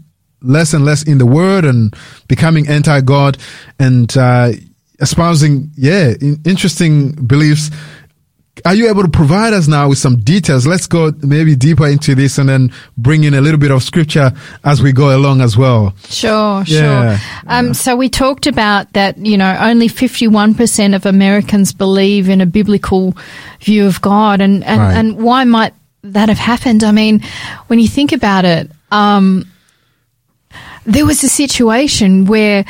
less 0.43 0.73
and 0.73 0.85
less 0.85 1.03
in 1.03 1.19
the 1.19 1.27
word 1.27 1.65
and 1.65 1.95
becoming 2.29 2.69
anti-God 2.69 3.39
and 3.79 4.17
uh, 4.17 4.53
espousing, 5.01 5.71
yeah, 5.77 6.15
interesting 6.45 7.12
beliefs 7.12 7.71
are 8.64 8.75
you 8.75 8.88
able 8.88 9.03
to 9.03 9.09
provide 9.09 9.53
us 9.53 9.69
now 9.69 9.88
with 9.88 9.99
some 9.99 10.16
details? 10.16 10.66
Let's 10.66 10.87
go 10.87 11.12
maybe 11.23 11.55
deeper 11.55 11.87
into 11.87 12.14
this 12.14 12.38
and 12.38 12.49
then 12.49 12.73
bring 12.97 13.25
in 13.25 13.35
a 13.35 13.40
little 13.40 13.61
bit 13.61 13.71
of 13.71 13.83
scripture 13.83 14.33
as 14.64 14.83
we 14.83 14.92
go 14.92 15.14
along 15.14 15.40
as 15.40 15.57
well. 15.57 15.95
Sure, 16.09 16.62
yeah. 16.66 17.19
sure. 17.19 17.29
Um, 17.47 17.75
so 17.75 17.97
we 17.97 18.09
talked 18.09 18.47
about 18.47 18.92
that, 18.95 19.19
you 19.19 19.37
know, 19.37 19.57
only 19.61 19.88
51% 19.88 20.97
of 20.97 21.05
Americans 21.05 21.73
believe 21.73 22.29
in 22.29 22.40
a 22.40 22.47
biblical 22.47 23.14
view 23.61 23.87
of 23.87 24.01
God. 24.01 24.40
And, 24.40 24.64
and, 24.64 24.81
right. 24.81 24.95
and 24.95 25.19
why 25.19 25.45
might 25.45 25.75
that 26.03 26.29
have 26.29 26.38
happened? 26.38 26.83
I 26.83 26.92
mean, 26.92 27.23
when 27.66 27.79
you 27.79 27.88
think 27.88 28.12
about 28.12 28.45
it, 28.45 28.71
um, 28.90 29.45
there 30.87 31.05
was 31.05 31.23
a 31.25 31.29
situation 31.29 32.27
where 32.27 32.64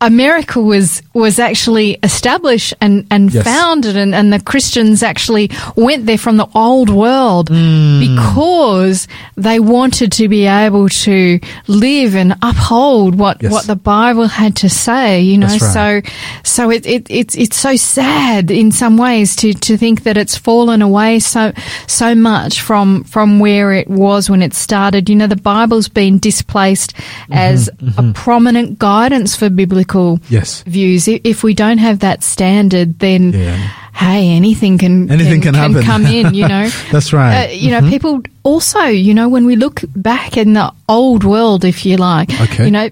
America 0.00 0.60
was 0.60 1.02
was 1.12 1.40
actually 1.40 1.98
established 2.04 2.72
and, 2.80 3.04
and 3.10 3.34
yes. 3.34 3.44
founded 3.44 3.96
and, 3.96 4.14
and 4.14 4.32
the 4.32 4.38
Christians 4.38 5.02
actually 5.02 5.50
went 5.74 6.06
there 6.06 6.16
from 6.16 6.36
the 6.36 6.46
old 6.54 6.88
world 6.88 7.50
mm. 7.50 7.98
because 7.98 9.08
they 9.36 9.58
wanted 9.58 10.12
to 10.12 10.28
be 10.28 10.46
able 10.46 10.88
to 10.88 11.40
live 11.66 12.14
and 12.14 12.36
uphold 12.42 13.16
what, 13.16 13.42
yes. 13.42 13.50
what 13.50 13.66
the 13.66 13.74
Bible 13.74 14.28
had 14.28 14.54
to 14.56 14.68
say, 14.68 15.20
you 15.20 15.36
know. 15.36 15.48
Right. 15.48 16.04
So 16.04 16.12
so 16.44 16.70
it, 16.70 16.86
it 16.86 17.10
it's 17.10 17.34
it's 17.34 17.56
so 17.56 17.74
sad 17.74 18.52
in 18.52 18.70
some 18.70 18.98
ways 18.98 19.34
to, 19.36 19.52
to 19.52 19.76
think 19.76 20.04
that 20.04 20.16
it's 20.16 20.36
fallen 20.36 20.80
away 20.80 21.18
so 21.18 21.52
so 21.88 22.14
much 22.14 22.60
from 22.60 23.02
from 23.02 23.40
where 23.40 23.72
it 23.72 23.88
was 23.88 24.30
when 24.30 24.42
it 24.42 24.54
started. 24.54 25.10
You 25.10 25.16
know, 25.16 25.26
the 25.26 25.34
Bible's 25.34 25.88
been 25.88 26.20
displaced 26.20 26.94
mm-hmm, 26.94 27.32
as 27.32 27.68
mm-hmm. 27.68 28.10
a 28.10 28.12
prominent 28.12 28.78
guidance 28.78 29.34
for 29.34 29.50
biblical 29.50 29.87
yes. 30.28 30.62
views. 30.62 31.08
If 31.08 31.42
we 31.42 31.54
don't 31.54 31.78
have 31.78 32.00
that 32.00 32.22
standard, 32.22 32.98
then 32.98 33.32
yeah. 33.32 33.56
hey, 33.94 34.30
anything 34.30 34.78
can 34.78 35.10
anything 35.10 35.40
can, 35.40 35.54
can, 35.54 35.74
can 35.74 35.82
come 35.82 36.06
in. 36.06 36.34
You 36.34 36.48
know, 36.54 36.68
that's 36.92 37.12
right. 37.12 37.48
Uh, 37.48 37.52
you 37.52 37.70
mm-hmm. 37.70 37.84
know, 37.84 37.90
people 37.90 38.22
also, 38.42 38.80
you 38.84 39.14
know, 39.14 39.28
when 39.28 39.46
we 39.46 39.56
look 39.56 39.82
back 39.96 40.36
in 40.36 40.52
the 40.54 40.72
old 40.88 41.24
world, 41.24 41.64
if 41.64 41.84
you 41.84 41.96
like, 41.96 42.30
okay. 42.40 42.64
you 42.64 42.70
know, 42.70 42.90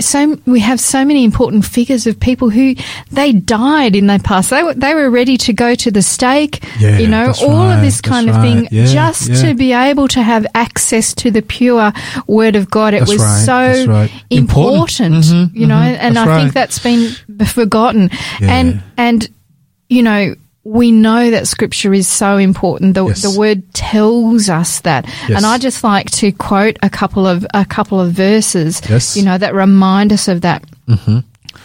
so 0.00 0.36
we 0.44 0.60
have 0.60 0.80
so 0.80 1.04
many 1.04 1.22
important 1.24 1.64
figures 1.64 2.06
of 2.06 2.18
people 2.18 2.50
who 2.50 2.74
they 3.12 3.32
died 3.32 3.94
in 3.94 4.08
their 4.08 4.18
past. 4.18 4.50
They 4.50 4.62
were, 4.62 4.74
they 4.74 4.92
were 4.94 5.08
ready 5.08 5.36
to 5.38 5.52
go 5.52 5.74
to 5.76 5.90
the 5.90 6.02
stake, 6.02 6.64
yeah, 6.80 6.98
you 6.98 7.06
know, 7.06 7.32
all 7.42 7.66
right, 7.66 7.76
of 7.76 7.80
this 7.80 8.00
kind 8.00 8.28
of 8.28 8.36
right. 8.36 8.42
thing 8.42 8.68
yeah, 8.72 8.86
just 8.86 9.28
yeah. 9.28 9.42
to 9.42 9.54
be 9.54 9.72
able 9.72 10.08
to 10.08 10.22
have 10.22 10.46
access 10.54 11.14
to 11.14 11.30
the 11.30 11.42
pure 11.42 11.92
word 12.26 12.56
of 12.56 12.68
God. 12.70 12.94
It 12.94 13.00
that's 13.00 13.12
was 13.12 13.22
right, 13.22 13.44
so 13.44 14.08
important, 14.30 15.14
important 15.14 15.14
mm-hmm, 15.24 15.56
you 15.56 15.66
know, 15.66 15.76
mm-hmm, 15.76 16.00
and 16.00 16.18
I 16.18 16.40
think 16.40 16.54
that's 16.54 16.80
been 16.80 17.10
forgotten. 17.46 18.10
And, 18.40 18.82
and, 18.96 19.28
you 19.88 20.02
know, 20.02 20.34
we 20.64 20.90
know 20.90 21.30
that 21.30 21.46
scripture 21.46 21.92
is 21.92 22.08
so 22.08 22.36
important. 22.38 22.94
The, 22.94 23.06
yes. 23.06 23.22
the 23.22 23.38
word 23.38 23.72
tells 23.74 24.48
us 24.48 24.80
that. 24.80 25.06
Yes. 25.28 25.36
And 25.36 25.46
I 25.46 25.58
just 25.58 25.84
like 25.84 26.10
to 26.12 26.32
quote 26.32 26.78
a 26.82 26.90
couple 26.90 27.26
of, 27.26 27.46
a 27.52 27.64
couple 27.64 28.00
of 28.00 28.12
verses, 28.12 28.80
yes. 28.88 29.16
you 29.16 29.24
know, 29.24 29.36
that 29.36 29.54
remind 29.54 30.12
us 30.12 30.26
of 30.26 30.40
that. 30.40 30.64
Mm-hmm. 30.88 31.18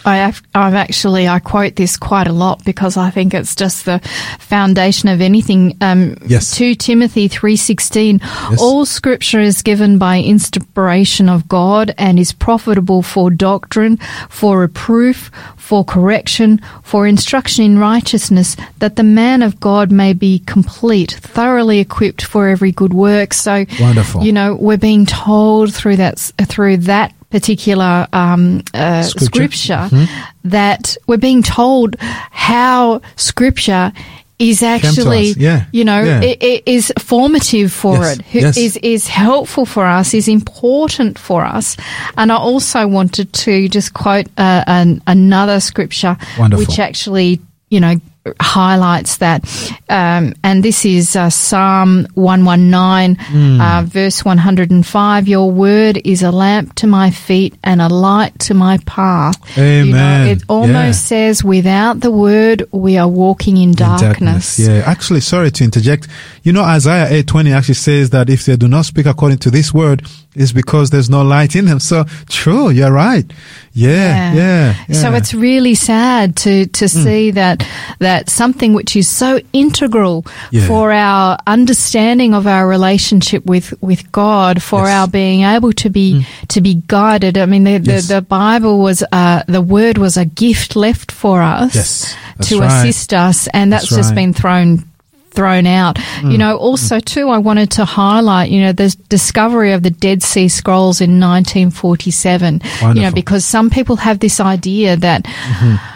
I 0.05 0.17
have, 0.17 0.41
I've 0.55 0.75
actually 0.75 1.27
I 1.27 1.39
quote 1.39 1.75
this 1.75 1.97
quite 1.97 2.27
a 2.27 2.31
lot 2.31 2.63
because 2.63 2.95
I 2.95 3.09
think 3.09 3.33
it's 3.33 3.53
just 3.53 3.83
the 3.83 3.99
foundation 4.39 5.09
of 5.09 5.19
anything. 5.19 5.75
Um, 5.81 6.15
yes. 6.25 6.55
Two 6.55 6.73
Timothy 6.73 7.27
three 7.27 7.57
sixteen. 7.57 8.19
Yes. 8.19 8.61
All 8.61 8.85
Scripture 8.85 9.41
is 9.41 9.61
given 9.61 9.97
by 9.97 10.21
inspiration 10.21 11.27
of 11.27 11.49
God 11.49 11.93
and 11.97 12.17
is 12.17 12.31
profitable 12.31 13.01
for 13.01 13.29
doctrine, 13.29 13.97
for 14.29 14.59
reproof, 14.59 15.31
for 15.69 15.85
correction, 15.85 16.59
for 16.81 17.05
instruction 17.05 17.63
in 17.63 17.77
righteousness, 17.77 18.57
that 18.79 18.95
the 18.95 19.03
man 19.03 19.43
of 19.43 19.59
God 19.59 19.91
may 19.91 20.13
be 20.13 20.39
complete, 20.39 21.11
thoroughly 21.11 21.77
equipped 21.77 22.23
for 22.23 22.47
every 22.47 22.71
good 22.71 22.91
work. 22.91 23.35
So, 23.35 23.65
wonderful. 23.79 24.23
You 24.23 24.31
know, 24.31 24.55
we're 24.55 24.79
being 24.79 25.05
told 25.05 25.71
through 25.71 25.97
that 25.97 26.17
through 26.47 26.77
that 26.77 27.13
particular 27.29 28.07
um, 28.11 28.63
uh, 28.73 29.03
scripture, 29.03 29.25
scripture 29.25 29.95
mm-hmm. 29.95 30.49
that 30.49 30.97
we're 31.05 31.17
being 31.17 31.43
told 31.43 31.97
how 31.99 33.01
scripture 33.15 33.93
is 34.39 34.63
actually, 34.63 35.33
yeah, 35.33 35.65
you 35.73 35.83
know, 35.83 36.01
yeah. 36.01 36.21
it, 36.21 36.41
it 36.41 36.63
is 36.65 36.93
formative 36.97 37.73
for 37.73 37.97
yes, 37.97 38.19
it, 38.19 38.25
yes. 38.33 38.57
is 38.57 38.77
is 38.77 39.07
helpful 39.07 39.65
for 39.65 39.85
us, 39.85 40.13
is 40.13 40.29
important 40.29 41.19
for 41.19 41.43
us. 41.43 41.75
And 42.17 42.31
I 42.31 42.37
also 42.37 42.87
wanted 42.87 43.33
to 43.33 43.67
just 43.67 43.93
quote 43.93 44.27
uh, 44.37 44.63
an, 44.65 45.01
another 45.05 45.59
scripture, 45.59 46.17
Wonderful. 46.37 46.65
which 46.65 46.79
actually, 46.79 47.41
you 47.69 47.81
know, 47.81 47.95
highlights 48.39 49.17
that. 49.17 49.43
Um, 49.89 50.33
and 50.43 50.63
this 50.63 50.85
is 50.85 51.15
uh, 51.15 51.29
Psalm 51.29 52.07
119, 52.15 53.15
mm. 53.15 53.59
uh, 53.59 53.83
verse 53.83 54.23
105. 54.23 55.27
Your 55.27 55.51
word 55.51 56.01
is 56.05 56.23
a 56.23 56.31
lamp 56.31 56.75
to 56.75 56.87
my 56.87 57.11
feet 57.11 57.55
and 57.63 57.81
a 57.81 57.87
light 57.87 58.37
to 58.39 58.53
my 58.53 58.77
path. 58.85 59.35
Amen. 59.57 59.85
You 59.85 59.93
know, 59.93 60.31
it 60.31 60.43
almost 60.47 60.73
yeah. 60.73 60.91
says, 60.91 61.43
without 61.43 61.99
the 62.01 62.11
word, 62.11 62.63
we 62.71 62.97
are 62.97 63.07
walking 63.07 63.57
in 63.57 63.73
darkness. 63.73 64.01
in 64.01 64.25
darkness. 64.25 64.59
Yeah, 64.59 64.83
actually, 64.85 65.21
sorry 65.21 65.51
to 65.51 65.63
interject. 65.63 66.07
You 66.43 66.53
know, 66.53 66.63
Isaiah 66.63 67.23
8:20 67.23 67.51
actually 67.53 67.75
says 67.75 68.09
that 68.11 68.29
if 68.29 68.45
they 68.45 68.55
do 68.55 68.67
not 68.67 68.85
speak 68.85 69.05
according 69.05 69.39
to 69.39 69.51
this 69.51 69.73
word, 69.73 70.05
it's 70.35 70.51
because 70.51 70.91
there's 70.91 71.09
no 71.09 71.23
light 71.23 71.55
in 71.55 71.65
them. 71.65 71.79
So 71.79 72.03
true, 72.27 72.69
you're 72.69 72.91
right. 72.91 73.25
Yeah, 73.73 73.91
yeah. 73.91 74.33
yeah, 74.33 74.85
yeah. 74.87 74.95
So 74.95 75.13
it's 75.13 75.33
really 75.33 75.73
sad 75.73 76.35
to 76.37 76.67
to 76.67 76.85
mm. 76.85 77.03
see 77.03 77.31
that 77.31 77.65
that 77.99 78.29
something 78.29 78.73
which 78.73 78.95
is 78.95 79.07
so 79.07 79.39
integral 79.53 80.25
yeah. 80.51 80.67
for 80.67 80.91
our 80.91 81.37
understanding 81.47 82.33
of 82.33 82.45
our 82.45 82.67
relationship 82.67 83.45
with 83.45 83.73
with 83.81 84.11
God, 84.11 84.61
for 84.61 84.81
yes. 84.81 84.89
our 84.89 85.07
being 85.07 85.41
able 85.41 85.73
to 85.73 85.89
be 85.89 86.21
mm. 86.21 86.47
to 86.49 86.61
be 86.61 86.75
guided. 86.87 87.37
I 87.37 87.45
mean, 87.45 87.63
the 87.63 87.79
yes. 87.79 88.07
the, 88.07 88.15
the, 88.15 88.21
Bible 88.21 88.79
was 88.79 89.03
uh, 89.11 89.43
the 89.47 89.61
word 89.61 89.97
was 89.97 90.15
a 90.15 90.25
gift 90.25 90.75
left 90.75 91.11
for 91.11 91.41
us 91.41 91.75
yes. 91.75 92.15
to 92.49 92.59
right. 92.59 92.85
assist 92.85 93.13
us, 93.13 93.47
and 93.47 93.73
that's, 93.73 93.89
that's 93.89 93.95
just 93.95 94.09
right. 94.09 94.15
been 94.15 94.33
thrown 94.33 94.88
thrown 95.31 95.65
out. 95.65 95.95
Mm. 95.95 96.31
You 96.31 96.37
know, 96.37 96.57
also 96.57 96.97
mm. 96.97 97.05
too, 97.05 97.29
I 97.29 97.37
wanted 97.37 97.71
to 97.71 97.85
highlight, 97.85 98.49
you 98.49 98.61
know, 98.61 98.71
the 98.71 98.95
discovery 99.09 99.73
of 99.73 99.83
the 99.83 99.91
Dead 99.91 100.23
Sea 100.23 100.47
Scrolls 100.47 101.01
in 101.01 101.19
1947. 101.19 102.59
Wonderful. 102.59 102.95
You 102.95 103.01
know, 103.01 103.11
because 103.11 103.45
some 103.45 103.69
people 103.69 103.95
have 103.97 104.19
this 104.19 104.39
idea 104.39 104.95
that. 104.97 105.23
Mm-hmm 105.23 105.95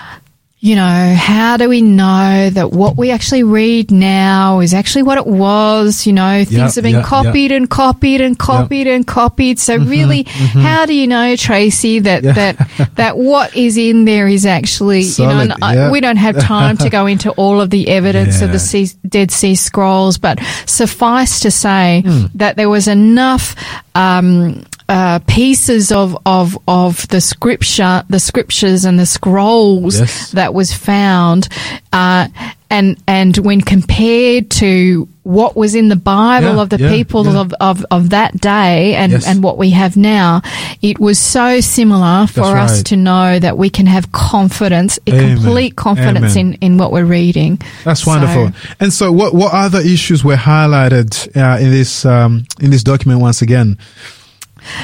you 0.63 0.78
know, 0.78 1.13
how 1.17 1.58
do 1.58 1.67
we 1.67 1.82
know 1.82 2.49
that 2.49 2.71
what 2.71 2.95
we 2.95 3.12
actually 3.12 3.43
read 3.43 3.91
now 3.91 4.62
is 4.62 4.73
actually 4.73 5.04
what 5.04 5.17
it 5.17 5.28
was? 5.28 6.08
You 6.08 6.13
know, 6.13 6.45
things 6.45 6.52
Yep, 6.52 6.76
have 6.76 6.84
been 6.84 6.93
yep, 6.93 7.06
copied 7.06 7.52
and 7.52 7.69
copied 7.69 8.21
and 8.21 8.39
copied 8.39 8.88
and 8.88 9.06
copied. 9.06 9.60
So 9.60 9.78
Mm-hmm, 9.78 9.89
really, 9.89 10.23
how 10.23 10.86
do 10.86 10.93
you 10.93 11.06
know, 11.06 11.36
Tracy, 11.36 11.99
that, 11.99 12.23
that, 12.23 12.89
that 12.95 13.17
what 13.17 13.58
is 13.58 13.76
in 13.78 14.06
there 14.06 14.26
is 14.30 14.45
actually, 14.45 15.02
you 15.02 15.26
know, 15.26 15.47
Solid, 15.47 15.52
I, 15.62 15.91
we 15.91 15.99
don't 15.99 16.15
have 16.15 16.39
time 16.39 16.78
to 16.78 16.89
go 16.89 17.06
into 17.13 17.32
all 17.32 17.60
of 17.60 17.69
the 17.69 17.89
evidence 17.89 18.41
of 18.41 18.54
the 18.54 18.60
sea, 18.60 18.88
Dead 19.06 19.32
Sea 19.32 19.56
Scrolls, 19.56 20.17
but 20.17 20.39
suffice 20.65 21.41
to 21.41 21.52
say 21.52 22.04
Hmm. 22.06 22.26
that 22.36 22.56
there 22.56 22.69
was 22.69 22.88
enough, 22.88 23.58
um, 23.95 24.63
uh, 24.93 25.17
pieces 25.25 25.91
of, 25.91 26.15
of, 26.23 26.56
of 26.67 27.08
the 27.08 27.19
scripture, 27.19 28.03
the 28.10 28.19
scriptures 28.19 28.86
and 28.86 28.99
the 28.99 29.08
scrolls 29.08 29.99
Yes. 29.99 30.32
that 30.34 30.53
was 30.53 30.71
found, 30.71 31.47
uh, 31.91 32.27
and, 32.69 32.97
and 33.08 33.36
when 33.38 33.62
compared 33.62 34.51
to 34.51 35.08
what 35.23 35.56
was 35.56 35.73
in 35.73 35.88
the 35.89 35.95
Bible 35.95 36.56
Yeah, 36.56 36.62
of 36.62 36.69
the 36.69 36.77
yeah, 36.77 36.89
people 36.91 37.25
yeah. 37.25 37.39
of, 37.39 37.53
of, 37.60 37.86
of 37.89 38.10
that 38.12 38.39
day 38.39 38.93
and, 38.95 39.12
Yes. 39.13 39.25
and 39.27 39.41
what 39.41 39.58
we 39.58 39.71
have 39.71 39.97
now, 39.97 40.41
it 40.82 40.99
was 40.99 41.17
so 41.17 41.60
similar 41.62 42.27
for 42.27 42.41
That's 42.41 42.73
us 42.73 42.84
to 42.84 42.95
know 42.95 43.39
that 43.39 43.58
we 43.58 43.69
can 43.71 43.88
have 43.88 44.12
confidence, 44.12 44.99
Amen. 45.10 45.38
complete 45.38 45.75
confidence 45.75 46.36
Amen. 46.38 46.53
in, 46.62 46.73
in 46.73 46.77
what 46.77 46.91
we're 46.91 47.06
reading. 47.06 47.60
That's 47.84 48.03
So- 48.03 48.12
wonderful. 48.12 48.51
And 48.79 48.93
so, 48.93 49.12
what 49.12 49.34
what 49.34 49.53
other 49.53 49.79
issues 49.79 50.23
were 50.23 50.36
highlighted 50.36 51.36
uh, 51.36 51.58
in 51.60 51.71
this 51.71 52.06
um, 52.06 52.45
in 52.62 52.69
this 52.69 52.84
document 52.84 53.21
once 53.21 53.41
again? 53.41 53.77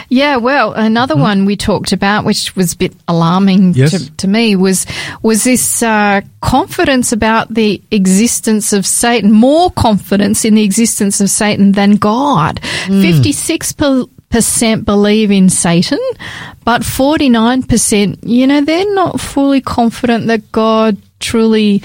Yeah, 0.10 0.38
well, 0.38 0.74
another 0.74 1.16
one 1.16 1.46
we 1.46 1.56
talked 1.56 1.92
about, 1.92 2.26
which 2.26 2.56
was 2.56 2.74
a 2.74 2.78
bit 2.78 2.94
alarming 3.08 3.74
Yes. 3.74 3.92
to, 3.92 4.12
to 4.18 4.28
me, 4.28 4.56
was 4.56 4.86
was 5.22 5.44
this 5.44 5.82
uh, 5.84 6.22
confidence 6.42 7.12
about 7.12 7.54
the 7.54 7.82
existence 7.92 8.74
of 8.74 8.86
Satan, 8.86 9.32
more 9.32 9.72
confidence 9.72 10.46
in 10.46 10.56
the 10.56 10.64
existence 10.64 11.22
of 11.22 11.30
Satan 11.30 11.74
than 11.74 11.96
God. 11.98 12.60
Fifty 12.88 13.32
six 13.32 13.74
percent 14.30 14.86
believe 14.86 15.32
in 15.32 15.50
Satan, 15.50 16.00
but 16.66 16.84
forty 16.84 17.30
nine 17.30 17.64
percent, 17.64 18.24
you 18.24 18.48
know, 18.48 18.62
they're 18.62 18.94
not 18.94 19.20
fully 19.20 19.62
confident 19.62 20.28
that 20.28 20.52
God 20.52 20.98
truly 21.20 21.82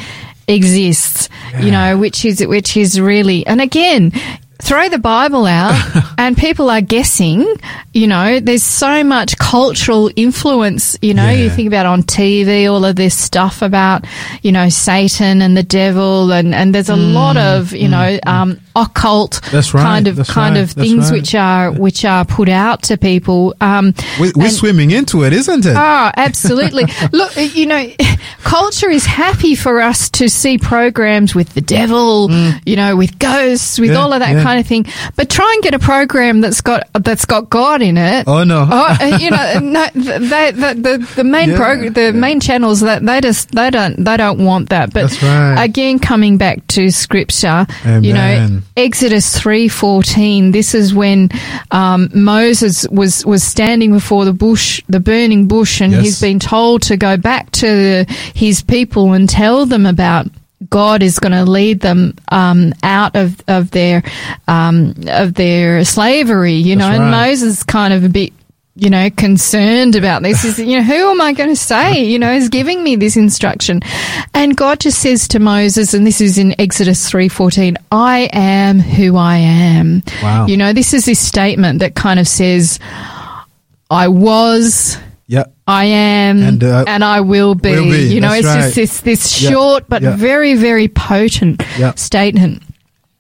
exists. 0.49 1.29
You 1.61 1.71
know, 1.71 1.99
which 1.99 2.25
is 2.25 2.45
which 2.47 2.77
is 2.77 3.01
really, 3.01 3.47
and 3.47 3.61
again. 3.61 4.13
Throw 4.63 4.89
the 4.89 4.99
Bible 4.99 5.47
out 5.47 5.75
and 6.19 6.37
people 6.37 6.71
are 6.71 6.81
guessing, 6.81 7.45
you 7.93 8.07
know, 8.07 8.41
there's 8.41 8.63
so 8.63 9.05
much 9.05 9.37
cultural 9.37 10.11
influence, 10.17 10.97
you 11.03 11.13
know, 11.13 11.29
you 11.31 11.51
think 11.51 11.67
about 11.67 11.87
on 11.87 12.03
TV, 12.03 12.71
all 12.71 12.85
of 12.85 12.97
this 12.97 13.17
stuff 13.17 13.63
about, 13.63 14.07
you 14.43 14.53
know, 14.53 14.69
Satan 14.69 15.43
and 15.43 15.57
the 15.57 15.63
devil 15.63 16.33
and, 16.33 16.55
and 16.55 16.75
there's 16.75 16.89
a 16.89 16.97
lot 16.97 17.37
of, 17.37 17.73
you 17.73 17.89
know, 17.89 18.19
um, 18.27 18.61
occult 18.77 19.41
Mm, 19.45 19.75
right, 19.75 19.83
kind 19.83 20.07
of, 20.09 20.27
kind 20.27 20.55
right, 20.57 20.63
of 20.63 20.71
things 20.71 21.11
right. 21.11 21.21
which 21.21 21.35
are, 21.35 21.71
which 21.73 22.05
are 22.05 22.25
put 22.25 22.49
out 22.49 22.83
to 22.85 22.97
people. 22.97 23.55
Um, 23.61 23.95
We, 24.21 24.33
we're 24.35 24.45
and- 24.45 24.53
swimming 24.53 24.91
into 24.91 25.25
it, 25.25 25.33
isn't 25.33 25.67
it? 25.67 25.75
Oh, 25.77 26.11
absolutely. 26.17 26.85
Look, 27.13 27.37
you 27.37 27.67
know, 27.67 27.89
culture 28.43 28.91
is 28.91 29.05
happy 29.07 29.55
for 29.55 29.81
us 29.81 30.09
to 30.11 30.29
see 30.29 30.59
programs 30.59 31.35
with 31.35 31.55
the 31.55 31.61
devil, 31.61 32.31
you 32.65 32.77
know, 32.77 32.97
with 32.97 33.19
ghosts, 33.19 33.79
with 33.79 33.91
Mm. 33.91 33.93
Yeah, 33.95 33.99
all 34.01 34.13
of 34.15 34.21
that 34.21 34.35
yeah. 34.37 34.43
Kind 34.45 34.61
of 34.61 34.67
thing. 34.67 34.87
But 35.17 35.29
try 35.31 35.51
and 35.55 35.63
get 35.63 35.75
a 35.75 35.79
program 35.79 36.41
that's 36.41 36.61
got 36.61 36.89
that's 36.95 37.25
got 37.25 37.51
God 37.51 37.83
in 37.83 37.97
it. 37.97 38.27
oh 38.29 38.45
no! 38.45 38.67
Oh, 38.71 38.97
uh, 39.01 39.17
you 39.19 39.31
know, 39.31 39.59
no, 39.61 39.87
they, 39.95 40.51
the, 40.53 40.75
the 40.87 41.13
the 41.17 41.25
main 41.25 41.51
Yeah, 41.51 41.57
prog- 41.57 41.95
the 41.95 42.13
main 42.13 42.41
channels 42.41 42.81
that 42.81 43.05
they 43.05 43.21
just 43.21 43.51
they 43.53 43.71
don't 43.71 44.05
they 44.05 44.17
don't 44.17 44.45
want 44.45 44.69
that. 44.71 44.93
But 44.93 45.11
right. 45.23 45.57
again, 45.65 45.99
coming 45.99 46.37
back 46.39 46.67
to 46.69 46.91
scripture, 46.91 47.67
you 48.01 48.13
know, 48.13 48.61
Exodus 48.77 49.39
three 49.39 49.69
fourteen. 49.69 50.53
This 50.53 50.75
is 50.75 50.95
when 50.95 51.31
um, 51.71 52.11
Moses 52.15 52.87
was 52.91 53.25
was 53.27 53.43
standing 53.43 53.93
before 53.93 54.25
the 54.25 54.33
bush, 54.33 54.83
the 54.89 55.01
burning 55.01 55.49
bush, 55.49 55.81
and 55.81 55.93
Yes. 55.93 56.03
he's 56.05 56.21
been 56.21 56.39
told 56.39 56.83
to 56.83 56.97
go 56.97 57.17
back 57.17 57.51
to 57.53 58.05
his 58.35 58.63
people 58.63 59.13
and 59.13 59.29
tell 59.29 59.67
them 59.67 59.87
about. 59.87 60.27
God 60.71 61.03
is 61.03 61.19
going 61.19 61.33
to 61.33 61.45
lead 61.45 61.81
them 61.81 62.15
um, 62.31 62.73
out 62.83 63.17
of 63.17 63.43
of 63.49 63.71
their 63.71 64.03
um, 64.49 64.95
of 65.09 65.35
their 65.35 65.85
slavery, 65.85 66.55
you 66.55 66.77
know. 66.77 66.87
That's 66.87 67.01
And 67.01 67.11
right. 67.11 67.29
Moses 67.29 67.63
kind 67.63 67.95
of 67.95 68.05
a 68.05 68.09
bit 68.09 68.33
you 68.77 68.91
know, 68.91 69.09
concerned 69.11 69.95
about 69.95 70.23
this 70.23 70.45
is, 70.45 70.59
you 70.59 70.77
know, 70.77 70.83
who 70.83 71.11
am 71.11 71.21
I 71.21 71.33
going 71.33 71.49
to 71.51 71.57
say, 71.57 72.05
you 72.05 72.19
know, 72.19 72.33
is 72.33 72.49
giving 72.49 72.83
me 72.83 72.97
this 72.97 73.17
instruction? 73.17 73.81
And 74.33 74.57
God 74.57 74.81
just 74.81 74.99
says 74.99 75.29
to 75.29 75.39
Moses, 75.39 75.95
and 75.95 76.05
this 76.05 76.21
is 76.21 76.39
in 76.39 76.61
Exodus 76.61 77.09
3.14, 77.09 77.77
I 77.93 78.29
am 78.33 78.81
who 78.81 79.17
I 79.17 79.37
am. 79.37 80.03
Wow. 80.21 80.47
You 80.47 80.57
know, 80.57 80.73
this 80.73 80.93
is 80.93 81.05
this 81.05 81.21
statement 81.21 81.79
that 81.79 81.95
kind 81.95 82.19
of 82.19 82.27
says, 82.27 82.81
I 83.91 84.09
was, 84.09 84.99
I 85.67 85.87
am, 85.87 86.43
And, 86.43 86.63
and, 86.63 87.03
uh, 87.03 87.07
I 87.07 87.21
will 87.21 87.55
be. 87.55 87.71
will 87.71 87.85
be. 87.85 88.13
You 88.15 88.21
know, 88.21 88.29
That's 88.29 88.41
it's 88.41 88.47
right. 88.49 88.75
just 88.75 88.75
this, 88.75 89.01
this 89.01 89.43
Yeah. 89.43 89.51
short 89.51 89.85
but 89.89 90.03
Yeah. 90.03 90.17
very, 90.17 90.55
very 90.55 90.89
potent 90.89 91.63
Yeah. 91.79 91.95
statement. 91.95 92.63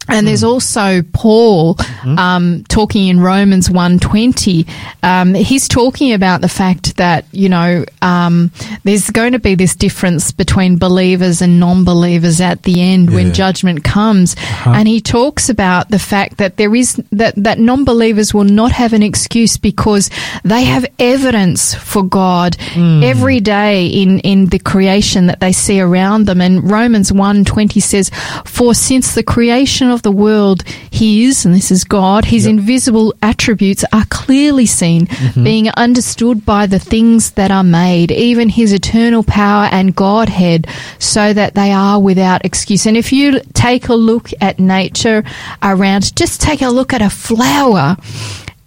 And 0.08 0.20
Hmm. 0.20 0.26
there's 0.26 0.44
also 0.44 1.02
Paul 1.12 1.74
Mm-hmm. 1.76 2.18
um, 2.18 2.64
talking 2.68 3.08
in 3.08 3.20
Romans 3.20 3.70
120. 3.70 4.66
Um, 5.02 5.32
he's 5.34 5.66
talking 5.68 6.12
about 6.12 6.40
the 6.42 6.48
fact 6.48 6.96
that, 6.96 7.24
you 7.32 7.48
know, 7.48 7.84
um, 8.02 8.50
there's 8.84 9.08
going 9.10 9.32
to 9.32 9.38
be 9.38 9.54
this 9.54 9.74
difference 9.74 10.30
between 10.32 10.76
believers 10.76 11.40
and 11.40 11.58
non-believers 11.58 12.40
at 12.42 12.62
the 12.64 12.80
end 12.82 13.08
Yeah. 13.08 13.14
when 13.16 13.32
judgment 13.32 13.84
comes. 13.84 14.36
And 14.66 14.86
he 14.86 15.00
talks 15.00 15.48
about 15.48 15.88
the 15.88 15.98
fact 15.98 16.36
that 16.38 16.56
there 16.58 16.74
is, 16.74 16.96
that, 17.12 17.34
that 17.36 17.58
non-believers 17.58 18.34
will 18.34 18.44
not 18.44 18.72
have 18.72 18.92
an 18.92 19.02
excuse 19.02 19.56
because 19.56 20.10
they 20.44 20.64
have 20.64 20.84
evidence 20.98 21.74
for 21.74 22.02
God 22.02 22.56
Hmm. 22.74 23.02
every 23.02 23.40
day 23.40 23.86
in, 23.86 24.18
in 24.20 24.46
the 24.46 24.58
creation 24.58 25.26
that 25.26 25.40
they 25.40 25.52
see 25.52 25.80
around 25.80 26.26
them. 26.26 26.40
And 26.40 26.70
Romans 26.70 27.10
120 27.12 27.80
says, 27.80 28.10
For 28.44 28.74
since 28.74 29.14
the 29.14 29.22
creation 29.22 29.90
of 29.94 30.02
the 30.02 30.12
world, 30.12 30.62
His, 30.90 31.44
and 31.44 31.54
this 31.54 31.70
is 31.70 31.84
God, 31.84 32.26
His 32.26 32.46
invisible 32.46 33.14
attributes 33.22 33.84
are 33.92 34.04
clearly 34.10 34.66
seen, 34.66 35.06
mm-hmm. 35.06 35.44
being 35.44 35.70
understood 35.70 36.44
by 36.44 36.66
the 36.66 36.78
things 36.78 37.30
that 37.32 37.50
are 37.50 37.64
made, 37.64 38.10
even 38.10 38.48
His 38.48 38.72
eternal 38.72 39.22
power 39.22 39.68
and 39.72 39.96
Godhead, 39.96 40.66
so 40.98 41.32
that 41.32 41.54
they 41.54 41.70
are 41.72 42.00
without 42.00 42.44
excuse. 42.44 42.86
And 42.86 42.96
if 42.96 43.12
you 43.12 43.40
take 43.54 43.88
a 43.88 43.94
look 43.94 44.30
at 44.40 44.58
nature 44.58 45.24
around, 45.62 46.14
just 46.16 46.40
take 46.40 46.60
a 46.60 46.68
look 46.68 46.92
at 46.92 47.00
a 47.00 47.10
flower 47.10 47.96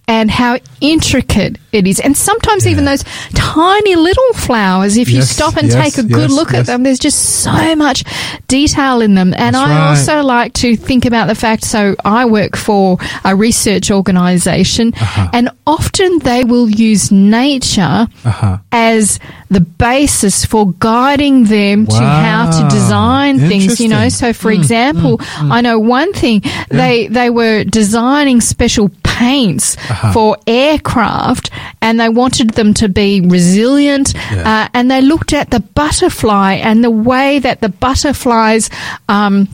and 0.10 0.32
how 0.32 0.58
intricate 0.80 1.58
it 1.74 1.86
is. 1.86 2.00
And 2.00 2.16
sometimes 2.16 2.66
even 2.66 2.86
those 2.86 3.04
tiny 3.34 3.96
little 3.96 4.34
flowers, 4.36 4.96
if 4.96 5.10
you 5.10 5.22
stop 5.22 5.58
and 5.58 5.68
yes, 5.68 5.96
take 5.96 6.06
a 6.06 6.08
good 6.08 6.30
yes, 6.30 6.32
look 6.32 6.52
yes. 6.52 6.62
at 6.62 6.66
them, 6.68 6.84
there's 6.84 7.00
just 7.00 7.42
so 7.44 7.76
much 7.76 8.04
detail 8.48 9.02
in 9.02 9.16
them. 9.16 9.34
And 9.34 9.54
That's 9.54 9.58
I 9.58 9.70
right. 9.70 9.90
also 9.90 10.22
like 10.24 10.54
to 10.54 10.78
think 10.78 11.06
about 11.06 11.28
the 11.28 11.36
fact, 11.36 11.66
so 11.66 11.96
I 12.06 12.26
work 12.26 12.56
for 12.56 12.98
a 13.26 13.36
research 13.36 13.92
organization 13.92 14.94
Uh-huh. 14.96 15.30
and 15.34 15.50
often 15.66 16.20
they 16.20 16.44
will 16.46 16.70
use 16.70 17.12
nature 17.12 18.08
Uh-huh. 18.24 18.58
as 18.72 19.20
the 19.50 19.60
basis 19.62 20.46
for 20.46 20.72
guiding 20.80 21.46
them 21.46 21.86
to 21.86 21.96
how 21.98 22.50
to 22.50 22.68
design 22.74 23.40
things, 23.40 23.80
you 23.80 23.88
know. 23.90 24.10
So 24.10 24.32
for 24.34 24.52
example, 24.52 25.20
I 25.38 25.62
know 25.62 25.80
one 25.80 26.14
thing, 26.14 26.44
they, 26.70 27.08
they 27.08 27.30
were 27.30 27.64
designing 27.64 28.42
special 28.42 28.90
paints 29.20 29.76
Uh-huh. 29.90 30.12
for 30.14 30.38
aircraft 30.46 31.50
and 31.82 32.00
they 32.00 32.10
wanted 32.10 32.50
them 32.60 32.74
to 32.82 32.88
be 32.90 33.22
resilient. 33.22 34.14
Yeah. 34.32 34.50
Uh, 34.50 34.68
and 34.76 34.90
they 34.92 35.02
looked 35.02 35.34
at 35.34 35.50
the 35.50 35.60
butterfly 35.80 36.54
and 36.68 36.84
the 36.84 36.92
way 37.12 37.40
that 37.40 37.58
the 37.62 37.70
butterflies, 37.70 38.70
um, 39.10 39.48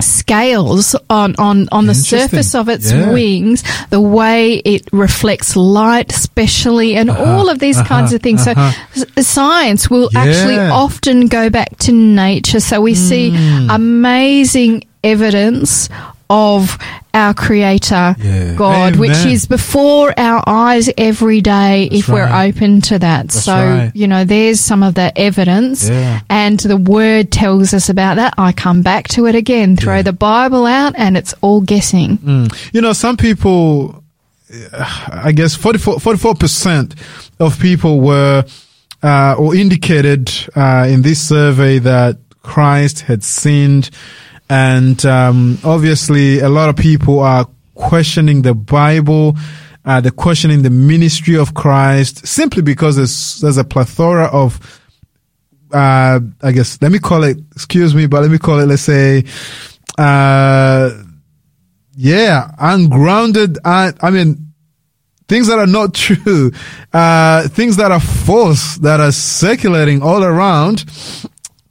scales 0.00 0.96
on, 1.08 1.34
on, 1.38 1.68
on 1.70 1.86
the 1.86 1.94
surface 1.94 2.54
of 2.54 2.68
its 2.68 2.90
Yeah. 2.90 3.12
wings, 3.12 3.62
the 3.90 4.00
way 4.00 4.54
it 4.64 4.82
reflects 4.92 5.54
light, 5.54 6.10
especially, 6.12 6.96
and 6.96 7.08
all 7.10 7.48
of 7.48 7.58
these 7.60 7.80
kinds 7.82 8.12
of 8.12 8.20
things. 8.20 8.42
So 8.44 8.50
uh-huh. 8.50 8.72
s- 9.16 9.26
science 9.26 9.88
will 9.90 10.10
actually 10.16 10.58
often 10.58 11.28
go 11.28 11.50
back 11.50 11.78
to 11.86 11.92
nature. 11.92 12.58
So 12.60 12.80
we 12.80 12.94
see 12.94 13.30
Hmm. 13.30 13.70
amazing 13.70 14.84
evidence 15.04 15.88
of 16.32 16.78
our 17.12 17.34
creator 17.34 18.16
Yeah. 18.18 18.54
God, 18.54 18.96
which 18.96 19.26
is 19.26 19.44
before 19.46 20.18
our 20.18 20.42
eyes 20.46 20.88
every 20.96 21.42
day 21.42 21.84
if 21.92 22.08
we're 22.08 22.24
right. 22.24 22.48
open 22.54 22.80
to 22.82 22.98
that. 22.98 23.28
That's 23.28 23.44
so, 23.44 23.54
right. 23.54 23.92
you 23.94 24.08
know, 24.08 24.24
there's 24.24 24.58
some 24.58 24.82
of 24.82 24.94
the 24.94 25.12
evidence 25.14 25.88
Yeah. 25.90 26.20
and 26.30 26.58
the 26.58 26.78
word 26.78 27.30
tells 27.30 27.74
us 27.74 27.90
about 27.90 28.16
that. 28.16 28.32
I 28.38 28.52
come 28.52 28.80
back 28.80 29.08
to 29.08 29.26
it 29.26 29.34
again, 29.34 29.76
throw 29.76 29.96
Yeah. 29.96 30.02
the 30.02 30.14
Bible 30.14 30.64
out 30.64 30.94
and 30.96 31.18
it's 31.18 31.34
all 31.42 31.60
guessing. 31.60 32.16
Mm. 32.18 32.70
You 32.72 32.80
know, 32.80 32.94
some 32.94 33.18
people, 33.18 34.02
I 35.12 35.32
guess 35.32 35.54
44, 35.54 36.34
percent 36.34 36.94
of 37.38 37.58
people 37.60 38.00
were 38.00 38.44
uh, 39.02 39.34
or 39.38 39.54
indicated 39.54 40.30
uh, 40.56 40.86
in 40.88 41.02
this 41.02 41.20
survey 41.20 41.78
that 41.80 42.16
Christ 42.42 43.00
had 43.02 43.22
sinned, 43.22 43.90
and 44.52 45.06
um, 45.06 45.56
obviously 45.64 46.40
a 46.40 46.48
lot 46.50 46.68
of 46.68 46.76
people 46.76 47.20
are 47.20 47.48
questioning 47.74 48.42
the 48.42 48.52
Bible. 48.52 49.34
Uh, 49.82 50.02
they're 50.02 50.10
questioning 50.10 50.60
the 50.60 50.68
ministry 50.68 51.38
of 51.38 51.54
Christ 51.54 52.26
simply 52.26 52.60
because 52.60 52.96
there's 52.96 53.40
there's 53.40 53.56
a 53.56 53.64
plethora 53.64 54.26
of 54.26 54.60
uh, 55.72 56.20
I 56.42 56.52
guess 56.52 56.80
let 56.82 56.92
me 56.92 56.98
call 56.98 57.24
it 57.24 57.38
excuse 57.52 57.94
me, 57.94 58.06
but 58.06 58.20
let 58.20 58.30
me 58.30 58.36
call 58.36 58.58
it 58.58 58.66
let's 58.66 58.82
say 58.82 59.24
uh, 59.96 60.90
yeah, 61.96 62.50
ungrounded 62.58 63.56
uh, 63.64 63.92
I 64.02 64.10
mean 64.10 64.52
things 65.28 65.46
that 65.46 65.58
are 65.58 65.66
not 65.66 65.94
true, 66.04 66.52
uh, 66.92 67.48
things 67.48 67.76
that 67.76 67.90
are 67.90 68.00
false 68.00 68.76
that 68.78 69.00
are 69.00 69.12
circulating 69.12 70.02
all 70.02 70.22
around. 70.22 70.84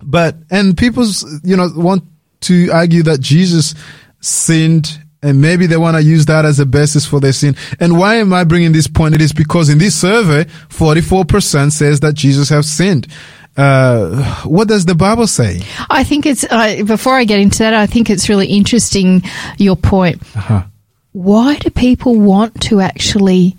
But 0.01 0.35
and 0.49 0.75
people 0.75 1.05
you 1.43 1.55
know 1.55 1.69
want 1.75 2.05
to 2.41 2.69
argue 2.71 3.03
that 3.03 3.19
Jesus 3.19 3.75
sinned 4.19 4.99
and 5.23 5.41
maybe 5.41 5.67
they 5.67 5.77
want 5.77 5.97
to 5.97 6.03
use 6.03 6.25
that 6.25 6.45
as 6.45 6.59
a 6.59 6.65
basis 6.65 7.05
for 7.05 7.19
their 7.19 7.33
sin. 7.33 7.55
And 7.79 7.97
why 7.97 8.15
am 8.15 8.33
I 8.33 8.43
bringing 8.43 8.71
this 8.71 8.87
point? 8.87 9.13
It 9.13 9.21
is 9.21 9.33
because 9.33 9.69
in 9.69 9.77
this 9.77 9.99
survey, 9.99 10.45
44% 10.69 11.71
says 11.71 11.99
that 11.99 12.13
Jesus 12.13 12.49
has 12.49 12.71
sinned. 12.71 13.07
Uh, 13.55 14.43
what 14.43 14.67
does 14.67 14.85
the 14.85 14.95
Bible 14.95 15.27
say? 15.27 15.61
I 15.89 16.03
think 16.03 16.25
it's, 16.25 16.43
uh, 16.49 16.83
before 16.85 17.15
I 17.15 17.25
get 17.25 17.39
into 17.39 17.59
that, 17.59 17.73
I 17.73 17.85
think 17.85 18.09
it's 18.09 18.29
really 18.29 18.47
interesting 18.47 19.21
your 19.57 19.75
point. 19.75 20.21
Uh-huh. 20.35 20.63
Why 21.11 21.57
do 21.57 21.69
people 21.69 22.15
want 22.15 22.59
to 22.63 22.79
actually 22.79 23.57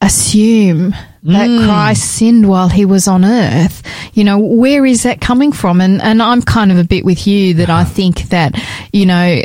assume 0.00 0.94
that 1.26 1.48
Mm. 1.48 1.64
Christ 1.66 2.04
sinned 2.04 2.48
while 2.48 2.68
he 2.68 2.84
was 2.84 3.08
on 3.08 3.24
earth. 3.24 3.82
You 4.14 4.24
know, 4.24 4.38
where 4.38 4.86
is 4.86 5.02
that 5.02 5.20
coming 5.20 5.52
from? 5.52 5.80
And 5.80 6.00
and 6.02 6.22
I'm 6.22 6.42
kind 6.42 6.70
of 6.72 6.78
a 6.78 6.84
bit 6.84 7.04
with 7.04 7.26
you 7.26 7.54
that 7.54 7.68
Uh-huh. 7.70 7.80
I 7.80 7.84
think 7.84 8.28
that 8.30 8.54
you 8.92 9.06
know, 9.06 9.42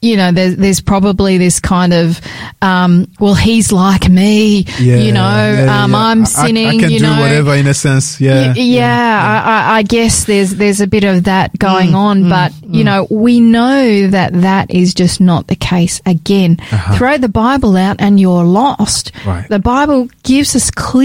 you 0.00 0.16
know, 0.16 0.32
there's 0.32 0.56
there's 0.56 0.80
probably 0.80 1.36
this 1.38 1.60
kind 1.60 1.92
of, 1.92 2.20
um, 2.62 3.08
well, 3.18 3.34
he's 3.34 3.72
like 3.72 4.08
me. 4.08 4.64
you 4.78 5.12
know, 5.12 5.20
yeah, 5.20 5.64
yeah, 5.64 5.84
um, 5.84 5.90
yeah. 5.92 5.98
I'm 5.98 6.24
sinning. 6.26 6.66
I, 6.68 6.78
can 6.78 6.90
you 6.90 6.98
do 7.00 7.06
know, 7.06 7.20
whatever 7.20 7.54
in 7.54 7.66
a 7.66 7.74
sense. 7.74 8.20
Yeah. 8.20 8.48
Y- 8.48 8.60
yeah, 8.60 9.42
I, 9.44 9.50
I, 9.74 9.78
I 9.78 9.82
guess 9.82 10.24
there's 10.24 10.52
there's 10.54 10.80
a 10.80 10.86
bit 10.86 11.04
of 11.04 11.24
that 11.24 11.58
going 11.58 11.94
on, 11.94 12.28
but 12.28 12.52
you 12.62 12.84
know 12.84 13.06
we 13.10 13.40
know 13.40 14.06
that 14.08 14.32
that 14.42 14.70
is 14.70 14.94
just 14.94 15.20
not 15.20 15.46
the 15.48 15.56
case. 15.56 16.00
Again, 16.06 16.56
throw 16.96 17.18
the 17.18 17.28
Bible 17.28 17.76
out 17.76 17.96
and 17.98 18.18
you're 18.20 18.44
lost. 18.44 19.12
Right. 19.26 19.48
The 19.48 19.58
Bible 19.58 20.08
gives 20.22 20.54
us 20.56 20.70
clear 20.70 20.99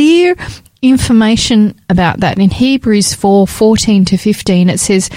information 0.82 1.80
about 1.90 2.20
that. 2.20 2.38
In 2.38 2.50
Hebrews 2.50 3.14
4, 3.14 3.48
14 3.48 4.06
to 4.06 4.18
15, 4.18 4.70
it 4.70 4.80
says, 4.80 5.10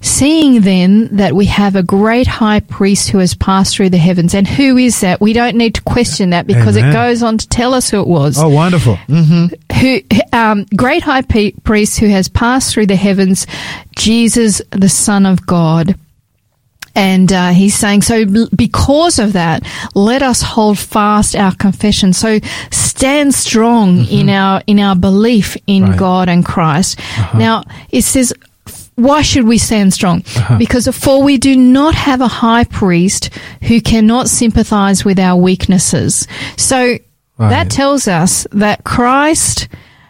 Seeing 0.00 0.60
then 0.60 1.16
that 1.16 1.34
we 1.34 1.46
have 1.46 1.74
a 1.76 1.82
great 1.82 2.26
high 2.26 2.60
priest 2.60 3.08
who 3.08 3.18
has 3.18 3.34
passed 3.34 3.76
through 3.76 3.90
the 3.90 3.98
heavens. 3.98 4.34
And 4.34 4.46
who 4.46 4.76
is 4.76 5.00
that? 5.00 5.20
We 5.20 5.32
don't 5.32 5.56
need 5.56 5.74
to 5.76 5.82
question 5.82 6.30
that 6.30 6.46
because 6.46 6.76
Amen. 6.76 6.90
it 6.90 6.92
goes 6.92 7.22
on 7.22 7.38
to 7.38 7.48
tell 7.48 7.74
us 7.74 7.90
who 7.90 8.00
it 8.00 8.06
was 8.06 8.38
Oh, 8.38 8.48
wonderful. 8.48 8.96
Mm-hmm. 9.08 9.46
who 9.80 10.00
um, 10.32 10.64
great 10.76 11.02
high 11.02 11.22
priest 11.22 11.98
who 11.98 12.08
has 12.08 12.28
passed 12.28 12.72
through 12.72 12.86
the 12.86 12.96
heavens, 12.96 13.46
Jesus, 13.96 14.62
the 14.70 14.88
Son 14.88 15.26
of 15.26 15.44
God. 15.46 15.98
And 16.96 17.30
uh, 17.32 17.50
he's 17.50 17.74
saying, 17.74 18.02
so 18.02 18.24
because 18.56 19.18
of 19.18 19.34
that, 19.34 19.62
let 19.94 20.22
us 20.22 20.40
hold 20.42 20.78
fast 20.78 21.36
our 21.36 21.54
confession. 21.54 22.12
So 22.12 22.40
stand 22.70 23.34
strong 23.34 23.98
mm-hmm. 23.98 24.12
in 24.12 24.30
our 24.30 24.62
in 24.66 24.80
our 24.80 24.96
belief 24.96 25.56
in 25.66 25.84
Right. 25.84 25.98
God 25.98 26.28
and 26.28 26.44
Christ. 26.44 26.98
Uh-huh. 26.98 27.38
Now 27.38 27.64
it 27.90 28.02
says, 28.02 28.32
why 28.96 29.20
should 29.22 29.46
we 29.46 29.58
stand 29.58 29.92
strong? 29.92 30.22
Uh-huh. 30.36 30.56
Because 30.58 30.88
for 30.88 31.22
we 31.22 31.36
do 31.36 31.54
not 31.54 31.94
have 31.94 32.22
a 32.22 32.28
high 32.28 32.64
priest 32.64 33.28
who 33.62 33.80
cannot 33.80 34.28
sympathize 34.28 35.04
with 35.04 35.18
our 35.18 35.36
weaknesses. 35.40 36.26
So 36.56 36.98
Right. 37.38 37.50
that 37.50 37.70
tells 37.70 38.08
us 38.08 38.46
that 38.52 38.82
Christ 38.84 39.68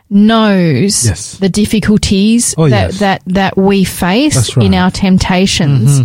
knows 0.09 1.05
Yes. 1.07 1.37
the 1.39 1.49
difficulties 1.49 2.55
Oh, 2.57 2.69
that, 2.69 2.91
yes. 2.93 2.99
that, 3.01 3.23
that 3.27 3.57
we 3.57 3.85
face 3.85 4.55
in 4.57 4.63
right. 4.63 4.71
Mm-hmm, 4.71 4.75
our 4.75 4.91
temptations. 4.91 6.01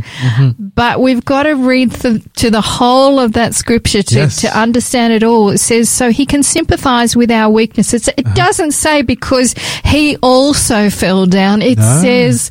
But 0.57 0.99
we've 1.01 1.23
got 1.23 1.43
to 1.43 1.53
read 1.53 1.91
th- 1.93 2.21
to 2.37 2.49
the 2.49 2.61
whole 2.61 3.19
of 3.19 3.33
that 3.33 3.53
scripture 3.53 4.01
to, 4.03 4.15
Yes. 4.15 4.41
to 4.41 4.57
understand 4.59 5.13
it 5.13 5.23
all. 5.23 5.49
It 5.49 5.59
says, 5.59 5.89
so 5.89 6.09
he 6.11 6.25
can 6.25 6.41
sympathize 6.43 7.15
with 7.15 7.29
our 7.31 7.49
weaknesses. 7.51 8.07
It 8.07 8.25
Uh-huh. 8.25 8.33
doesn't 8.35 8.71
say 8.71 9.01
because 9.03 9.53
he 9.85 10.17
also 10.17 10.89
fell 10.89 11.25
down. 11.27 11.61
It 11.61 11.77
No. 11.77 11.99
says, 12.01 12.49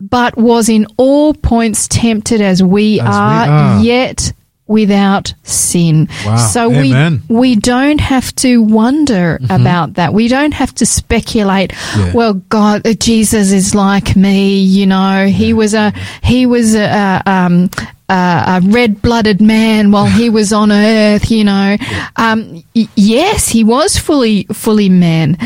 but 0.00 0.36
was 0.38 0.68
in 0.68 0.86
all 0.96 1.34
points 1.34 1.88
tempted 1.88 2.40
as 2.40 2.62
we, 2.62 3.00
As 3.00 3.06
we 3.06 3.12
are, 3.12 3.48
are. 3.48 3.80
yet 3.82 4.32
without 4.68 5.32
sin. 5.44 6.08
Wow. 6.24 6.36
So 6.36 6.72
Amen. 6.72 7.22
we 7.28 7.36
we 7.36 7.56
don't 7.56 8.00
have 8.00 8.34
to 8.36 8.62
wonder 8.62 9.38
about 9.48 9.94
that. 9.94 10.12
We 10.12 10.28
don't 10.28 10.52
have 10.54 10.74
to 10.76 10.86
speculate. 10.86 11.70
Mm-hmm. 11.70 12.06
Yeah. 12.06 12.12
Well, 12.14 12.34
God, 12.34 12.86
uh, 12.86 12.94
Jesus 12.94 13.52
is 13.52 13.74
like 13.74 14.16
me. 14.16 14.58
You 14.58 14.86
know, 14.86 15.26
he 15.26 15.52
was 15.52 15.74
a 15.74 15.92
he 16.22 16.46
was 16.46 16.74
a, 16.74 17.22
a 17.26 17.30
um. 17.30 17.70
Uh, 18.08 18.60
a 18.62 18.68
red-blooded 18.68 19.40
man 19.40 19.90
while 19.90 20.06
he 20.06 20.30
was 20.30 20.52
on 20.52 20.70
earth, 20.70 21.28
you 21.28 21.42
know. 21.42 21.76
Um, 22.14 22.62
y- 22.72 22.86
yes, 22.94 23.48
he 23.48 23.64
was 23.64 23.98
fully, 23.98 24.44
fully 24.52 24.88
man, 24.88 25.36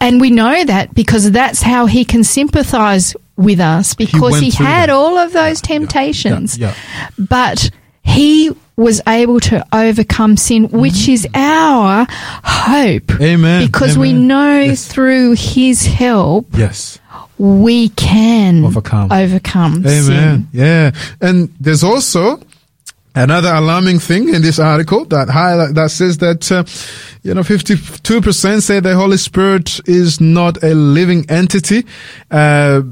and 0.00 0.20
we 0.20 0.30
know 0.30 0.64
that 0.64 0.94
because 0.94 1.32
that's 1.32 1.62
how 1.62 1.86
he 1.86 2.04
can 2.04 2.22
sympathize 2.22 3.16
with 3.36 3.58
us 3.58 3.94
because 3.94 4.34
went 4.34 4.44
he, 4.44 4.50
had 4.52 4.88
that. 4.88 4.90
all 4.90 5.18
of 5.18 5.32
those 5.32 5.60
temptations. 5.60 6.56
yeah. 6.56 6.76
But 7.18 7.72
he 8.04 8.50
was 8.76 9.00
able 9.06 9.40
to 9.40 9.64
overcome 9.72 10.36
sin, 10.36 10.68
which 10.70 11.08
is 11.08 11.26
our 11.34 12.06
hope. 12.44 13.20
Amen. 13.20 13.66
Because 13.66 13.96
we 13.96 14.12
know 14.12 14.60
Yes. 14.60 14.86
through 14.86 15.34
his 15.36 15.86
help 15.86 16.46
Yes. 16.56 16.98
we 17.38 17.88
can 17.90 18.64
Overcome. 18.64 19.10
overcome 19.12 19.74
Amen. 19.86 20.02
sin. 20.02 20.48
Yeah. 20.52 20.90
And 21.20 21.48
there's 21.60 21.84
also 21.84 22.40
another 23.14 23.54
alarming 23.54 24.00
thing 24.00 24.28
in 24.34 24.42
this 24.42 24.58
article 24.58 25.04
that 25.04 25.28
highlight 25.28 25.74
that 25.76 25.90
says 25.92 26.18
that 26.18 26.50
uh, 26.50 26.64
you 27.22 27.32
know 27.32 27.42
52% 27.42 28.60
say 28.60 28.80
the 28.80 28.96
Holy 28.96 29.16
Spirit 29.18 29.80
is 29.86 30.20
not 30.20 30.62
a 30.64 30.74
living 30.74 31.24
entity, 31.30 31.86
uh, 32.32 32.82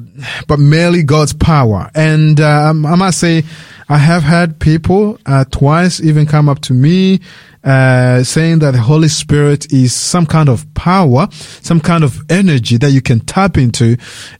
but 0.46 0.60
merely 0.60 1.02
God's 1.02 1.32
power. 1.32 1.90
And 1.96 2.40
uh, 2.40 2.68
I 2.68 2.72
must 2.94 3.18
say, 3.18 3.42
I 3.88 3.98
have 3.98 4.22
had 4.22 4.58
people 4.58 5.18
uh, 5.26 5.44
twice 5.50 6.00
even 6.00 6.26
come 6.26 6.48
up 6.48 6.60
to 6.62 6.72
me 6.72 7.20
uh, 7.64 8.24
saying 8.24 8.58
that 8.58 8.72
the 8.72 8.80
Holy 8.80 9.08
Spirit 9.08 9.72
is 9.72 9.94
some 9.94 10.26
kind 10.26 10.48
of 10.48 10.72
power, 10.74 11.28
some 11.30 11.80
kind 11.80 12.02
of 12.02 12.20
energy 12.28 12.76
that 12.76 12.90
you 12.90 13.00
can 13.00 13.20
tap 13.20 13.56
into. 13.56 13.96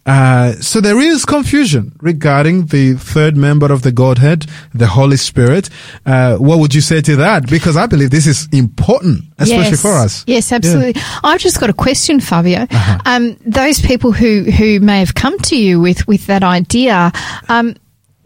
Uh, 0.07 0.53
so 0.55 0.81
there 0.81 0.99
is 0.99 1.25
confusion 1.25 1.97
regarding 2.01 2.67
the 2.67 2.95
third 2.95 3.37
member 3.37 3.73
of 3.73 3.83
the 3.83 3.93
Godhead, 3.93 4.47
the 4.75 4.89
Holy 4.89 5.17
Spirit. 5.17 5.71
Uh, 6.05 6.37
what 6.37 6.59
would 6.59 6.75
you 6.75 6.81
say 6.81 7.01
to 7.01 7.17
that? 7.17 7.49
Because 7.49 7.77
I 7.77 7.87
believe 7.87 8.11
this 8.11 8.27
is 8.27 8.49
important, 8.53 9.25
especially 9.39 9.71
yes. 9.71 9.83
for 9.83 9.93
us. 9.93 10.25
Yes, 10.27 10.53
absolutely. 10.53 11.01
I've 11.23 11.41
just 11.41 11.61
got 11.61 11.71
a 11.71 11.75
question, 11.75 12.19
Fabio. 12.19 12.63
Uh-huh. 12.63 12.99
Um, 13.07 13.37
those 13.47 13.81
people 13.81 14.11
who, 14.11 14.43
who 14.51 14.81
may 14.81 14.99
have 14.99 15.15
come 15.15 15.39
to 15.39 15.57
you 15.57 15.81
with, 15.81 16.07
with 16.09 16.27
that 16.27 16.43
idea, 16.43 17.13
um, 17.49 17.77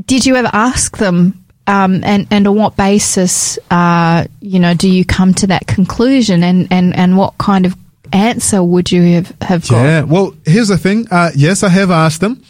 did 0.06 0.24
you 0.24 0.36
ever 0.36 0.50
ask 0.52 0.96
them, 0.96 1.44
um, 1.66 2.02
and, 2.04 2.26
and 2.30 2.46
on 2.46 2.56
what 2.56 2.76
basis, 2.76 3.58
uh, 3.70 4.24
you 4.40 4.58
know, 4.58 4.74
do 4.74 4.88
you 4.88 5.04
come 5.04 5.34
to 5.34 5.48
that 5.48 5.66
conclusion 5.66 6.44
and, 6.44 6.68
and, 6.70 6.96
and 6.96 7.16
what 7.16 7.36
kind 7.38 7.66
of 7.66 7.76
answer 8.12 8.62
would 8.62 8.90
you 8.92 9.02
have, 9.14 9.34
have 9.42 9.68
got? 9.68 9.82
Yeah. 9.82 10.02
Well, 10.02 10.34
here's 10.44 10.68
the 10.68 10.78
thing. 10.78 11.08
Uh, 11.10 11.30
yes, 11.34 11.62
I 11.62 11.68
have 11.68 11.90
asked 11.90 12.20
them, 12.20 12.42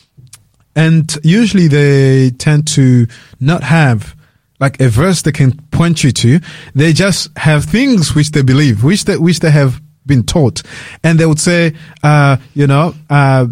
and 0.75 1.17
usually 1.23 1.69
they 1.69 2.31
tend 2.31 2.69
to 2.69 3.07
not 3.41 3.63
have 3.63 4.15
like 4.61 4.81
a 4.81 4.89
verse 4.89 5.23
they 5.23 5.33
can 5.33 5.53
point 5.71 6.03
you 6.05 6.13
to. 6.13 6.41
They 6.75 6.93
just 6.93 7.37
have 7.39 7.65
things 7.65 8.15
which 8.15 8.31
they 8.31 8.43
believe, 8.43 8.85
which 8.85 9.05
they 9.05 9.17
which 9.17 9.41
they 9.41 9.51
have 9.51 9.81
been 10.07 10.23
taught, 10.23 10.63
and 11.03 11.19
they 11.19 11.27
would 11.27 11.41
say, 11.41 11.75
uh, 12.03 12.37
you 12.55 12.67
know, 12.67 12.95
uh, 13.11 13.47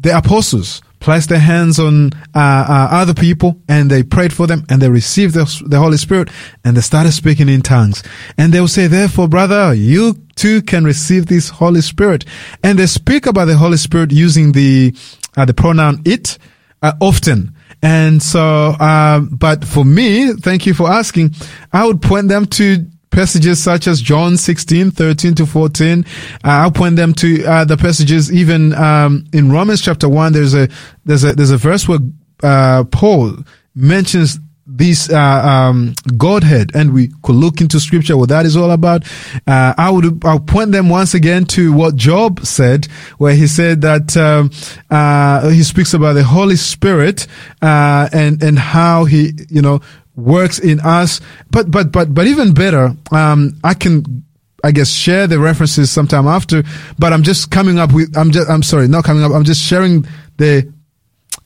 the 0.00 0.16
apostles 0.16 0.82
placed 1.06 1.28
their 1.28 1.38
hands 1.38 1.78
on 1.78 2.12
uh, 2.34 2.66
uh, 2.68 2.88
other 2.90 3.14
people 3.14 3.62
and 3.68 3.88
they 3.88 4.02
prayed 4.02 4.32
for 4.32 4.48
them 4.48 4.66
and 4.68 4.82
they 4.82 4.90
received 4.90 5.34
the, 5.34 5.44
the 5.64 5.78
Holy 5.78 5.96
Spirit 5.96 6.28
and 6.64 6.76
they 6.76 6.80
started 6.80 7.12
speaking 7.12 7.48
in 7.48 7.62
tongues. 7.62 8.02
And 8.36 8.52
they 8.52 8.58
will 8.58 8.66
say, 8.66 8.88
therefore, 8.88 9.28
brother, 9.28 9.72
you 9.72 10.14
too 10.34 10.62
can 10.62 10.84
receive 10.84 11.26
this 11.26 11.48
Holy 11.48 11.80
Spirit. 11.80 12.24
And 12.64 12.76
they 12.76 12.86
speak 12.86 13.26
about 13.26 13.44
the 13.44 13.56
Holy 13.56 13.76
Spirit 13.76 14.10
using 14.10 14.50
the, 14.50 14.96
uh, 15.36 15.44
the 15.44 15.54
pronoun 15.54 16.02
it, 16.04 16.38
uh, 16.82 16.94
often. 17.00 17.54
And 17.80 18.20
so, 18.20 18.74
um, 18.80 19.28
but 19.28 19.64
for 19.64 19.84
me, 19.84 20.32
thank 20.32 20.66
you 20.66 20.74
for 20.74 20.90
asking. 20.90 21.36
I 21.72 21.86
would 21.86 22.02
point 22.02 22.26
them 22.26 22.46
to 22.46 22.84
passages 23.10 23.62
such 23.62 23.86
as 23.86 24.00
John 24.00 24.36
16, 24.36 24.90
13 24.90 25.34
to 25.36 25.46
14. 25.46 26.04
Uh, 26.04 26.04
I'll 26.42 26.70
point 26.70 26.96
them 26.96 27.14
to 27.14 27.44
uh, 27.44 27.64
the 27.64 27.76
passages 27.76 28.32
even 28.32 28.74
um, 28.74 29.24
in 29.32 29.50
Romans 29.50 29.80
chapter 29.80 30.08
1. 30.08 30.32
There's 30.32 30.54
a 30.54 30.68
there's 31.04 31.24
a 31.24 31.32
there's 31.34 31.50
a 31.50 31.56
verse 31.56 31.88
where 31.88 31.98
uh, 32.42 32.84
Paul 32.84 33.38
mentions 33.74 34.38
this 34.66 35.08
uh, 35.08 35.16
um, 35.16 35.94
Godhead, 36.16 36.72
and 36.74 36.92
we 36.92 37.08
could 37.22 37.36
look 37.36 37.60
into 37.60 37.78
Scripture 37.78 38.16
what 38.16 38.30
that 38.30 38.44
is 38.46 38.56
all 38.56 38.72
about. 38.72 39.04
Uh, 39.46 39.74
I 39.78 39.90
would 39.90 40.24
I'll 40.24 40.40
point 40.40 40.72
them 40.72 40.88
once 40.88 41.14
again 41.14 41.44
to 41.46 41.72
what 41.72 41.94
Job 41.94 42.44
said, 42.44 42.86
where 43.18 43.34
he 43.34 43.46
said 43.46 43.82
that 43.82 44.16
um, 44.16 44.50
uh, 44.90 45.48
he 45.50 45.62
speaks 45.62 45.94
about 45.94 46.14
the 46.14 46.24
Holy 46.24 46.56
Spirit 46.56 47.28
uh, 47.62 48.08
and 48.12 48.42
and 48.42 48.58
how 48.58 49.04
he 49.04 49.32
you 49.48 49.62
know 49.62 49.80
works 50.16 50.58
in 50.58 50.80
us. 50.80 51.20
But 51.50 51.70
but 51.70 51.92
but 51.92 52.12
but 52.14 52.26
even 52.26 52.52
better, 52.54 52.96
um, 53.12 53.58
I 53.62 53.74
can 53.74 54.24
I 54.64 54.72
guess 54.72 54.90
share 54.90 55.26
the 55.26 55.38
references 55.38 55.90
sometime 55.90 56.26
after. 56.26 56.64
But 56.98 57.12
I'm 57.12 57.22
just 57.22 57.50
coming 57.50 57.78
up 57.78 57.92
with 57.92 58.16
I'm 58.16 58.30
just 58.30 58.50
I'm 58.50 58.62
sorry, 58.62 58.88
not 58.88 59.04
coming 59.04 59.22
up. 59.22 59.32
I'm 59.32 59.44
just 59.44 59.62
sharing 59.62 60.06
the 60.38 60.72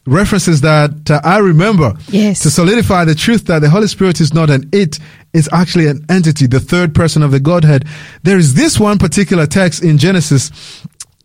references 0.07 0.63
that 0.63 1.11
uh, 1.11 1.21
I 1.25 1.39
remember 1.39 1.93
Yes. 2.09 2.41
to 2.41 2.51
solidify 2.51 3.05
the 3.05 3.15
truth 3.15 3.45
that 3.47 3.61
the 3.61 3.69
Holy 3.71 3.87
Spirit 3.87 4.21
is 4.21 4.33
not 4.33 4.49
an 4.51 4.69
it, 4.73 4.99
it's 5.35 5.49
actually 5.53 5.87
an 5.89 6.05
entity, 6.09 6.47
the 6.47 6.59
third 6.61 6.95
person 6.95 7.23
of 7.23 7.31
the 7.31 7.39
Godhead. 7.41 7.85
There 8.23 8.39
is 8.39 8.55
this 8.55 8.81
one 8.81 8.99
particular 8.99 9.47
text 9.47 9.85
in 9.85 9.99
Genesis 9.99 10.51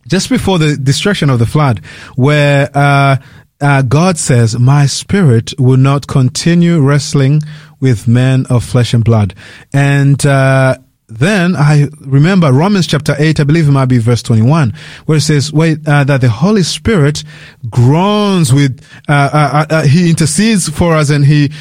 just 0.06 0.28
before 0.28 0.58
the 0.58 0.76
destruction 0.76 1.30
of 1.30 1.38
the 1.38 1.46
flood 1.46 1.80
where 2.16 2.70
uh, 2.74 3.16
uh, 3.60 3.82
God 3.82 4.18
says, 4.18 4.58
My 4.58 4.86
spirit 4.86 5.52
will 5.58 5.76
not 5.76 6.06
continue 6.06 6.80
wrestling 6.80 7.42
with 7.80 8.08
men 8.08 8.46
of 8.50 8.64
flesh 8.64 8.94
and 8.94 9.04
blood. 9.04 9.34
And 9.72 10.24
uh, 10.24 10.78
then 11.08 11.54
I 11.54 11.86
remember 12.00 12.52
Romans 12.52 12.86
chapter 12.86 13.14
8, 13.16 13.40
I 13.40 13.44
believe 13.44 13.68
it 13.68 13.72
might 13.72 13.86
be 13.86 13.98
verse 13.98 14.22
21, 14.22 14.74
where 15.06 15.18
it 15.18 15.20
says, 15.20 15.52
wait, 15.52 15.86
uh, 15.86 16.02
that 16.04 16.20
the 16.20 16.28
Holy 16.28 16.64
Spirit 16.64 17.22
groans 17.70 18.52
with, 18.52 18.84
uh, 19.08 19.30
uh, 19.32 19.66
uh, 19.70 19.82
he 19.84 20.10
intercedes 20.10 20.68
for 20.68 20.94
us 20.94 21.10
and 21.10 21.24
he, 21.24 21.52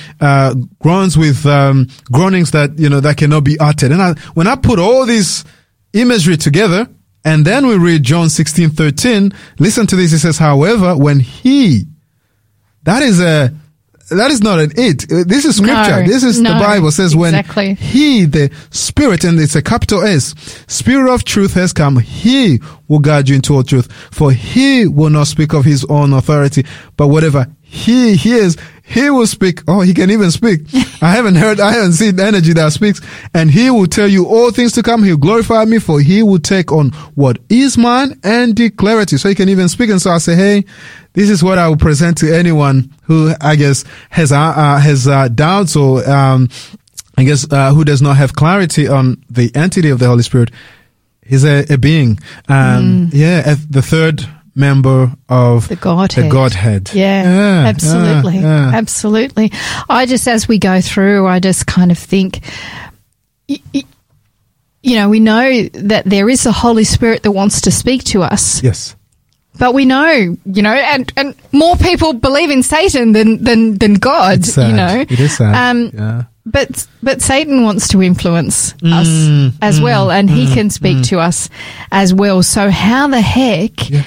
groans 0.79 1.17
with, 1.17 1.45
um, 1.45 1.87
groanings 2.11 2.51
that, 2.51 2.79
you 2.79 2.89
know, 2.89 2.99
that 2.99 3.17
cannot 3.17 3.43
be 3.43 3.59
uttered. 3.59 3.91
And 3.91 4.01
I, 4.01 4.13
when 4.33 4.47
I 4.47 4.55
put 4.55 4.79
all 4.79 5.05
this 5.05 5.43
imagery 5.93 6.37
together, 6.37 6.87
and 7.26 7.43
then 7.43 7.67
we 7.67 7.76
read 7.78 8.03
John 8.03 8.30
16, 8.30 8.69
13, 8.69 9.32
listen 9.59 9.88
to 9.88 9.95
this. 9.95 10.13
It 10.13 10.19
says, 10.19 10.38
however, 10.38 10.95
when 10.95 11.19
he, 11.19 11.86
that 12.84 13.01
is 13.01 13.19
a, 13.19 13.51
that 14.11 14.30
is 14.30 14.41
not 14.41 14.59
an 14.59 14.71
it. 14.76 15.11
Uh, 15.11 15.23
This 15.26 15.45
is 15.45 15.55
scripture. 15.57 16.01
No, 16.01 16.05
this 16.05 16.23
is 16.23 16.38
the 16.38 16.43
no, 16.43 16.59
Bible 16.59 16.91
says 16.91 17.15
exactly. 17.15 17.69
when 17.69 17.76
he, 17.78 18.26
the 18.26 18.51
spirit, 18.69 19.23
and 19.23 19.39
it's 19.39 19.55
a 19.55 19.63
capital 19.63 20.03
S, 20.03 20.36
spirit 20.67 21.11
of 21.11 21.23
truth 21.23 21.55
has 21.55 21.73
come. 21.73 21.97
He 21.97 22.61
will 22.88 22.99
guide 22.99 23.28
you 23.28 23.36
into 23.36 23.55
all 23.55 23.63
truth 23.63 23.91
for 24.11 24.32
he 24.32 24.88
will 24.88 25.09
not 25.09 25.26
speak 25.26 25.53
of 25.53 25.65
his 25.65 25.84
own 25.86 26.13
authority, 26.13 26.63
but 26.95 27.07
whatever 27.07 27.47
he 27.61 28.15
hears, 28.15 28.57
he 28.88 29.09
will 29.09 29.25
speak. 29.25 29.61
Oh, 29.67 29.81
he 29.81 29.95
can 29.95 30.11
even 30.11 30.29
speak. 30.29 30.61
I 31.01 31.09
haven't 31.09 31.36
heard, 31.36 31.59
I 31.59 31.71
haven't 31.71 31.93
seen 31.93 32.17
the 32.17 32.23
energy 32.23 32.53
that 32.53 32.71
speaks 32.71 33.01
and 33.33 33.49
he 33.49 33.71
will 33.71 33.88
tell 33.88 34.07
you 34.07 34.27
all 34.27 34.51
things 34.51 34.73
to 34.73 34.83
come. 34.83 35.03
He'll 35.03 35.17
glorify 35.17 35.65
me 35.65 35.79
for 35.79 35.99
he 35.99 36.21
will 36.21 36.39
take 36.39 36.71
on 36.71 36.91
what 37.15 37.39
is 37.49 37.79
mine 37.79 38.19
and 38.23 38.55
declare 38.55 39.01
it. 39.01 39.09
So 39.09 39.27
he 39.27 39.33
can 39.33 39.49
even 39.49 39.69
speak. 39.69 39.89
And 39.89 39.99
so 39.99 40.11
I 40.11 40.19
say, 40.19 40.36
Hey, 40.36 40.65
this 41.13 41.31
is 41.31 41.43
what 41.43 41.57
I 41.57 41.67
will 41.67 41.77
present 41.77 42.19
to 42.19 42.33
anyone 42.33 42.93
who 43.03 43.33
I 43.41 43.55
guess 43.55 43.86
has, 44.11 44.31
uh, 44.31 44.39
uh 44.39 44.77
has, 44.77 45.07
uh, 45.07 45.29
doubts 45.29 45.75
or, 45.75 46.07
um, 46.07 46.49
I 47.17 47.23
guess, 47.23 47.51
uh, 47.51 47.73
who 47.73 47.86
does 47.86 48.03
not 48.03 48.17
have 48.17 48.36
clarity 48.36 48.88
on 48.88 49.23
the 49.31 49.51
entity 49.55 49.89
of 49.89 49.97
the 49.97 50.07
Holy 50.07 50.23
Spirit. 50.23 50.51
He's 51.25 51.43
a, 51.43 51.65
a 51.73 51.77
being. 51.79 52.19
Um, 52.47 53.09
yeah, 53.11 53.55
the 53.67 53.81
third 53.81 54.29
member 54.56 55.12
of 55.30 55.68
The 55.68 55.76
Godhead. 55.76 56.26
The 56.26 56.30
Godhead. 56.30 56.91
Yeah, 56.93 57.24
Yeah, 57.24 57.68
absolutely. 57.68 58.39
yeah. 58.39 58.72
Absolutely. 58.74 59.51
I 59.89 60.06
just, 60.06 60.28
as 60.28 60.47
we 60.47 60.60
go 60.60 60.80
through, 60.82 61.28
I 61.28 61.39
just 61.39 61.68
kind 61.68 61.91
of 61.91 61.97
think, 61.99 62.39
you 63.47 64.95
know, 64.95 65.10
we 65.10 65.20
know 65.20 65.64
that 65.74 66.06
there 66.06 66.30
is 66.30 66.45
a 66.45 66.51
Holy 66.51 66.84
Spirit 66.84 67.24
that 67.24 67.32
wants 67.32 67.62
to 67.62 67.72
speak 67.72 68.03
to 68.06 68.22
us, 68.24 68.62
Yes. 68.64 68.95
but 69.58 69.74
we 69.74 69.86
know, 69.86 70.38
you 70.45 70.62
know, 70.62 70.74
and, 70.74 71.12
and 71.18 71.36
more 71.51 71.76
people 71.76 72.14
believe 72.14 72.49
in 72.51 72.62
Satan 72.64 73.12
than, 73.14 73.43
than, 73.43 73.78
than 73.78 73.95
God, 73.95 74.45
you 74.47 74.74
know. 74.74 75.01
It 75.10 75.20
is 75.20 75.38
sad. 75.38 75.72
Um, 75.72 75.91
yeah. 75.93 76.24
But 76.47 76.86
but 77.01 77.24
Satan 77.24 77.64
wants 77.64 77.88
to 77.88 78.03
influence 78.03 78.74
Mm, 78.74 79.49
us 79.49 79.58
as 79.64 79.82
well, 79.82 80.12
and 80.12 80.30
he 80.30 80.45
can 80.53 80.70
speak 80.70 81.03
to 81.06 81.20
us 81.20 81.49
as 81.91 82.14
well. 82.14 82.43
So 82.43 82.70
how 82.70 83.08
the 83.08 83.20
heck 83.20 83.89
Yeah. 83.89 84.03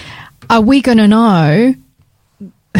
Are 0.50 0.60
we 0.60 0.80
going 0.80 0.98
to 0.98 1.08
know 1.08 1.74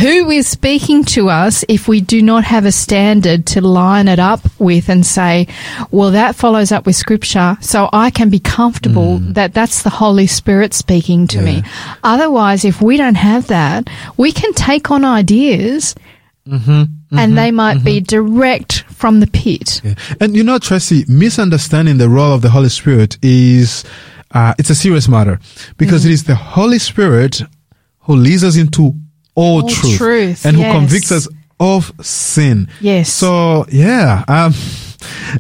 who 0.01 0.31
is 0.31 0.47
speaking 0.47 1.03
to 1.03 1.29
us 1.29 1.65
if 1.69 1.89
we 1.89 2.01
do 2.01 2.23
not 2.23 2.45
have 2.45 2.65
a 2.65 2.71
standard 2.71 3.47
to 3.47 3.61
line 3.61 4.07
it 4.07 4.19
up 4.21 4.41
with 4.61 4.89
and 4.89 5.05
say, 5.05 5.49
well, 5.91 6.13
that 6.13 6.37
follows 6.37 6.71
up 6.71 6.87
with 6.87 6.95
scripture, 6.95 7.57
so 7.61 7.89
I 7.93 8.11
can 8.11 8.31
be 8.31 8.39
comfortable 8.39 9.19
that 9.19 9.55
that's 9.55 9.83
the 9.83 9.91
Holy 9.91 10.27
Spirit 10.29 10.73
speaking 10.75 11.27
to 11.29 11.41
me. 11.43 11.63
Otherwise, 12.05 12.65
if 12.65 12.81
we 12.81 12.97
don't 12.97 13.17
have 13.17 13.49
that, 13.49 13.89
we 14.17 14.31
can 14.31 14.53
take 14.53 14.91
on 14.91 15.05
ideas. 15.05 15.95
And 16.47 17.37
they 17.37 17.51
might 17.51 17.83
be 17.85 18.01
direct 18.01 18.83
from 18.85 19.21
the 19.21 19.27
pit. 19.27 19.81
Yeah. 19.85 19.95
And 20.21 20.37
you 20.37 20.45
know, 20.45 20.59
Tracy, 20.59 21.05
misunderstanding 21.09 21.99
the 21.99 22.09
role 22.09 22.33
of 22.35 22.43
the 22.43 22.51
Holy 22.51 22.69
Spirit 22.69 23.19
is, 23.23 23.85
uh, 24.31 24.55
it's 24.59 24.71
a 24.71 24.75
serious 24.75 25.09
matter 25.09 25.41
because 25.77 26.05
Mm. 26.05 26.07
it 26.07 26.13
is 26.13 26.25
the 26.25 26.35
Holy 26.37 26.79
Spirit 26.79 27.43
who 28.09 28.17
leads 28.17 28.43
us 28.43 28.57
into 28.57 28.95
all, 29.35 29.63
All 29.63 29.69
truth, 29.69 29.99
truth, 29.99 30.47
and 30.47 30.57
who 30.57 30.63
yes. 30.63 30.75
convicts 30.75 31.13
us 31.13 31.29
of 31.61 31.93
sin. 32.01 32.69
Yes. 32.81 33.13
So, 33.13 33.67
yeah, 33.71 34.25
um, 34.27 34.55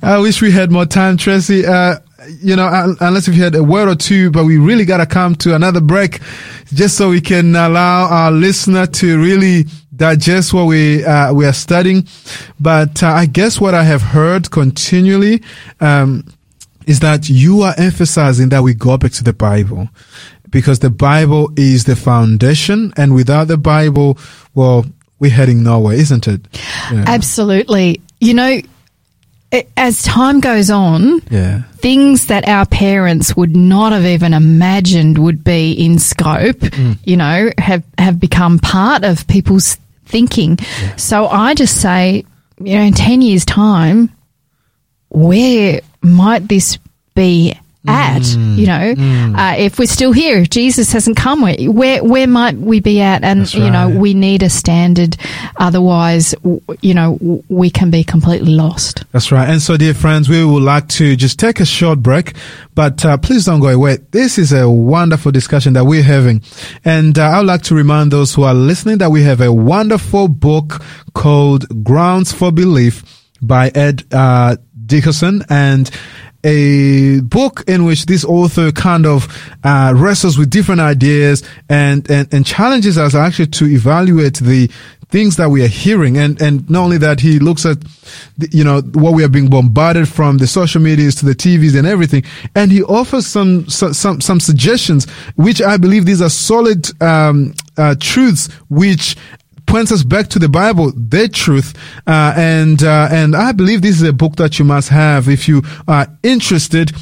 I 0.02 0.18
wish 0.18 0.42
we 0.42 0.52
had 0.52 0.70
more 0.70 0.84
time, 0.86 1.16
Tracy. 1.16 1.66
Uh, 1.66 1.96
you 2.42 2.56
know, 2.56 2.94
unless 3.00 3.26
if 3.26 3.34
you 3.34 3.42
had 3.42 3.54
a 3.54 3.64
word 3.64 3.88
or 3.88 3.94
two, 3.94 4.30
but 4.30 4.44
we 4.44 4.58
really 4.58 4.84
got 4.84 4.98
to 4.98 5.06
come 5.06 5.34
to 5.36 5.54
another 5.54 5.80
break 5.80 6.20
just 6.66 6.98
so 6.98 7.08
we 7.08 7.22
can 7.22 7.56
allow 7.56 8.06
our 8.06 8.30
listener 8.30 8.86
to 8.86 9.18
really 9.18 9.64
digest 9.96 10.52
what 10.52 10.66
we 10.66 11.04
uh, 11.06 11.32
we 11.32 11.46
are 11.46 11.54
studying. 11.54 12.06
But 12.60 13.02
uh, 13.02 13.08
I 13.08 13.24
guess 13.24 13.60
what 13.60 13.74
I 13.74 13.82
have 13.82 14.02
heard 14.02 14.50
continually 14.50 15.42
um, 15.80 16.24
is 16.86 17.00
that 17.00 17.30
you 17.30 17.62
are 17.62 17.74
emphasizing 17.78 18.50
that 18.50 18.62
we 18.62 18.74
go 18.74 18.98
back 18.98 19.12
to 19.12 19.24
the 19.24 19.32
Bible 19.32 19.88
because 20.50 20.78
the 20.80 20.90
Bible 20.90 21.50
is 21.56 21.84
the 21.84 21.96
foundation, 21.96 22.92
and 22.96 23.14
without 23.14 23.48
the 23.48 23.56
Bible, 23.56 24.18
well, 24.54 24.84
we're 25.18 25.30
heading 25.30 25.62
nowhere, 25.62 25.94
isn't 25.94 26.28
it? 26.28 26.40
Yeah. 26.92 27.04
Absolutely. 27.06 28.00
You 28.20 28.34
know, 28.34 28.60
it, 29.50 29.68
as 29.76 30.02
time 30.02 30.40
goes 30.40 30.70
on, 30.70 31.20
yeah. 31.30 31.62
things 31.76 32.26
that 32.26 32.46
our 32.46 32.66
parents 32.66 33.36
would 33.36 33.56
not 33.56 33.92
have 33.92 34.04
even 34.04 34.34
imagined 34.34 35.18
would 35.18 35.42
be 35.42 35.72
in 35.72 35.98
scope, 35.98 36.58
mm. 36.58 36.98
you 37.04 37.16
know, 37.16 37.50
have, 37.58 37.82
have 37.98 38.20
become 38.20 38.58
part 38.58 39.04
of 39.04 39.26
people's 39.26 39.76
thinking. 40.04 40.58
So 40.96 41.26
I 41.26 41.54
just 41.54 41.80
say, 41.80 42.24
you 42.60 42.76
know, 42.76 42.82
in 42.82 42.92
10 42.92 43.22
years' 43.22 43.44
time, 43.44 44.10
where 45.08 45.80
might 46.02 46.46
this 46.48 46.78
be 47.14 47.58
at? 47.86 48.26
You 48.26 48.66
know, 48.66 49.34
uh, 49.36 49.54
if 49.56 49.78
we're 49.78 49.86
still 49.86 50.12
here, 50.12 50.38
if 50.38 50.50
Jesus 50.50 50.92
hasn't 50.92 51.16
come, 51.16 51.42
where 51.42 51.56
where, 51.70 52.02
where 52.02 52.26
might 52.26 52.56
we 52.56 52.80
be 52.80 53.00
at? 53.00 53.22
And 53.22 53.42
That's 53.42 53.54
you 53.54 53.70
know, 53.70 53.88
we 53.88 54.14
need 54.14 54.42
a 54.42 54.50
standard. 54.50 55.16
Otherwise, 55.56 56.34
you 56.80 56.94
know, 56.94 57.18
w- 57.18 57.42
we 57.48 57.70
can 57.70 57.90
be 57.90 58.04
completely 58.04 58.52
lost. 58.52 59.04
That's 59.12 59.30
right. 59.32 59.48
And 59.48 59.62
so, 59.62 59.76
dear 59.76 59.94
friends, 59.94 60.28
we 60.28 60.44
would 60.44 60.62
like 60.62 60.88
to 60.88 61.16
just 61.16 61.38
take 61.38 61.60
a 61.60 61.64
short 61.66 62.00
break, 62.00 62.34
but 62.74 63.04
uh, 63.04 63.16
please 63.16 63.44
don't 63.44 63.60
go 63.60 63.68
away. 63.68 63.98
This 64.10 64.38
is 64.38 64.52
a 64.52 64.68
wonderful 64.68 65.32
discussion 65.32 65.72
that 65.74 65.84
we're 65.84 66.02
having. 66.02 66.42
And 66.84 67.18
uh, 67.18 67.28
I'd 67.30 67.46
like 67.46 67.62
to 67.64 67.74
remind 67.74 68.10
those 68.10 68.34
who 68.34 68.42
are 68.42 68.54
listening 68.54 68.98
that 68.98 69.10
we 69.10 69.22
have 69.22 69.40
a 69.40 69.52
wonderful 69.52 70.28
book 70.28 70.82
called 71.14 71.84
Grounds 71.84 72.32
for 72.32 72.52
Belief 72.52 73.02
by 73.40 73.68
Ed 73.68 74.04
uh, 74.12 74.56
Dickerson. 74.86 75.44
And 75.48 75.90
a 76.44 77.20
book 77.20 77.64
in 77.66 77.84
which 77.84 78.06
this 78.06 78.24
author 78.24 78.70
kind 78.72 79.06
of 79.06 79.26
uh, 79.64 79.92
wrestles 79.96 80.38
with 80.38 80.50
different 80.50 80.80
ideas 80.80 81.42
and, 81.68 82.08
and, 82.10 82.32
and 82.32 82.46
challenges 82.46 82.96
us 82.96 83.14
actually 83.14 83.48
to 83.48 83.66
evaluate 83.66 84.38
the 84.38 84.70
things 85.10 85.36
that 85.36 85.48
we 85.48 85.64
are 85.64 85.68
hearing. 85.68 86.16
And, 86.18 86.40
and 86.40 86.68
not 86.68 86.84
only 86.84 86.98
that, 86.98 87.20
he 87.20 87.38
looks 87.38 87.64
at, 87.64 87.80
the, 88.36 88.48
you 88.52 88.62
know, 88.62 88.80
what 88.80 89.14
we 89.14 89.24
are 89.24 89.28
being 89.28 89.48
bombarded 89.48 90.08
from 90.08 90.38
the 90.38 90.46
social 90.46 90.80
medias 90.80 91.14
to 91.16 91.24
the 91.24 91.34
TVs 91.34 91.76
and 91.76 91.86
everything. 91.86 92.24
And 92.54 92.70
he 92.70 92.82
offers 92.82 93.26
some, 93.26 93.68
some, 93.68 94.20
some, 94.20 94.40
suggestions, 94.40 95.08
which 95.36 95.62
I 95.62 95.76
believe 95.76 96.04
these 96.04 96.22
are 96.22 96.30
solid, 96.30 96.90
um, 97.02 97.54
uh, 97.76 97.94
truths, 97.98 98.52
which 98.68 99.16
points 99.68 99.92
us 99.92 100.02
back 100.02 100.28
to 100.28 100.38
the 100.38 100.48
Bible, 100.48 100.92
the 100.96 101.28
truth, 101.28 101.74
uh, 102.06 102.32
and 102.36 102.82
uh, 102.82 103.08
and 103.12 103.36
I 103.36 103.52
believe 103.52 103.82
this 103.82 104.00
is 104.00 104.02
a 104.02 104.12
book 104.12 104.36
that 104.36 104.58
you 104.58 104.64
must 104.64 104.88
have 104.88 105.28
if 105.28 105.46
you 105.46 105.62
are 105.86 106.08
interested. 106.22 106.92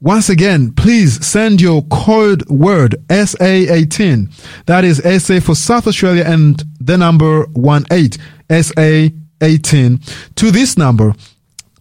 Once 0.00 0.28
again, 0.28 0.72
please 0.72 1.24
send 1.26 1.60
your 1.60 1.82
code 1.90 2.48
word 2.48 2.94
SA18. 3.08 4.30
That 4.66 4.84
is 4.84 4.98
SA 5.24 5.40
for 5.40 5.54
South 5.54 5.86
Australia 5.86 6.24
and 6.24 6.62
the 6.80 6.96
number 6.96 7.46
18 7.90 8.20
SA18 8.48 10.34
to 10.36 10.50
this 10.50 10.76
number 10.76 11.14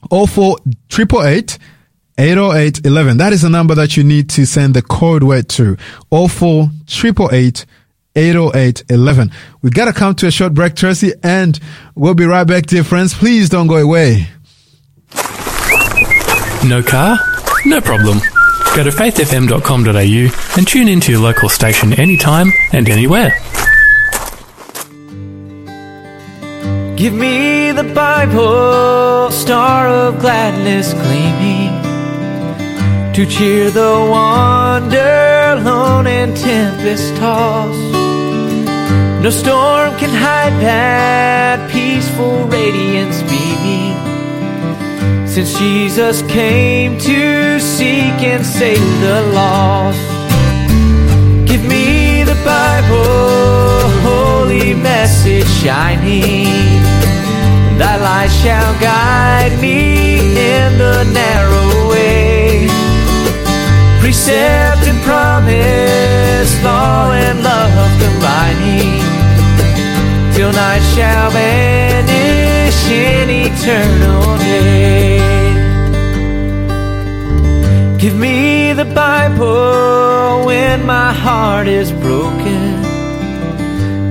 04 0.09 0.57
888 0.91 1.59
80811. 2.17 3.17
That 3.17 3.33
is 3.33 3.43
the 3.43 3.49
number 3.49 3.75
that 3.75 3.95
you 3.97 4.03
need 4.03 4.29
to 4.31 4.45
send 4.45 4.73
the 4.73 4.81
code 4.81 5.23
word 5.23 5.49
to 5.49 5.77
04 6.09 6.71
888 6.87 7.65
80811. 8.17 9.31
We 9.61 9.69
gotta 9.69 9.93
come 9.93 10.15
to 10.15 10.27
a 10.27 10.31
short 10.31 10.53
break, 10.53 10.75
Tracy, 10.75 11.13
and 11.23 11.59
we'll 11.95 12.15
be 12.15 12.25
right 12.25 12.45
back, 12.45 12.65
dear 12.65 12.83
friends. 12.83 13.13
Please 13.13 13.47
don't 13.47 13.67
go 13.67 13.77
away. 13.77 14.27
No 16.65 16.81
car? 16.83 17.19
No 17.65 17.79
problem. 17.79 18.19
Go 18.75 18.83
to 18.83 18.89
faithfm.com.au 18.89 20.57
and 20.57 20.67
tune 20.67 20.87
into 20.87 21.11
your 21.11 21.21
local 21.21 21.49
station 21.49 21.93
anytime 21.93 22.51
and 22.73 22.89
anywhere. 22.89 23.33
Give 26.95 27.13
me 27.13 27.71
the 27.71 27.83
Bible, 27.83 29.29
star 29.29 29.87
of 29.87 30.19
gladness 30.19 30.93
gleaming, 30.93 31.71
to 33.13 33.25
cheer 33.27 33.69
the 33.69 34.07
wander, 34.09 35.61
lone 35.63 36.07
and 36.07 36.35
tempest 36.35 37.15
tossed. 37.17 37.96
No 39.21 39.31
storm 39.31 39.97
can 39.97 40.11
hide 40.11 40.53
that 40.61 41.71
peaceful 41.71 42.45
radiance 42.45 43.23
beaming. 43.23 43.97
Since 45.27 45.57
Jesus 45.57 46.21
came 46.23 46.99
to 46.99 47.59
seek 47.59 48.17
and 48.31 48.45
save 48.45 49.01
the 49.01 49.21
lost. 49.33 49.97
Give 51.49 51.63
me 51.65 52.23
the 52.23 52.37
Bible, 52.45 53.89
holy 54.05 54.75
message 54.75 55.49
shining. 55.65 56.45
Thy 57.79 57.97
light 57.97 58.29
shall 58.29 58.73
guide 58.79 59.59
me 59.59 60.19
in 60.53 60.77
the 60.77 61.03
narrow 61.11 61.89
way. 61.89 62.67
Precept 63.99 64.85
and 64.87 65.01
promise, 65.01 66.63
law 66.63 67.11
and 67.13 67.43
love 67.43 67.91
combining. 67.99 68.96
Till 70.37 70.51
night 70.51 70.83
shall 70.93 71.31
vanish 71.31 72.81
in 72.91 73.27
eternal 73.47 74.37
day. 74.37 75.17
Give 77.97 78.15
me 78.15 78.71
the 78.73 78.85
Bible 78.85 80.45
when 80.45 80.85
my 80.85 81.11
heart 81.11 81.67
is 81.67 81.91
broken. 81.91 82.83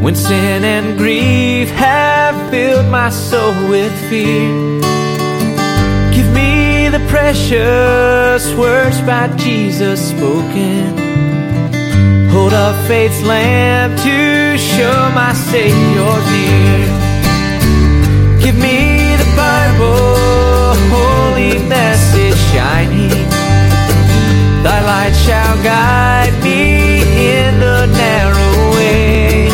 When 0.03 0.17
sin 0.17 0.65
and 0.65 0.99
grief 0.99 1.71
have 1.71 2.51
filled 2.51 2.87
my 2.87 3.11
soul 3.11 3.55
with 3.69 3.95
fear. 4.11 4.51
Give 6.13 6.29
me 6.35 6.89
the 6.89 7.07
precious 7.09 8.53
words 8.55 9.01
by 9.03 9.29
Jesus 9.37 10.09
spoken. 10.11 11.06
Hold 12.37 12.53
up 12.53 12.77
faith's 12.87 13.23
lamp 13.23 13.97
to 14.03 14.59
show 14.59 15.11
my 15.15 15.33
Savior 15.33 16.17
near. 16.33 16.85
Give 18.43 18.57
me 18.67 19.17
the 19.17 19.31
Bible, 19.35 20.77
holy 20.93 21.57
message 21.67 22.37
shining. 22.53 23.25
Thy 24.63 24.79
light 24.85 25.17
shall 25.25 25.57
guide 25.65 26.37
me 26.45 27.01
in 27.41 27.59
the 27.59 27.87
narrow 28.03 28.55
way. 28.77 29.49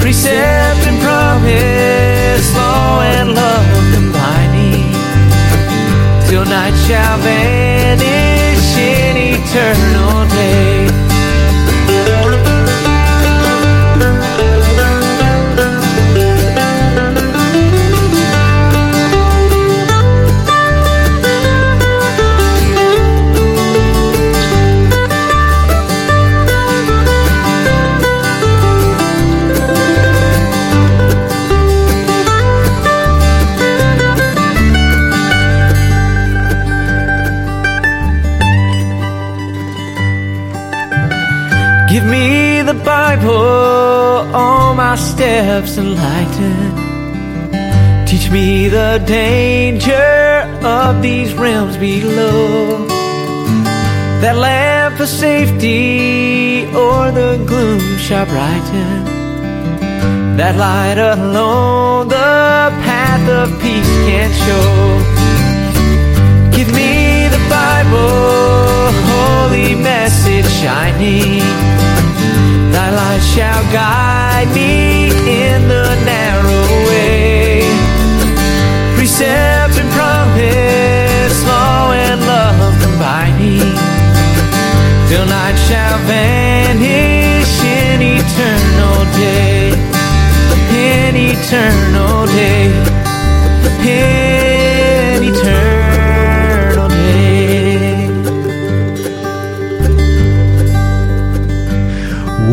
Precept 0.00 0.82
and 0.90 0.98
promise, 1.06 2.46
law 2.56 3.00
and 3.14 3.28
love 3.32 3.66
combining. 3.94 4.90
Till 6.26 6.44
night 6.46 6.74
shall 6.86 7.16
vanish 7.18 8.76
in 8.76 9.16
eternal 9.38 10.28
day. 10.30 10.73
The 43.24 44.30
all 44.34 44.74
my 44.74 44.96
steps 44.96 45.78
enlighten. 45.78 46.74
Teach 48.06 48.30
me 48.30 48.68
the 48.68 49.02
danger 49.06 50.46
of 50.62 51.00
these 51.02 51.32
realms 51.34 51.76
below. 51.76 52.86
That 54.20 54.36
lamp 54.36 55.00
of 55.00 55.08
safety 55.08 56.66
or 56.74 57.10
the 57.10 57.42
gloom 57.46 57.98
shall 57.98 58.26
brighten. 58.26 59.04
That 60.36 60.56
light 60.56 60.98
alone 60.98 62.08
the 62.08 62.72
path 62.86 63.28
of 63.28 63.48
peace 63.62 63.94
can 64.08 64.30
show. 64.46 64.68
Give 66.56 66.70
me 66.74 67.28
the 67.28 67.42
Bible, 67.48 68.92
holy 69.10 69.74
message 69.74 70.48
shining. 70.60 71.63
Shall 73.34 73.64
guide 73.72 74.46
me 74.54 75.08
in 75.08 75.66
the 75.66 75.88
narrow 76.04 76.66
way. 76.86 77.62
Precept 78.94 79.74
and 79.76 79.90
promise, 79.90 81.44
law 81.44 81.90
and 81.90 82.20
love 82.20 82.80
combining. 82.80 83.74
Till 85.08 85.26
night 85.26 85.56
shall 85.66 85.98
vanish 86.06 87.54
in 87.64 88.02
eternal 88.22 89.04
day. 89.18 89.72
In 90.70 91.16
eternal 91.16 92.26
day. 92.26 92.93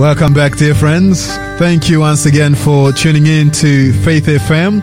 Welcome 0.02 0.34
back, 0.34 0.58
dear 0.58 0.74
friends. 0.74 1.28
Thank 1.60 1.88
you 1.88 2.00
once 2.00 2.26
again 2.26 2.56
for 2.56 2.92
tuning 2.92 3.28
in 3.28 3.52
to 3.52 3.94
Faith 4.02 4.26
FM. 4.26 4.82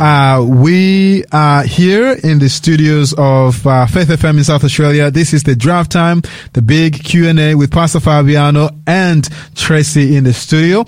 Uh, 0.00 0.42
we 0.42 1.22
are 1.32 1.64
here 1.64 2.12
in 2.24 2.38
the 2.38 2.48
studios 2.48 3.12
of 3.18 3.66
uh, 3.66 3.84
Faith 3.84 4.08
FM 4.08 4.38
in 4.38 4.44
South 4.44 4.64
Australia. 4.64 5.10
This 5.10 5.34
is 5.34 5.42
the 5.42 5.54
Drive 5.54 5.90
Time, 5.90 6.22
the 6.54 6.62
big 6.62 7.04
Q&A 7.04 7.54
with 7.54 7.72
Pastor 7.72 8.00
Fabiano 8.00 8.70
and 8.86 9.28
Tracy 9.54 10.16
in 10.16 10.24
the 10.24 10.32
studio. 10.32 10.86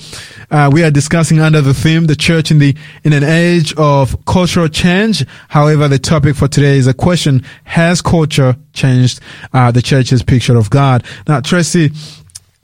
Uh, 0.50 0.70
we 0.72 0.82
are 0.82 0.90
discussing 0.90 1.40
under 1.40 1.60
the 1.60 1.74
theme, 1.74 2.06
the 2.06 2.16
church 2.16 2.50
in 2.50 2.58
the, 2.58 2.74
in 3.04 3.12
an 3.12 3.24
age 3.24 3.74
of 3.76 4.24
cultural 4.24 4.68
change. 4.68 5.22
However, 5.48 5.86
the 5.86 5.98
topic 5.98 6.34
for 6.34 6.48
today 6.48 6.78
is 6.78 6.86
a 6.86 6.94
question, 6.94 7.44
has 7.64 8.00
culture 8.00 8.56
changed, 8.72 9.20
uh, 9.52 9.70
the 9.70 9.82
church's 9.82 10.22
picture 10.22 10.56
of 10.56 10.70
God? 10.70 11.04
Now, 11.28 11.42
Tracy, 11.42 11.92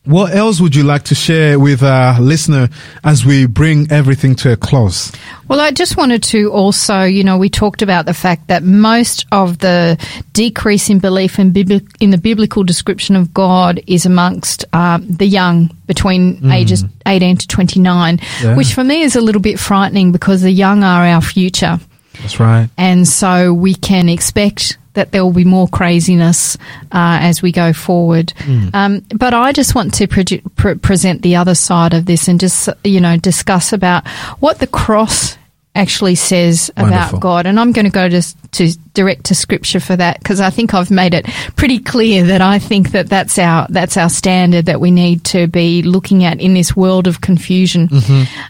what 0.05 0.34
else 0.34 0.61
would 0.61 0.74
you 0.74 0.82
like 0.82 1.05
to 1.05 1.14
share 1.14 1.61
with 1.61 1.82
our 1.82 2.20
listener 2.20 2.68
as 3.05 3.24
we 3.24 3.46
bring 3.46 3.90
everything 3.92 4.34
to 4.36 4.53
a 4.53 4.57
close? 4.57 5.12
Well, 5.46 5.61
I 5.61 5.70
just 5.70 5.96
wanted 5.96 6.22
to 6.24 6.50
also, 6.50 7.03
you 7.05 7.22
know, 7.22 7.38
we 7.38 7.48
talked 7.48 7.82
about 7.82 8.07
the 8.07 8.14
fact 8.14 8.48
that 8.48 8.64
most 8.64 9.26
of 9.30 9.59
the 9.59 9.96
decrease 10.32 10.90
in 10.90 10.98
belief 10.98 11.38
in, 11.38 11.53
bibli- 11.53 11.86
in 12.00 12.11
the 12.11 12.18
biblical 12.18 12.64
description 12.64 13.14
of 13.14 13.32
God 13.32 13.80
is 13.86 14.05
amongst 14.05 14.64
uh, 14.72 14.98
the 15.03 15.26
young 15.26 15.70
between 15.86 16.50
ages 16.50 16.84
18 17.07 17.36
to 17.36 17.46
29, 17.46 18.18
Yeah. 18.42 18.57
which 18.57 18.74
for 18.74 18.82
me 18.82 19.03
is 19.03 19.14
a 19.14 19.20
little 19.20 19.42
bit 19.42 19.61
frightening 19.61 20.11
because 20.11 20.42
the 20.42 20.50
young 20.50 20.82
are 20.82 21.05
our 21.07 21.20
future. 21.20 21.78
That's 22.23 22.41
right. 22.41 22.68
And 22.79 23.07
so 23.07 23.53
we 23.53 23.75
can 23.75 24.09
expect 24.09 24.79
that 24.95 25.11
there 25.11 25.25
will 25.25 25.33
be 25.33 25.45
more 25.45 25.68
craziness 25.68 26.57
uh, 26.93 27.18
as 27.23 27.41
we 27.41 27.51
go 27.51 27.73
forward. 27.73 28.33
Um, 28.75 29.05
but 29.14 29.33
I 29.33 29.53
just 29.53 29.75
want 29.75 29.95
to 29.95 30.07
pre- 30.07 30.43
pre- 30.57 30.75
present 30.75 31.23
the 31.23 31.37
other 31.37 31.55
side 31.55 31.95
of 31.95 32.05
this 32.07 32.29
and 32.29 32.39
just, 32.39 32.68
you 32.85 33.01
know, 33.01 33.16
discuss 33.16 33.73
about 33.73 34.07
what 34.41 34.59
the 34.59 34.66
cross 34.66 35.39
actually 35.75 36.14
says 36.14 36.70
Wonderful. 36.77 37.16
about 37.16 37.20
God. 37.23 37.47
And 37.47 37.59
I'm 37.59 37.73
going 37.73 37.87
to 37.87 37.91
go 37.91 38.07
to, 38.07 38.23
to 38.51 38.73
direct 38.93 39.25
to 39.25 39.35
scripture 39.35 39.81
for 39.81 39.97
that 39.97 40.18
because 40.18 40.39
I 40.43 40.51
think 40.51 40.75
I've 40.75 40.91
made 40.91 41.14
it 41.14 41.25
pretty 41.57 41.79
clear 41.79 42.25
that 42.25 42.43
I 42.43 42.59
think 42.59 42.91
that 42.91 43.09
that's 43.09 43.39
our, 43.39 43.66
that's 43.70 43.97
our 43.97 44.11
standard 44.11 44.66
that 44.66 44.79
we 44.79 44.91
need 44.91 45.25
to 45.25 45.47
be 45.47 45.81
looking 45.83 46.25
at 46.25 46.39
in 46.43 46.53
this 46.53 46.77
world 46.77 47.07
of 47.07 47.23
confusion. 47.23 47.89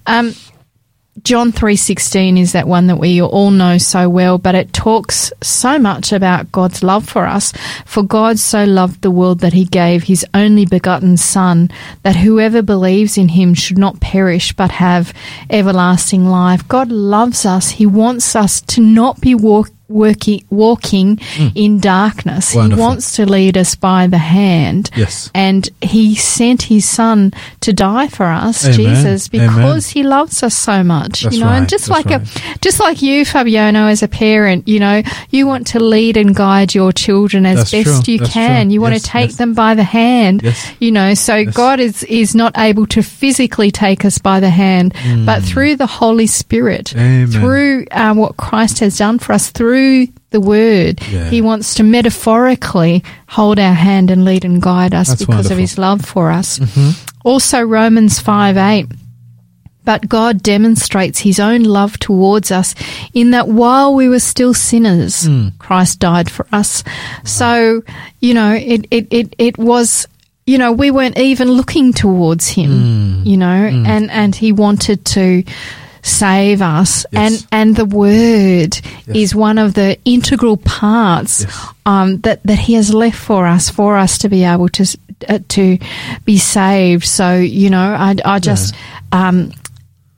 Um, 0.07 0.35
John 1.23 1.53
3:16 1.53 2.39
is 2.39 2.53
that 2.53 2.67
one 2.67 2.87
that 2.87 2.99
we 2.99 3.21
all 3.21 3.51
know 3.51 3.77
so 3.77 4.09
well, 4.09 4.39
but 4.39 4.55
it 4.55 4.73
talks 4.73 5.31
so 5.43 5.79
much 5.79 6.11
about 6.11 6.51
God's 6.51 6.83
love 6.83 7.07
for 7.07 7.27
us. 7.27 7.53
For 7.85 8.03
God 8.03 8.39
so 8.39 8.65
loved 8.65 9.03
the 9.03 9.11
world 9.11 9.41
that 9.41 9.53
he 9.53 9.67
gave 9.67 10.05
his 10.05 10.25
only 10.33 10.65
begotten 10.65 11.19
son 11.19 11.71
that 12.03 12.17
whoever 12.17 12.63
believes 12.63 13.19
in 13.19 13.29
him 13.29 13.53
should 13.53 13.77
not 13.77 14.01
perish 14.01 14.55
but 14.55 14.71
have 14.71 15.13
everlasting 15.51 16.27
life. 16.27 16.67
God 16.67 16.91
loves 16.91 17.45
us. 17.45 17.73
He 17.73 17.85
wants 17.85 18.35
us 18.35 18.63
to 18.63 18.81
not 18.81 19.21
be 19.21 19.35
walk, 19.35 19.69
working 19.93 20.45
walking 20.51 21.18
in 21.55 21.80
darkness. 21.80 22.53
Hmm. 22.53 22.59
Wonderful. 22.59 22.76
He 22.82 22.88
wants 22.88 23.16
to 23.16 23.26
lead 23.26 23.57
us 23.59 23.74
by 23.74 24.07
the 24.07 24.18
hand. 24.18 24.90
Yes. 24.97 25.30
And 25.34 25.68
he 25.80 26.14
sent 26.14 26.62
his 26.62 26.88
son 26.88 27.32
to 27.61 27.72
die 27.72 28.09
for 28.09 28.26
us, 28.26 28.64
Amen. 28.64 28.76
Jesus, 28.78 29.28
Amen. 29.32 29.49
because 29.49 29.88
he 29.88 30.03
loves 30.03 30.43
us 30.43 30.55
so 30.57 30.82
much. 30.82 31.22
That's 31.22 31.34
you 31.36 31.40
know, 31.43 31.47
right. 31.51 31.59
and 31.59 31.68
just 31.68 31.86
That's 31.88 32.07
like 32.07 32.20
a 32.22 32.59
just 32.61 32.80
like 32.80 33.03
you, 33.03 33.24
Fabiano, 33.24 33.86
as 33.86 34.03
a 34.03 34.09
parent, 34.09 34.68
you 34.68 34.80
know, 34.80 35.03
you 35.30 35.47
want 35.47 35.66
to 35.68 35.80
lead 35.80 36.16
and 36.16 36.34
guide 36.34 36.74
your 36.74 36.93
children 36.93 37.47
as 37.47 37.59
That's 37.59 37.70
best 37.72 38.05
true. 38.05 38.14
you 38.14 38.20
can. 38.20 38.66
true. 38.66 38.72
You 38.74 38.80
want 38.80 38.93
Yes, 38.95 39.03
to 39.05 39.09
take 39.09 39.30
yes. 39.30 39.36
them 39.38 39.55
by 39.55 39.74
the 39.74 39.84
hand. 39.84 40.43
Yes. 40.43 40.72
You 40.80 40.93
know, 40.93 41.14
so 41.14 41.45
God 41.45 41.80
is 41.80 42.03
is 42.05 42.34
not 42.34 42.57
able 42.59 42.86
to 42.88 43.03
physically 43.03 43.70
take 43.70 44.05
us 44.05 44.18
by 44.18 44.40
the 44.40 44.51
hand, 44.51 44.95
but 45.26 45.43
through 45.43 45.76
the 45.76 45.86
Holy 45.86 46.26
Spirit, 46.26 46.90
Hmm. 46.90 46.99
Amen. 46.99 47.30
through 47.40 47.86
um, 47.93 48.16
what 48.18 48.36
Christ 48.36 48.78
has 48.80 48.99
done 48.99 49.18
for 49.18 49.32
us, 49.32 49.51
through 49.51 49.82
the 50.30 50.41
Word, 50.41 51.01
Yeah. 51.11 51.28
He 51.30 51.43
wants 51.43 51.74
to 51.74 51.83
metaphorically 51.83 53.03
hold 53.28 53.59
our 53.59 53.74
hand 53.74 54.11
and 54.11 54.24
lead 54.24 54.45
and 54.45 54.61
guide 54.62 54.95
us 54.95 55.09
That's 55.09 55.20
because 55.20 55.49
wonderful. 55.51 55.53
of 55.53 55.59
His 55.59 55.78
love 55.78 56.05
for 56.05 56.30
us. 56.30 56.59
Mm-hmm. 56.59 56.91
Also, 57.24 57.61
Romans 57.62 58.18
five 58.18 58.57
eight. 58.57 58.87
But 59.85 60.09
God 60.09 60.45
demonstrates 60.45 61.18
his 61.18 61.41
own 61.41 61.64
love 61.64 61.99
towards 61.99 62.53
us 62.53 62.76
in 63.14 63.33
that 63.33 63.49
while 63.49 63.97
we 63.97 64.09
were 64.09 64.20
still 64.20 64.55
sinners, 64.55 65.26
hmm. 65.26 65.49
Christ 65.59 65.99
died 65.99 66.30
for 66.30 66.47
us. 66.53 66.85
So, 67.24 67.83
you 68.20 68.33
know, 68.33 68.55
it, 68.55 68.87
it, 68.93 69.09
it, 69.11 69.35
it 69.39 69.59
was, 69.59 70.07
you 70.47 70.59
know, 70.59 70.70
we 70.70 70.93
weren't 70.93 71.18
even 71.18 71.51
looking 71.51 71.93
towards 71.93 72.47
him, 72.47 72.70
hmm. 72.70 73.22
you 73.26 73.37
know, 73.37 73.70
hmm. 73.70 73.85
and, 73.85 74.09
and 74.12 74.37
he 74.37 74.53
wanted 74.53 75.05
to 75.18 75.43
save 76.03 76.61
us. 76.62 77.07
Yes. 77.12 77.46
And, 77.46 77.46
and 77.53 77.76
the 77.76 77.84
word 77.84 78.78
is 79.07 79.34
one 79.34 79.59
of 79.59 79.74
the 79.74 79.98
integral 80.05 80.57
parts, 80.57 81.42
Yes. 81.44 81.68
um, 81.86 82.20
that, 82.22 82.42
that 82.42 82.59
he 82.59 82.74
has 82.74 82.92
left 82.92 83.18
for 83.18 83.46
us, 83.46 83.70
for 83.70 83.96
us 83.96 84.18
to 84.18 84.28
be 84.28 84.44
able 84.44 84.68
to, 84.70 84.98
uh, 85.28 85.38
to 85.48 85.78
be 86.24 86.38
saved. 86.38 87.05
So, 87.05 87.36
you 87.36 87.70
know, 87.70 87.94
I, 87.94 88.16
I 88.24 88.38
just, 88.40 88.74
um, 89.12 89.53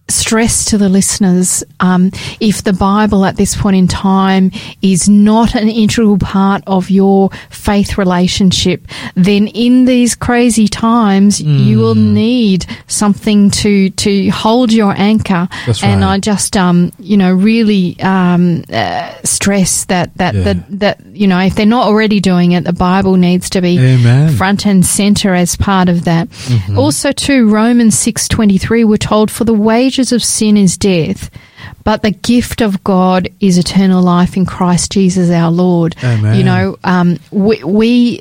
stress 0.06 0.66
to 0.66 0.76
the 0.76 0.88
listeners 0.90 1.64
um, 1.80 2.10
if 2.38 2.62
the 2.62 2.74
Bible 2.74 3.24
at 3.24 3.36
this 3.36 3.56
point 3.56 3.74
in 3.76 3.88
time 3.88 4.50
is 4.82 5.08
not 5.08 5.54
an 5.54 5.70
integral 5.70 6.18
part 6.18 6.62
of 6.66 6.90
your 6.90 7.30
faith 7.64 7.96
relationship, 7.98 8.86
then 9.14 9.46
in 9.48 9.84
these 9.86 10.14
crazy 10.14 10.68
times 10.68 11.40
you 11.40 11.78
will 11.78 11.94
Mm. 11.94 12.12
need 12.12 12.66
something 12.86 13.50
to 13.62 13.90
to 13.90 14.28
hold 14.30 14.72
your 14.72 14.94
anchor. 14.96 15.48
That's 15.66 15.82
and 15.82 16.00
right. 16.02 16.14
I 16.14 16.18
just 16.18 16.56
um, 16.56 16.90
you 16.98 17.16
know 17.16 17.32
really 17.32 17.96
um, 18.00 18.64
uh, 18.72 19.10
stress 19.24 19.86
that 19.86 20.10
that, 20.16 20.34
Yeah. 20.34 20.42
that 20.44 20.80
that 20.80 20.96
you 21.12 21.26
know 21.26 21.38
if 21.38 21.54
they're 21.54 21.74
not 21.78 21.86
already 21.86 22.20
doing 22.20 22.52
it, 22.52 22.64
the 22.64 22.72
Bible 22.72 23.16
needs 23.16 23.48
to 23.50 23.60
be 23.60 23.78
Amen. 23.78 24.34
front 24.36 24.66
and 24.66 24.84
center 24.84 25.34
as 25.34 25.56
part 25.56 25.88
of 25.88 26.04
that. 26.04 26.28
Mm-hmm. 26.30 26.78
Also, 26.78 27.12
too, 27.12 27.48
Romans 27.48 27.98
six 27.98 28.28
twenty 28.28 28.58
three, 28.58 28.84
we're 28.84 28.96
told, 28.98 29.30
"For 29.30 29.44
the 29.44 29.54
wages 29.54 30.12
of 30.12 30.22
sin 30.22 30.56
is 30.56 30.76
death, 30.76 31.30
but 31.84 32.02
the 32.02 32.10
gift 32.10 32.60
of 32.60 32.82
God 32.84 33.28
is 33.40 33.58
eternal 33.58 34.02
life 34.02 34.36
in 34.36 34.46
Christ 34.46 34.92
Jesus 34.92 35.30
our 35.30 35.50
Lord." 35.50 35.96
Amen. 36.02 36.36
You 36.36 36.44
know, 36.44 36.78
um, 36.84 37.18
we 37.30 37.62
we 37.64 38.20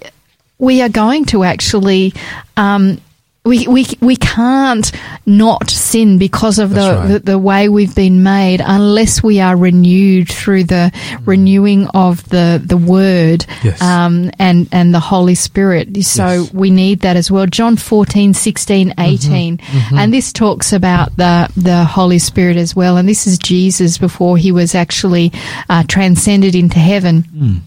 we 0.58 0.82
are 0.82 0.90
going 0.90 1.26
to 1.26 1.44
actually. 1.44 2.14
Um, 2.58 3.00
we, 3.46 3.68
we 3.68 3.86
we 4.00 4.16
can't 4.16 4.90
not 5.26 5.70
sin 5.70 6.18
because 6.18 6.60
of 6.60 6.70
the, 6.70 6.76
right. 6.96 7.08
the 7.08 7.20
the 7.20 7.38
way 7.40 7.68
we've 7.68 7.94
been 7.94 8.24
made 8.24 8.62
unless 8.66 9.22
we 9.22 9.42
are 9.42 9.58
renewed 9.58 10.30
through 10.30 10.64
the 10.64 10.94
renewing 11.26 11.88
of 11.88 12.24
the 12.30 12.62
the 12.64 12.78
word 12.78 13.46
Yes. 13.62 13.82
um, 13.82 14.32
and 14.40 14.70
and 14.72 14.94
the 14.94 15.02
Holy 15.02 15.36
Spirit. 15.36 15.90
So 16.06 16.26
Yes. 16.44 16.54
we 16.54 16.70
need 16.72 17.02
that 17.02 17.18
as 17.18 17.30
well. 17.30 17.46
John 17.46 17.76
14, 17.76 18.34
16, 18.34 18.94
18. 18.98 19.60
And 19.94 20.14
this 20.14 20.32
talks 20.32 20.72
about 20.72 21.14
the 21.18 21.52
the 21.58 21.84
Holy 21.84 22.20
Spirit 22.20 22.56
as 22.56 22.74
well. 22.76 22.96
And 22.96 23.10
this 23.10 23.28
is 23.28 23.38
Jesus 23.38 23.98
before 23.98 24.38
he 24.38 24.54
was 24.54 24.74
actually 24.74 25.34
uh, 25.70 25.84
transcended 25.88 26.56
into 26.56 26.80
heaven. 26.80 27.62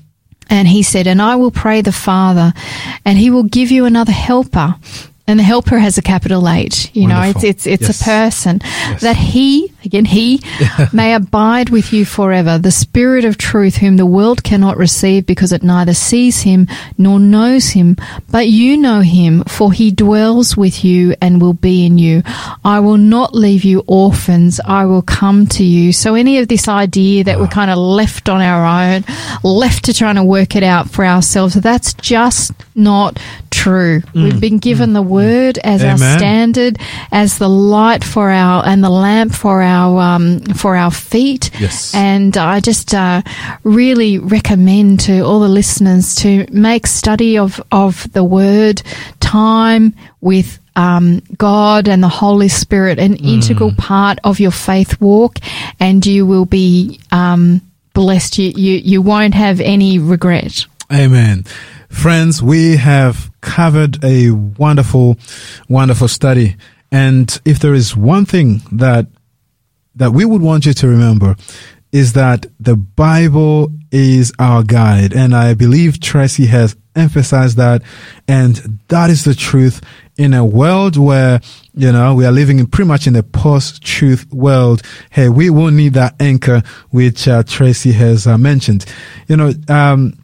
And 0.49 0.69
he 0.69 0.83
said, 0.83 1.07
And 1.07 1.21
I 1.21 1.37
will 1.37 1.51
pray 1.51 1.83
the 1.83 1.93
Father, 1.93 2.55
and 3.05 3.19
he 3.19 3.31
will 3.31 3.43
give 3.43 3.71
you 3.71 3.85
another 3.85 4.13
helper. 4.13 4.77
And 5.29 5.39
the 5.41 5.43
helper 5.45 5.79
has 5.79 5.99
a 5.99 6.03
capital 6.03 6.49
H. 6.49 6.91
You 6.95 7.09
know, 7.09 7.21
it's 7.23 7.43
it's 7.43 7.67
it's 7.67 7.83
Yes. 7.89 8.01
a 8.01 8.05
person 8.05 8.59
that 9.01 9.17
he 9.17 9.73
again 9.87 10.05
he 10.05 10.41
may 10.93 11.15
abide 11.15 11.71
with 11.71 11.93
you 11.93 12.05
forever. 12.05 12.59
The 12.59 12.71
Spirit 12.71 13.25
of 13.25 13.39
truth, 13.39 13.77
whom 13.77 13.97
the 13.97 14.07
world 14.07 14.43
cannot 14.45 14.77
receive 14.77 15.27
because 15.27 15.53
it 15.53 15.63
neither 15.63 15.95
sees 15.95 16.43
him 16.43 16.69
nor 16.99 17.19
knows 17.19 17.69
him, 17.71 17.97
but 18.31 18.49
you 18.49 18.77
know 18.77 19.01
him, 19.01 19.45
for 19.45 19.73
he 19.73 19.91
dwells 19.91 20.57
with 20.57 20.85
you 20.85 21.15
and 21.21 21.41
will 21.41 21.55
be 21.55 21.87
in 21.87 21.99
you. 21.99 22.23
I 22.65 22.81
will 22.81 22.99
not 22.99 23.35
leave 23.35 23.65
you 23.65 23.85
orphans. 23.87 24.61
I 24.65 24.87
will 24.87 25.03
come 25.03 25.47
to 25.49 25.65
you. 25.65 25.93
So 25.93 26.15
any 26.15 26.39
of 26.39 26.49
this 26.49 26.69
idea 26.69 27.25
that 27.25 27.39
we're 27.39 27.47
ah. 27.47 27.51
kind 27.51 27.71
of 27.71 27.79
left 27.79 28.29
on 28.29 28.41
our 28.41 28.65
own, 28.65 29.05
left 29.43 29.85
to 29.87 29.95
trying 29.95 30.17
to 30.17 30.25
work 30.25 30.57
it 30.57 30.63
out 30.63 30.91
for 30.91 31.05
ourselves, 31.05 31.55
that's 31.55 31.95
just 31.95 32.53
not 32.75 33.19
true. 33.51 34.01
Mm. 34.01 34.25
We've 34.25 34.41
been 34.41 34.59
given 34.59 34.91
mm. 34.91 34.95
the 34.95 35.03
word 35.03 35.59
as 35.59 35.83
our 35.83 35.99
standard, 35.99 36.79
as 37.11 37.39
the 37.39 37.49
light 37.49 38.05
for 38.05 38.31
our 38.31 38.65
and 38.65 38.83
the 38.85 38.91
lamp 38.91 39.35
for 39.35 39.63
our 39.63 39.76
um, 39.77 40.41
for 40.55 40.77
our 40.77 40.91
feet. 40.91 41.51
Yes. 41.59 41.95
And 41.95 42.37
I 42.37 42.61
just 42.61 42.95
uh, 42.95 43.23
really 43.63 44.19
recommend 44.19 45.01
to 45.01 45.21
all 45.21 45.41
the 45.41 45.49
listeners 45.49 46.15
to 46.17 46.47
make 46.51 46.87
study 46.87 47.39
of 47.39 47.61
of 47.71 48.11
the 48.13 48.25
word, 48.25 48.83
time 49.21 49.95
with 50.21 50.59
um, 50.77 51.23
God 51.37 51.89
and 51.89 52.03
the 52.03 52.09
Holy 52.09 52.49
Spirit 52.49 52.99
an 52.99 53.17
integral 53.17 53.73
part 53.79 54.19
of 54.25 54.41
your 54.41 54.53
faith 54.53 55.01
walk, 55.01 55.39
and 55.81 56.05
you 56.05 56.27
will 56.27 56.47
be 56.47 57.01
um, 57.11 57.61
blessed. 57.95 58.39
You, 58.39 58.53
you 58.57 58.73
you 58.79 59.03
won't 59.03 59.35
have 59.35 59.61
any 59.61 59.99
regret. 59.99 60.67
Amen. 60.93 61.45
Friends, 61.89 62.43
we 62.43 62.77
have 62.77 63.31
covered 63.41 64.05
a 64.05 64.31
wonderful, 64.31 65.17
wonderful 65.69 66.09
study. 66.09 66.57
And 66.93 67.41
if 67.45 67.59
there 67.59 67.75
is 67.75 67.97
one 67.97 68.27
thing 68.27 68.63
that, 68.73 69.07
that 69.97 70.13
we 70.13 70.25
would 70.25 70.43
want 70.43 70.67
you 70.67 70.73
to 70.75 70.89
remember 70.89 71.37
is 71.93 72.13
that 72.13 72.47
the 72.61 72.77
Bible 72.77 73.71
is 73.91 74.33
our 74.39 74.63
guide. 74.63 75.15
And 75.15 75.35
I 75.35 75.55
believe 75.55 76.01
Tracy 76.01 76.47
has 76.47 76.77
emphasized 76.95 77.57
that. 77.57 77.83
And 78.29 78.81
that 78.89 79.11
is 79.11 79.25
the 79.25 79.35
truth 79.35 79.81
in 80.17 80.35
a 80.35 80.45
world 80.45 80.97
where, 80.97 81.41
you 81.75 81.93
know, 81.93 82.15
we 82.15 82.27
are 82.27 82.33
living 82.33 82.59
in 82.59 82.67
pretty 82.67 82.89
much 82.89 83.07
in 83.07 83.17
a 83.17 83.23
post-truth 83.23 84.33
world. 84.33 84.83
Hey, 85.11 85.29
we 85.29 85.51
will 85.51 85.71
need 85.71 85.95
that 85.95 86.15
anchor, 86.21 86.63
which 86.91 87.29
uh, 87.29 87.43
Tracy 87.45 87.93
has 87.93 88.27
uh, 88.27 88.37
mentioned. 88.37 88.85
You 89.29 89.37
know, 89.37 89.53
um, 89.69 90.23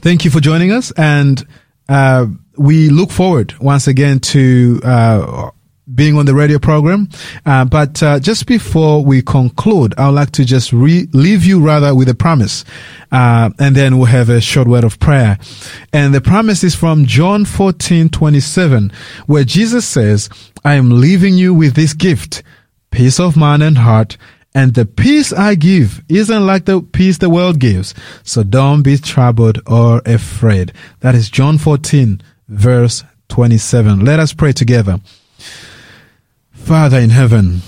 thank 0.00 0.24
you 0.24 0.30
for 0.30 0.40
joining 0.40 0.72
us 0.72 0.92
and 0.92 1.44
uh, 1.88 2.26
we 2.56 2.88
look 2.88 3.10
forward 3.10 3.54
once 3.58 3.88
again 3.88 4.20
to 4.20 4.80
uh, 4.84 5.50
being 5.94 6.16
on 6.16 6.26
the 6.26 6.34
radio 6.34 6.58
program 6.58 7.08
uh, 7.46 7.64
but 7.64 8.02
uh, 8.02 8.18
just 8.18 8.46
before 8.46 9.04
we 9.04 9.22
conclude 9.22 9.94
i 9.98 10.06
would 10.06 10.14
like 10.14 10.30
to 10.30 10.44
just 10.44 10.72
re- 10.72 11.08
leave 11.12 11.44
you 11.44 11.60
rather 11.60 11.94
with 11.94 12.08
a 12.08 12.14
promise 12.14 12.64
uh, 13.12 13.50
and 13.58 13.74
then 13.74 13.96
we'll 13.96 14.06
have 14.06 14.28
a 14.28 14.40
short 14.40 14.68
word 14.68 14.84
of 14.84 14.98
prayer 14.98 15.38
and 15.92 16.14
the 16.14 16.20
promise 16.20 16.62
is 16.64 16.74
from 16.74 17.04
john 17.06 17.44
14 17.44 18.08
27 18.08 18.92
where 19.26 19.44
jesus 19.44 19.86
says 19.86 20.28
i 20.64 20.74
am 20.74 20.90
leaving 21.00 21.34
you 21.34 21.52
with 21.54 21.74
this 21.74 21.94
gift 21.94 22.42
peace 22.90 23.18
of 23.20 23.36
mind 23.36 23.62
and 23.62 23.78
heart 23.78 24.16
And 24.52 24.74
the 24.74 24.84
peace 24.84 25.32
I 25.32 25.54
give 25.54 26.02
isn't 26.08 26.44
like 26.44 26.64
the 26.64 26.82
peace 26.82 27.18
the 27.18 27.30
world 27.30 27.60
gives. 27.60 27.94
So 28.24 28.42
don't 28.42 28.82
be 28.82 28.98
troubled 28.98 29.60
or 29.66 30.02
afraid. 30.04 30.72
That 31.00 31.14
is 31.14 31.30
John 31.30 31.56
14 31.56 32.20
verse 32.48 33.04
27. 33.28 34.04
Let 34.04 34.18
us 34.18 34.32
pray 34.32 34.52
together. 34.52 34.98
Father 36.64 36.98
in 36.98 37.10
heaven, 37.10 37.62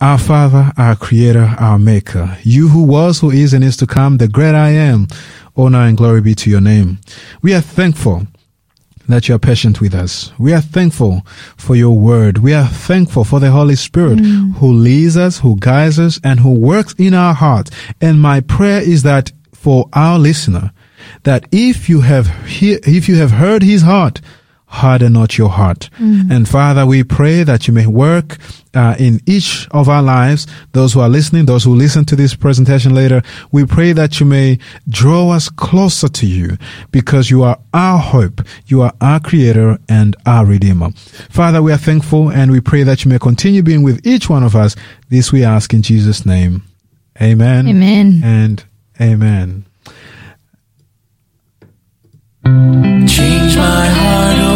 our 0.00 0.18
Father, 0.18 0.72
our 0.76 0.94
Creator, 0.96 1.56
our 1.58 1.78
Maker, 1.78 2.36
you 2.42 2.68
who 2.68 2.82
was, 2.82 3.20
who 3.20 3.30
is, 3.30 3.54
and 3.54 3.64
is 3.64 3.76
to 3.78 3.86
come, 3.86 4.18
the 4.18 4.28
great 4.28 4.54
I 4.54 4.70
am, 4.70 5.08
honor 5.56 5.80
and 5.80 5.96
glory 5.96 6.20
be 6.20 6.34
to 6.34 6.50
your 6.50 6.60
name. 6.60 6.98
We 7.40 7.54
are 7.54 7.60
thankful 7.60 8.26
that 9.08 9.28
you 9.28 9.34
are 9.34 9.38
patient 9.38 9.80
with 9.80 9.94
us. 9.94 10.32
We 10.38 10.52
are 10.52 10.60
thankful 10.60 11.22
for 11.56 11.74
your 11.76 11.96
word. 11.98 12.38
We 12.38 12.52
are 12.52 12.66
thankful 12.66 13.24
for 13.24 13.40
the 13.40 13.50
Holy 13.50 13.76
Spirit 13.76 14.18
mm. 14.18 14.54
who 14.56 14.72
leads 14.72 15.16
us, 15.16 15.38
who 15.38 15.56
guides 15.58 15.98
us, 15.98 16.20
and 16.22 16.40
who 16.40 16.52
works 16.52 16.94
in 16.98 17.14
our 17.14 17.34
hearts. 17.34 17.70
And 18.00 18.20
my 18.20 18.40
prayer 18.40 18.80
is 18.82 19.02
that 19.04 19.32
for 19.54 19.88
our 19.94 20.18
listener, 20.18 20.72
that 21.22 21.46
if 21.52 21.88
you 21.88 22.02
have 22.02 22.28
he- 22.44 22.80
if 22.84 23.08
you 23.08 23.16
have 23.16 23.32
heard 23.32 23.62
his 23.62 23.82
heart, 23.82 24.20
harden 24.72 25.12
not 25.12 25.36
your 25.36 25.50
heart. 25.50 25.90
And 25.98 26.48
Father, 26.48 26.86
we 26.86 27.04
pray 27.04 27.44
that 27.44 27.68
you 27.68 27.74
may 27.74 27.86
work 27.86 28.38
uh, 28.74 28.96
in 28.98 29.20
each 29.26 29.68
of 29.70 29.88
our 29.88 30.02
lives, 30.02 30.46
those 30.72 30.94
who 30.94 31.00
are 31.00 31.10
listening, 31.10 31.44
those 31.44 31.62
who 31.62 31.74
listen 31.74 32.04
to 32.06 32.16
this 32.16 32.34
presentation 32.34 32.94
later. 32.94 33.22
We 33.52 33.66
pray 33.66 33.92
that 33.92 34.18
you 34.18 34.24
may 34.26 34.58
draw 34.88 35.30
us 35.30 35.50
closer 35.50 36.08
to 36.08 36.26
you 36.26 36.56
because 36.90 37.30
you 37.30 37.42
are 37.42 37.58
our 37.74 37.98
hope. 37.98 38.40
You 38.66 38.80
are 38.80 38.94
our 39.00 39.20
creator 39.20 39.78
and 39.88 40.16
our 40.24 40.46
redeemer. 40.46 40.90
Father, 41.28 41.62
we 41.62 41.70
are 41.72 41.78
thankful 41.78 42.30
and 42.30 42.50
we 42.50 42.60
pray 42.60 42.82
that 42.82 43.04
you 43.04 43.10
may 43.10 43.18
continue 43.18 43.62
being 43.62 43.82
with 43.82 44.04
each 44.06 44.30
one 44.30 44.42
of 44.42 44.56
us. 44.56 44.74
This 45.10 45.30
we 45.30 45.44
ask 45.44 45.74
in 45.74 45.82
Jesus' 45.82 46.24
name. 46.24 46.62
Amen. 47.20 47.68
Amen. 47.68 48.20
And 48.24 48.64
amen. 49.00 49.66
Change 53.06 53.56
my 53.56 53.86
heart, 53.86 54.51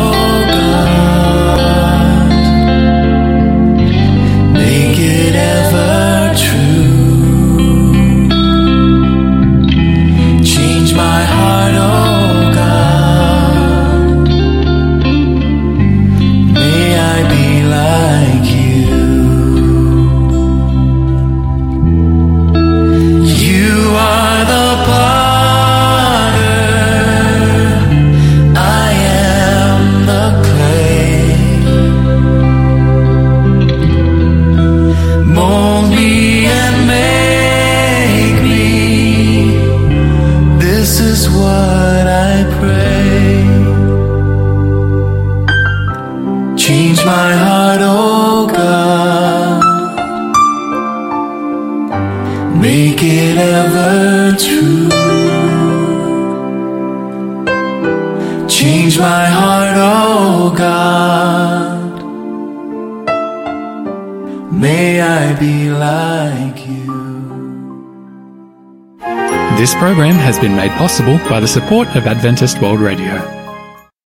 possible 70.77 71.17
by 71.31 71.41
the 71.41 71.49
support 71.49 71.89
of 71.97 72.07
Adventist 72.07 72.61
World 72.61 72.81
Radio. 72.81 73.46